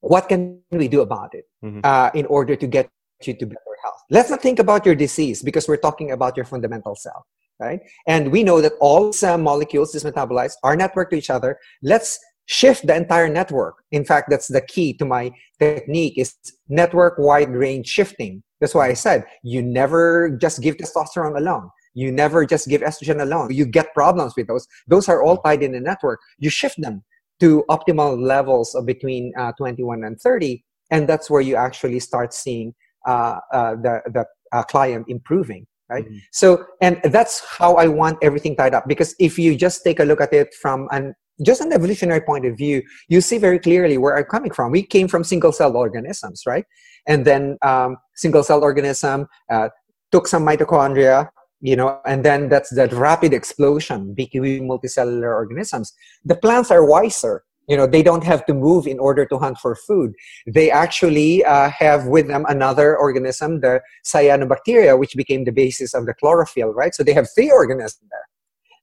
[0.00, 1.80] What can we do about it Mhm.
[1.82, 2.86] uh, in order to get
[3.24, 4.00] you to better health?
[4.10, 7.24] Let's not think about your disease because we're talking about your fundamental cell,
[7.58, 7.80] right?
[8.06, 11.58] And we know that all molecules, these metabolites, are networked to each other.
[11.82, 13.76] Let's shift the entire network.
[13.90, 16.34] In fact, that's the key to my technique is
[16.68, 18.42] network wide range shifting.
[18.60, 21.70] That's why I said you never just give testosterone alone.
[21.96, 23.54] You never just give estrogen alone.
[23.54, 24.66] You get problems with those.
[24.86, 26.20] Those are all tied in a network.
[26.38, 27.02] You shift them
[27.40, 32.34] to optimal levels of between uh, 21 and 30, and that's where you actually start
[32.34, 32.74] seeing
[33.06, 35.66] uh, uh, the the uh, client improving.
[35.88, 36.04] Right.
[36.04, 36.20] Mhm.
[36.32, 38.84] So, and that's how I want everything tied up.
[38.86, 42.44] Because if you just take a look at it from an just an evolutionary point
[42.46, 44.72] of view, you see very clearly where I'm coming from.
[44.72, 46.64] We came from single-celled organisms, right?
[47.06, 49.68] And then um, single-celled organism uh,
[50.12, 51.28] took some mitochondria,
[51.60, 55.92] you know, and then that's that rapid explosion between multicellular organisms.
[56.24, 57.44] The plants are wiser.
[57.68, 60.14] You know, they don't have to move in order to hunt for food.
[60.46, 66.06] They actually uh, have with them another organism, the cyanobacteria, which became the basis of
[66.06, 66.94] the chlorophyll, right?
[66.94, 68.28] So they have three organisms there.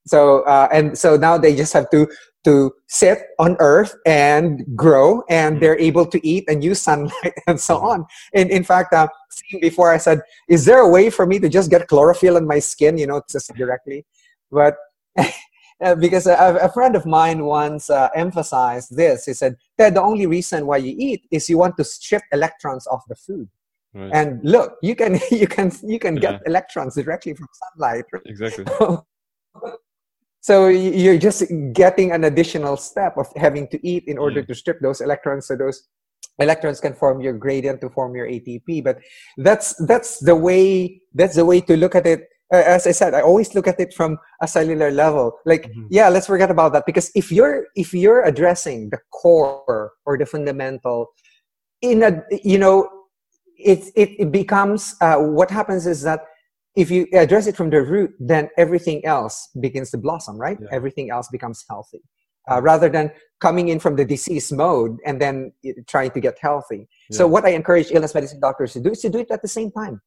[0.05, 2.07] So uh, and so now they just have to
[2.43, 7.59] to sit on Earth and grow, and they're able to eat and use sunlight and
[7.59, 8.05] so on.
[8.33, 11.49] And in fact, uh, seeing before I said, "Is there a way for me to
[11.49, 14.05] just get chlorophyll on my skin?" You know, just directly,
[14.51, 14.75] but.
[15.83, 19.25] uh, Because a, a friend of mine once uh, emphasized this.
[19.25, 22.87] He said that the only reason why you eat is you want to strip electrons
[22.87, 23.49] off the food.
[23.93, 24.11] Right.
[24.13, 28.05] And look, you can you can you can get electrons directly from sunlight.
[28.25, 28.65] exactly.
[30.43, 31.41] So you're just
[31.71, 35.47] getting an additional step of having to eat in order to strip those electrons.
[35.47, 35.87] So those
[36.37, 38.97] electrons can form your gradient to form your atp but
[39.37, 42.27] that's that's the way that's the way to look at it.
[42.51, 45.31] Uh, as i said i always look at it from a cellular level.
[45.45, 45.87] Like Mhm.
[45.89, 46.85] yeah let's forget about that.
[46.85, 51.07] Because if you're if you're addressing the core or the fundamental
[51.81, 52.11] in a
[52.43, 52.89] you know
[53.55, 56.19] it it, it becomes uh, what happens is that
[56.75, 60.67] if you address it from the root then everything else begins to blossom right Yeah.
[60.71, 62.01] everything else becomes healthy
[62.49, 65.53] uh, rather than coming in from the disease mode and then
[65.87, 69.09] trying to get healthy so what i encourage illness medicine doctors to do is to
[69.09, 70.01] do it at the same time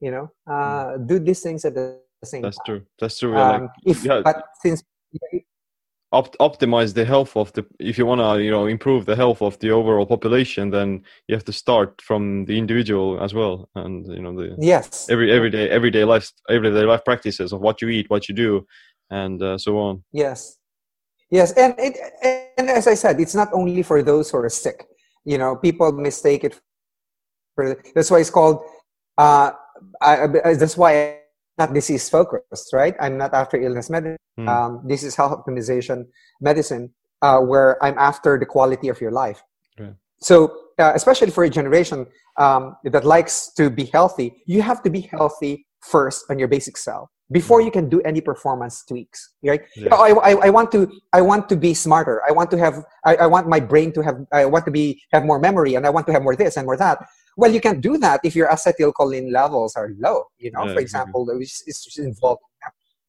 [0.00, 2.82] you know uh, do these things at the same That's time true.
[3.00, 3.32] That's true.
[3.34, 4.20] yeah, like, um, if yeah.
[4.24, 4.82] but since
[6.20, 9.40] opt- optimize the health of the if you want to you know improve the health
[9.42, 10.88] of the overall population then
[11.26, 15.30] you have to start from the individual as well and you know the yes every
[15.30, 18.66] everyday everyday life everyday life practices of what you eat what you do
[19.10, 20.58] and uh, so on Yes,
[21.30, 24.86] yes, and it and as I said, it's not only for those who are sick.
[25.24, 26.60] You know, people mistake it
[27.54, 28.62] for that's why it's called.
[29.18, 29.52] Uh,
[30.00, 31.20] I, that's why
[31.58, 32.94] not disease focused, right?
[33.00, 34.18] I'm not after illness medicine.
[34.36, 34.48] Hmm.
[34.48, 36.06] Um, this is health optimization
[36.40, 39.42] medicine, uh, where I'm after the quality of your life.
[40.20, 42.06] So, uh, especially for a generation
[42.38, 46.76] um, that likes to be healthy, you have to be healthy first on your basic
[46.76, 49.88] cell before you can do any performance tweaks right Yeah.
[49.92, 52.84] Oh, I, I, I want to i want to be smarter i want to have
[53.04, 55.86] I, I want my brain to have i want to be have more memory and
[55.86, 56.98] i want to have more this and more that
[57.36, 60.80] well you can do that if your acetylcholine levels are low you know Yeah, for
[60.80, 62.54] example which is is involved in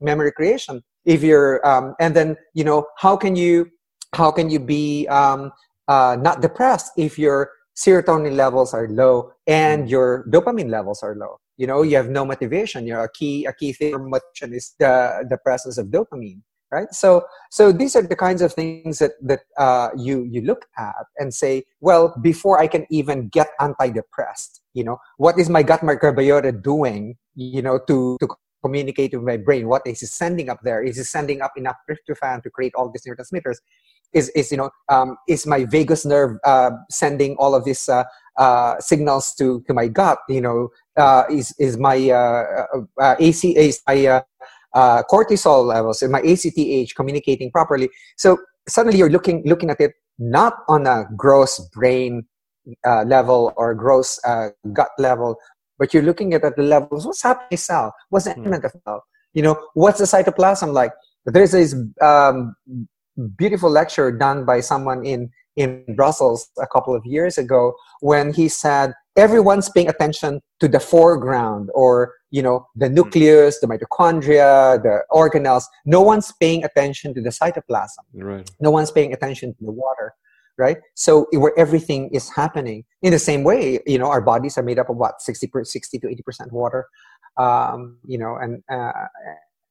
[0.05, 0.83] memory creation.
[1.05, 3.69] If you're um, and then you know how can you
[4.13, 5.51] how can you be um,
[5.87, 11.39] uh, not depressed if your serotonin levels are low and your dopamine levels are low?
[11.57, 12.87] You know you have no motivation.
[12.87, 16.41] You know a key a key thing for motivation is the the presence of dopamine
[16.75, 16.91] right?
[16.91, 21.05] So so these are the kinds of things that that uh, you you look at
[21.17, 25.81] and say well before i can even get antidepressed you know what is my gut
[25.81, 28.27] microbiota doing you know to to
[28.65, 29.67] communicate with my brain?
[29.67, 30.81] What is it sending up there?
[30.81, 33.57] Is it sending up enough tryptophan to create all these neurotransmitters?
[34.13, 38.05] Is is you know um, is my vagus nerve uh, sending all of these uh,
[38.37, 40.17] uh, signals to to my gut?
[40.29, 42.43] You know uh, is is my uh,
[42.73, 44.23] uh, uh, AC is my
[44.75, 47.89] uh, cortisol levels and my ACTH communicating properly.
[48.17, 48.37] So
[48.67, 52.25] suddenly you're looking looking at it not on a gross brain
[52.85, 55.37] uh, level or gross uh, gut level,
[55.79, 57.05] but you're looking at at the levels.
[57.05, 57.93] What's happening in cell?
[58.09, 58.41] What's the Hmm.
[58.41, 59.03] element of cell?
[59.33, 60.91] You know, what's the cytoplasm like?
[61.25, 62.55] There's this um,
[63.37, 68.47] beautiful lecture done by someone in in Brussels a couple of years ago when he
[68.49, 75.03] said everyone's paying attention to the foreground or you know the nucleus the mitochondria the
[75.11, 75.63] organelles.
[75.85, 78.03] No one's paying attention to the cytoplasm.
[78.13, 78.49] Right.
[78.59, 80.13] No one's paying attention to the water
[80.57, 80.77] right?
[80.93, 84.79] So where everything is happening in the same way you know our bodies are made
[84.79, 86.85] up of what 60 per, 60 to 80 percent water
[87.37, 88.91] um, you know and uh,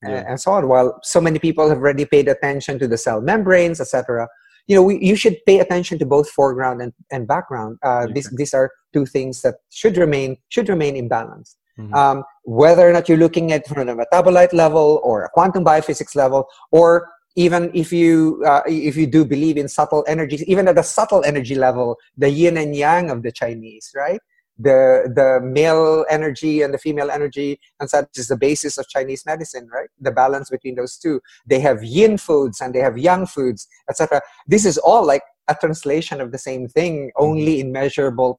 [0.03, 0.25] Yeah.
[0.29, 0.69] and so on.
[0.69, 4.29] While so many people have already paid attention to the cell membranes etc
[4.67, 8.13] you know we, you should pay attention to both foreground and, and background uh, okay.
[8.13, 11.95] these, these are two things that should remain should remain in balance mm-hmm.
[11.95, 16.15] um, whether or not you're looking at from a metabolite level or a quantum biophysics
[16.15, 20.77] level or even if you uh, if you do believe in subtle energies even at
[20.77, 24.21] the subtle energy level the yin and yang of the chinese right
[24.59, 29.27] the the male energy and the female energy and such is the basis of chinese
[29.27, 33.27] medicine right the balance between those two they have yin foods and they have yang
[33.27, 38.39] foods etc this is all like a translation of the same thing only in measurable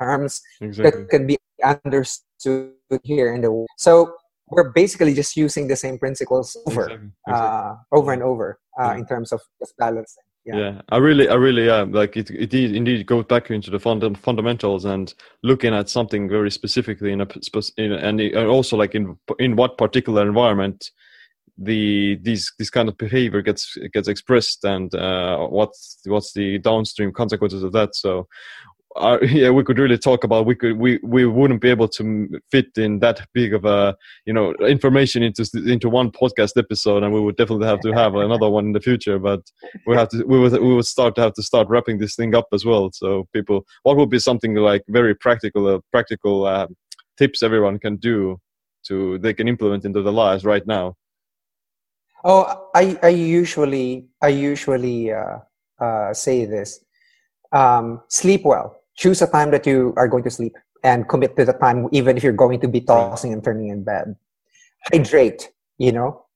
[0.00, 1.02] terms exactly.
[1.02, 2.72] that can be understood
[3.02, 4.14] here in the world so
[4.50, 7.08] we're basically just using the same principles over exactly.
[7.26, 7.48] Exactly.
[7.48, 8.98] Uh, over and over uh, yeah.
[8.98, 10.58] in terms of just balancing yeah.
[10.58, 10.80] yeah.
[10.90, 14.84] i really i really am like it, it indeed goes back into the fund- fundamentals
[14.84, 17.26] and looking at something very specifically in a
[17.76, 20.90] in, and also like in in what particular environment
[21.58, 27.12] the these this kind of behavior gets gets expressed and uh, what's what's the downstream
[27.12, 28.26] consequences of that so
[29.22, 30.46] yeah, we could really talk about.
[30.46, 33.96] We could we we wouldn't be able to fit in that big of a
[34.26, 38.14] you know information into into one podcast episode, and we would definitely have to have
[38.14, 39.18] another one in the future.
[39.18, 39.40] But
[39.86, 42.34] we have to we would we would start to have to start wrapping this thing
[42.34, 42.90] up as well.
[42.92, 46.66] So people, what would be something like very practical uh, practical uh,
[47.16, 48.38] tips everyone can do
[48.86, 50.94] to they can implement into their lives right now?
[52.24, 55.38] Oh, I I usually I usually uh,
[55.80, 56.84] uh, say this.
[57.52, 60.54] Um, sleep well choose a time that you are going to sleep
[60.84, 63.82] and commit to the time even if you're going to be tossing and turning in
[63.82, 64.14] bed.
[64.92, 66.26] Hydrate you know.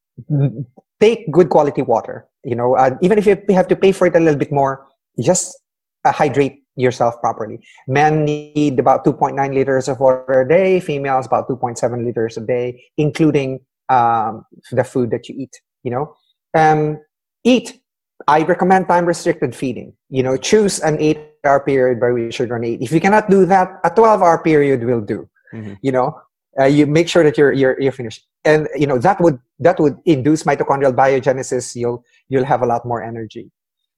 [1.00, 2.74] Take good quality water you know.
[2.76, 4.86] Uh, even if you have to pay for it a little bit more
[5.20, 5.56] just
[6.04, 7.60] uh, hydrate yourself properly.
[7.86, 10.80] Men need about 2.9 liters of water a day.
[10.80, 13.60] Females about 2.7 liters a day including
[13.90, 16.16] um, the food that you eat you know.
[16.54, 16.98] Um,
[17.44, 17.80] eat
[18.28, 22.48] i recommend time restricted feeding you know choose an eight hour period by which you're
[22.48, 22.82] going to eat.
[22.82, 25.28] If you cannot do that, a 12 hour period will do.
[25.52, 25.74] Mm-hmm.
[25.82, 26.20] You know,
[26.58, 28.26] uh, you make sure that you're, you're, you're finished.
[28.44, 31.74] And, you know, that would, that would induce mitochondrial biogenesis.
[31.74, 33.50] You'll, you'll have a lot more energy.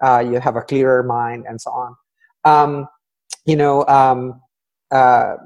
[0.02, 1.96] Uh, you'll have a clearer mind and so on.
[2.44, 2.88] Um,
[3.44, 4.40] you know, um,
[4.90, 5.36] uh,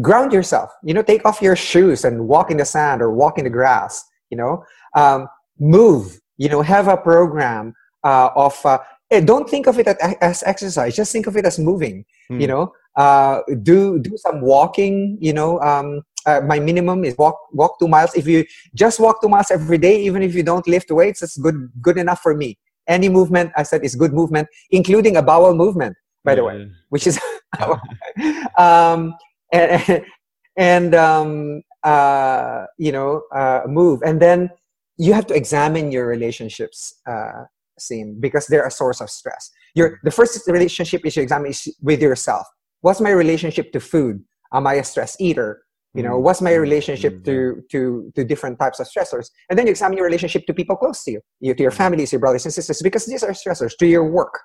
[0.00, 3.38] ground yourself, you know, take off your shoes and walk in the sand or walk
[3.38, 4.64] in the grass, you know,
[4.96, 5.28] um,
[5.58, 8.78] move, you know, have a program uh, of uh,
[9.24, 12.40] don't think of it as exercise just think of it as moving mm.
[12.40, 12.72] you know?
[12.96, 17.88] Uh, do do some walking you know um, uh, my minimum is walk walk two
[17.88, 18.14] miles.
[18.14, 18.44] If you
[18.74, 21.98] just walk two miles every day even if you don't lift weights it's good good
[21.98, 22.58] enough for me.
[22.88, 27.06] Any movement i said is good movement including a bowel movement by the way which
[27.06, 27.18] is
[28.58, 29.14] um,
[29.52, 30.04] and,
[30.56, 34.02] and um, uh, you know uh, move.
[34.04, 34.50] And then
[34.96, 37.44] you have to examine your relationships uh,
[37.80, 39.50] same because they're a source of stress.
[39.74, 42.46] Your the first relationship is you examine is with yourself.
[42.80, 44.22] What's my relationship to food?
[44.52, 45.62] Am I a stress eater?
[45.94, 46.24] You know, mm-hmm.
[46.24, 46.60] what's my mm-hmm.
[46.60, 47.24] relationship mm-hmm.
[47.24, 49.30] to to to different types of stressors?
[49.48, 52.12] And then you examine your relationship to people close to you, you to your families,
[52.12, 54.38] your brothers and sisters, because these are stressors to your work.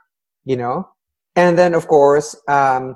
[0.44, 0.88] You know,
[1.36, 2.95] and then of course um,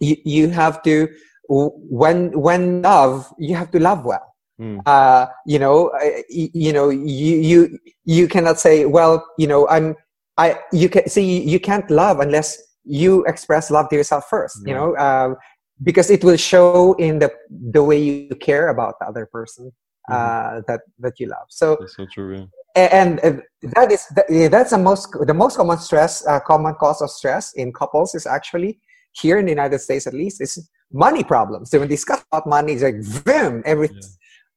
[0.00, 1.08] you you have to
[1.48, 4.80] when when love you have to love well Mm.
[4.86, 5.92] Uh, you know,
[6.30, 9.94] you, you know, you, you, you cannot say, well, you know, I'm,
[10.38, 14.72] I, you can see, you can't love unless you express love to yourself first, you
[14.72, 15.36] know, um,
[15.82, 19.72] because it will show in the, the way you care about the other person,
[20.08, 20.14] mm.
[20.14, 21.46] uh, that, that you love.
[21.48, 22.48] So, that's so true.
[22.76, 22.88] Yeah.
[22.92, 23.42] And, and
[23.74, 24.06] that is
[24.50, 28.26] that's the most the most common stress uh, common cause of stress in couples is
[28.26, 28.78] actually
[29.12, 31.70] here in the United States at least is money problems.
[31.70, 34.08] So when they discuss about money, it's like boom, everything yeah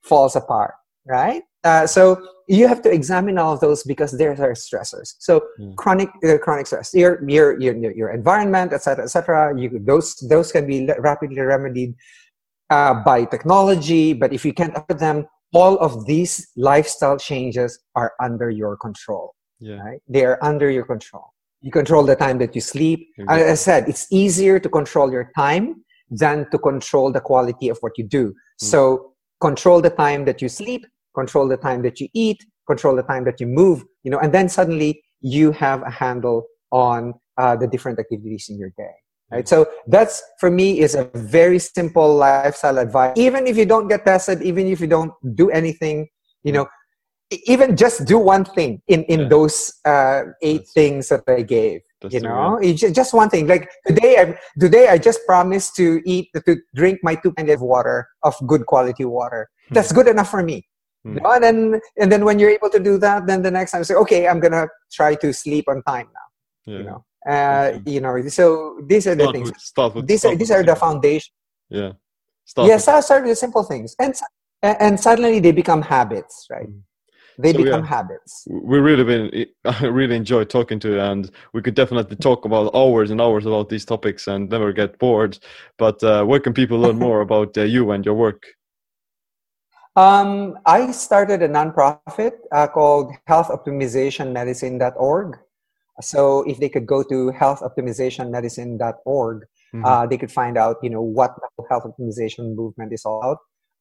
[0.04, 0.74] falls apart,
[1.06, 1.44] right?
[1.64, 5.16] Uh, so you have to examine all of those because there are stressors.
[5.20, 5.76] So mm.
[5.76, 9.54] chronic uh, chronic stress, your your your your environment, etc., etc.
[9.60, 11.96] You those those can be rapidly remedied
[12.70, 18.14] uh, by technology, but if you can't afford them, all of these lifestyle changes are
[18.22, 19.36] under your control.
[19.60, 19.78] Yeah.
[19.78, 20.00] Right?
[20.08, 21.34] They are under your control.
[21.62, 23.10] You control the time that you sleep.
[23.18, 23.44] Exactly.
[23.44, 27.78] As I said, it's easier to control your time than to control the quality of
[27.82, 28.30] what you do.
[28.30, 28.34] Mm.
[28.58, 29.09] So
[29.42, 30.86] control the time that you sleep
[31.16, 34.34] control the time that you eat control the time that you move you know and
[34.34, 38.96] then suddenly you have a handle on uh, the different activities in your day
[39.32, 39.48] right?
[39.48, 43.14] So that's for me is a very simple lifestyle advice.
[43.16, 46.08] Even if you don't get tested even if you don't do anything
[46.44, 46.68] you know
[47.46, 49.28] even just do one thing in in yeah.
[49.28, 53.70] those uh, eight that's, things that i gave that's you know just one thing like
[53.86, 58.08] today i today i just promised to eat to drink my two pints of water
[58.24, 59.74] of good quality water hmm.
[59.74, 60.66] that's good enough for me
[61.04, 61.32] you know?
[61.32, 63.96] and then and then when you're able to do that then the next time say
[63.96, 66.28] okay i'm gonna try to sleep on time now
[66.70, 66.78] Yeah.
[66.78, 67.92] You know, uh, Okay.
[67.92, 68.28] you know.
[68.30, 69.50] So these are the things.
[69.50, 71.34] with, start with, These start are these are the foundation.
[71.70, 71.92] Yeah.
[72.46, 74.14] Start Yes, with- I start with the simple things, and
[74.62, 76.70] and and suddenly they become habits, right?
[76.70, 76.82] Mm.
[77.42, 77.90] They So, become yeah.
[77.96, 78.48] habits.
[78.50, 82.74] we really been I really enjoy talking to you and we could definitely talk about
[82.76, 85.38] hours and hours about these topics and never get bored
[85.78, 88.44] but uh, where can people learn more about uh, you and your work
[89.96, 95.38] Um, I started a nonprofit uh, called healthoptimizationmedicine.org.
[96.02, 99.86] So if they could go to healthoptimizationmedicine.org, Mhm.
[99.86, 103.38] uh, they could find out, you know, what the health optimization movement is all about.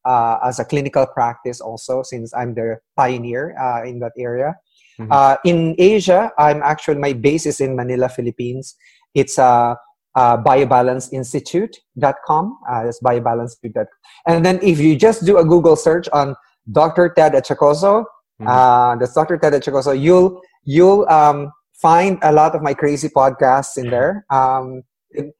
[0.08, 4.56] Uh, as a clinical practice, also, since I'm the pioneer uh, in that area.
[4.98, 5.12] Mhm.
[5.12, 8.74] Uh, in Asia, I'm actually my base is in Manila, Philippines.
[9.14, 9.74] It's uh,
[10.20, 12.58] uh, biobalanceinstitute.com.
[12.68, 13.86] Uh, that's biobalanceinstitute.com.
[14.26, 16.34] And then if you just do a Google search on
[16.72, 17.10] Dr.
[17.16, 18.04] Ted Achacoso,
[18.40, 18.46] Mhm.
[18.48, 19.38] uh, that's Dr.
[19.38, 24.24] Ted Achacoso, you'll you'll um, find a lot of my crazy podcasts in there.
[24.30, 24.82] Um,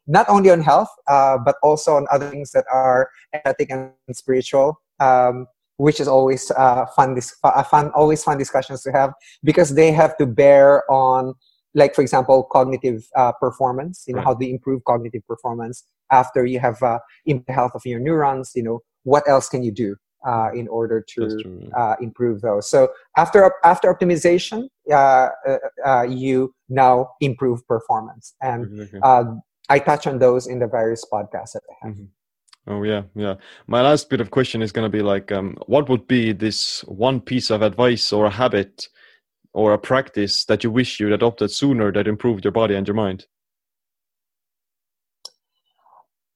[0.06, 4.80] not only on health, uh, but also on other things that are ethic and spiritual,
[5.00, 5.46] um,
[5.76, 9.12] which is always uh, fun, dis- uh, fun, always fun discussions to have
[9.44, 11.34] because they have to bear on,
[11.74, 14.04] like for example, cognitive uh, performance.
[14.06, 14.26] You know Right.
[14.26, 18.52] how to improve cognitive performance after you have uh, improved the health of your neurons.
[18.54, 19.96] You know what else can you do
[20.26, 21.76] uh, in order to true, yeah.
[21.76, 22.68] uh, improve those.
[22.68, 29.00] So after after optimization, uh, uh, uh, you now improve performance, and Exactly.
[29.68, 31.96] I touch on those in the various podcasts that I have.
[31.96, 32.08] Mhm.
[32.66, 33.36] Oh yeah, yeah.
[33.66, 36.82] My last bit of question is going to be like, um, what would be this
[36.82, 38.88] one piece of advice or a habit
[39.54, 42.94] or a practice that you wish you'd adopted sooner that improved your body and your
[42.94, 43.26] mind?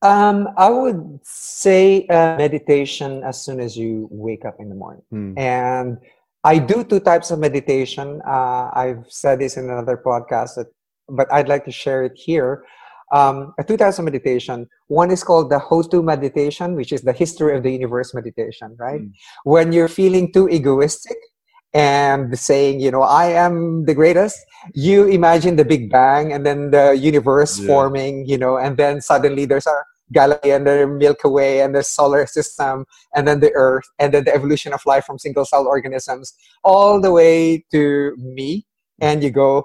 [0.01, 5.03] Um, I would say uh, meditation as soon as you wake up in the morning.
[5.11, 5.39] Hmm.
[5.39, 5.99] And
[6.43, 8.21] I do two types of meditation.
[8.27, 10.67] Uh, I've said this in another podcast, that,
[11.09, 12.65] but I'd like to share it here.
[13.13, 14.67] Um, two types of meditation.
[14.89, 19.03] One is called the Hotu meditation, which is the history of the universe meditation, right?
[19.03, 19.13] Mm.
[19.45, 21.19] When you're feeling too egoistic
[21.75, 24.39] and saying, you know, I am the greatest,
[24.75, 27.67] you imagine the Big Bang and then the universe Yeah.
[27.67, 29.79] forming, you know, and then suddenly there's a
[30.13, 32.85] galaxy and the Milky Way and the solar system
[33.15, 36.35] and then the Earth and then the evolution of life from single cell organisms
[36.65, 38.67] all the way to me.
[39.01, 39.65] And you go,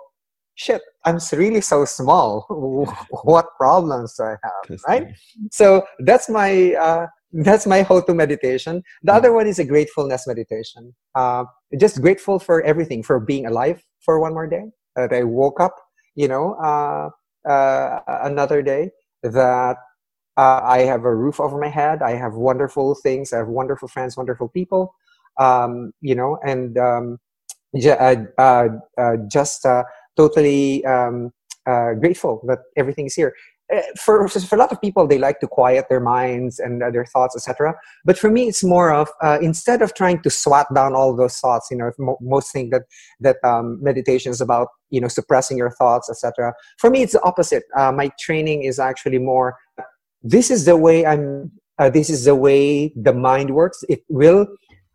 [0.58, 2.46] shit, I'm really so small.
[3.24, 4.80] what problems do I have?
[4.88, 5.08] Right?
[5.52, 8.84] So that's my uh, that's my Hotu meditation.
[9.04, 10.94] The other one is a gratefulness meditation.
[11.16, 11.46] Uh,
[11.80, 14.66] just grateful for everything, for being alive for one more day.
[14.96, 15.76] That I woke up,
[16.16, 17.10] you know, uh,
[17.50, 18.90] uh, another day.
[19.24, 19.78] That
[20.38, 22.02] uh, I have a roof over my head.
[22.02, 23.32] I have wonderful things.
[23.32, 24.94] I have wonderful friends, wonderful people.
[25.40, 27.20] Um, you know, and um,
[27.80, 28.68] ju- uh, uh,
[28.98, 29.84] uh, just uh,
[30.18, 31.32] totally um,
[31.68, 33.34] uh, grateful that everything is here.
[33.74, 36.90] Uh, For, for a lot of people, they like to quiet their minds and uh,
[36.90, 37.76] their thoughts, etc.
[38.06, 41.38] But for me, it's more of uh, instead of trying to swat down all those
[41.38, 41.68] thoughts.
[41.70, 42.84] You know, mo- most think that
[43.20, 46.54] that um, meditation is about you know suppressing your thoughts, etc.
[46.78, 47.64] For me, it's the opposite.
[47.76, 49.58] Uh, my training is actually more.
[50.24, 51.52] This is the way I'm.
[51.92, 53.84] This is the way the mind works.
[53.90, 54.48] It will.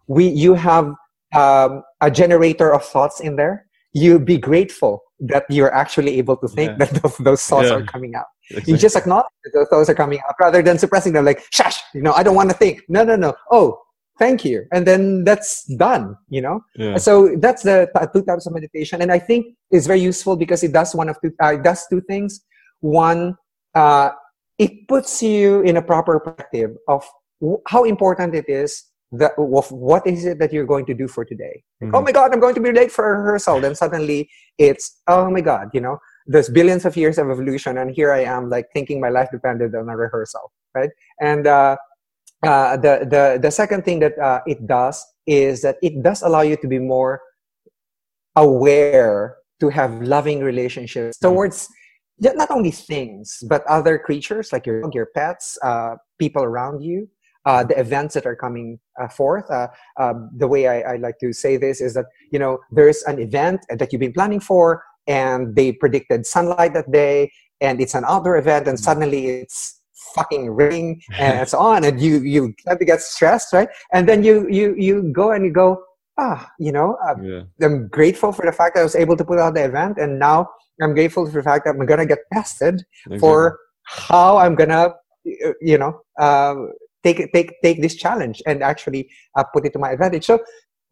[0.07, 0.94] We you have
[1.35, 3.66] um, a generator of thoughts in there.
[3.93, 6.85] You be grateful that you're actually able to think Yeah.
[6.86, 7.77] that those, thoughts Yeah.
[7.77, 8.27] are coming out.
[8.66, 11.78] You just acknowledge that those thoughts are coming out rather than suppressing them like, shush,
[11.94, 12.82] you know, I don't want to think.
[12.89, 13.35] No, no, no.
[13.51, 13.78] Oh,
[14.19, 14.66] thank you.
[14.73, 16.61] And then that's done, you know?
[16.77, 16.97] yeah.
[16.99, 19.01] So that's the two types of meditation.
[19.01, 21.86] And I think it's very useful because it does one of two, uh, it does
[21.89, 22.40] two things.
[22.81, 23.36] One,
[23.74, 24.11] uh,
[24.59, 27.09] it puts you in a proper perspective of
[27.40, 31.62] w- how important it is what is it that you're going to do for today.
[31.80, 31.94] Like, Mhm.
[31.98, 33.60] Oh my God, I'm going to be late for a rehearsal.
[33.60, 37.76] Then suddenly it's, oh my God, you know, there's billions of years of evolution.
[37.78, 40.90] And here I am like thinking my life depended on a rehearsal, right?
[41.20, 41.76] And, uh,
[42.43, 46.40] uh, the, the, the second thing that uh, it does is that it does allow
[46.40, 47.20] you to be more
[48.36, 51.20] aware to have loving relationships Mm.
[51.28, 51.68] towards
[52.18, 57.09] not only things but other creatures like your your pets, uh, people around you,
[57.44, 59.51] uh, the events that are coming uh, forth.
[59.51, 63.02] Uh, um, the way I, I like to say this is that you know there's
[63.02, 67.94] an event that you've been planning for, and they predicted sunlight that day, and it's
[67.94, 69.81] an outdoor event, and suddenly it's
[70.14, 73.69] fucking raining and so on, and you you tend to get stressed, right?
[73.93, 75.82] And then you you you go and you go
[76.19, 77.43] ah you know uh, yeah.
[77.62, 80.19] I'm grateful for the fact that I was able to put out the event, and
[80.19, 80.48] now
[80.81, 82.85] I'm grateful for the fact that I'm gonna get tested
[83.19, 84.94] for how I'm gonna,
[85.44, 86.73] uh, you know, um,
[87.03, 90.24] take take take this challenge and actually uh, put it to my advantage.
[90.24, 90.41] So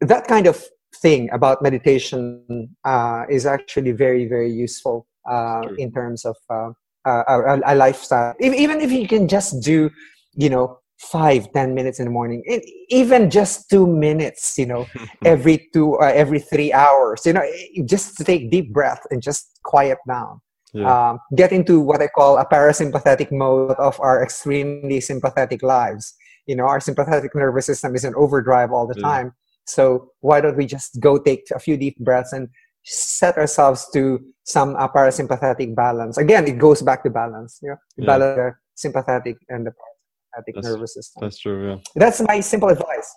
[0.01, 0.63] that kind of
[1.01, 6.71] thing about meditation uh, is actually very very useful uh, in terms of uh,
[7.05, 8.35] uh, a, a lifestyle.
[8.39, 9.89] If, even if you can just do,
[10.35, 14.85] you know, five, ten minutes in the morning, e- even just two minutes, you know,
[15.25, 17.43] every two, uh, every three hours, you know,
[17.85, 20.41] just to take deep breath and just quiet down.
[20.73, 20.87] Yeah.
[21.11, 26.13] Um, get into what I call a parasympathetic mode of our extremely sympathetic lives.
[26.47, 29.07] You know, our sympathetic nervous system is in overdrive all the Yeah.
[29.07, 29.33] time.
[29.65, 32.47] So why don't we just go take a few deep breaths and
[32.83, 36.17] set ourselves to some uh, parasympathetic balance?
[36.17, 37.59] Again, it goes back to balance.
[37.61, 38.05] You know, Yeah.
[38.05, 41.19] balance the sympathetic and the parasympathetic That's- nervous system.
[41.21, 41.67] That's true.
[41.67, 41.77] Yeah.
[41.95, 43.09] That's my simple advice.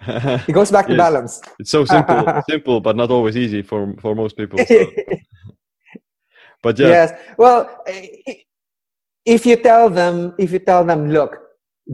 [0.48, 0.98] It goes back to Yes.
[1.06, 1.40] balance.
[1.60, 4.58] it's so simple, simple, but not always easy for for most people.
[4.66, 4.86] so-
[6.62, 7.12] But yeah, Yes.
[7.38, 7.68] Well,
[9.24, 11.38] if you tell them, if you tell them, look,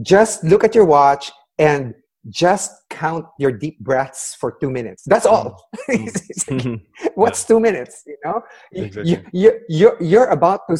[0.01, 1.93] just look at your watch and
[2.29, 5.03] just count your deep breaths for two minutes.
[5.05, 5.65] That's all.
[5.89, 6.05] Mm.
[6.49, 6.75] Like, mm-hmm.
[7.15, 8.03] What's two minutes?
[8.05, 8.41] You know,
[8.73, 9.11] Exactly.
[9.11, 10.77] you, you, you're, you're about to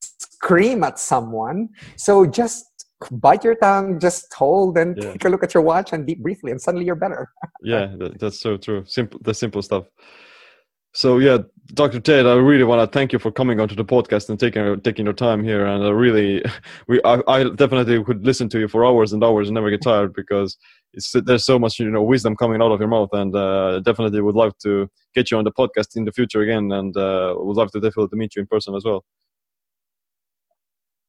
[0.00, 1.68] scream at someone.
[1.96, 2.66] So just
[3.10, 5.12] bite your tongue, just hold and Yeah.
[5.12, 7.30] take a look at your watch and deep briefly, and suddenly you're better.
[7.62, 8.84] yeah, that, that's so true.
[8.86, 9.84] Simple, the simple stuff.
[10.94, 11.38] So yeah,
[11.74, 12.00] Dr.
[12.00, 15.06] Ted, I really want to thank you for coming onto the podcast and taking taking
[15.06, 15.64] your time here.
[15.64, 16.44] And I really,
[16.88, 19.82] we, I, I definitely could listen to you for hours and hours and never get
[19.82, 20.56] tired because
[20.92, 23.10] it's there's so much you know wisdom coming out of your mouth.
[23.12, 26.72] And uh, definitely would love to get you on the podcast in the future again.
[26.72, 29.04] And uh, would love to definitely meet you in person as well.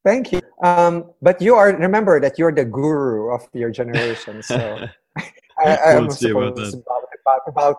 [0.05, 0.41] Thank you.
[0.61, 4.43] Um, but you are remember that you're the guru of your generation.
[4.43, 4.87] So
[5.59, 6.83] I, I'm We'll see about supposed to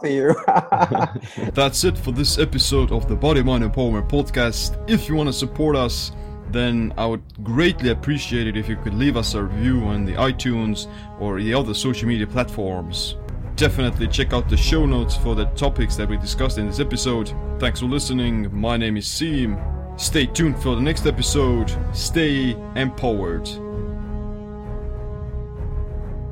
[0.00, 0.34] to you.
[1.52, 4.82] That's it for this episode of the Body Mind Empowerment Podcast.
[4.88, 6.12] If you want to support us,
[6.50, 10.12] then I would greatly appreciate it if you could leave us a review on the
[10.12, 10.86] iTunes
[11.20, 13.16] or the other social media platforms.
[13.56, 17.32] Definitely check out the show notes for the topics that we discussed in this episode.
[17.58, 18.48] Thanks for listening.
[18.58, 19.58] My name is Sim.
[19.96, 21.72] Stay tuned for the next episode.
[21.92, 23.48] Stay empowered.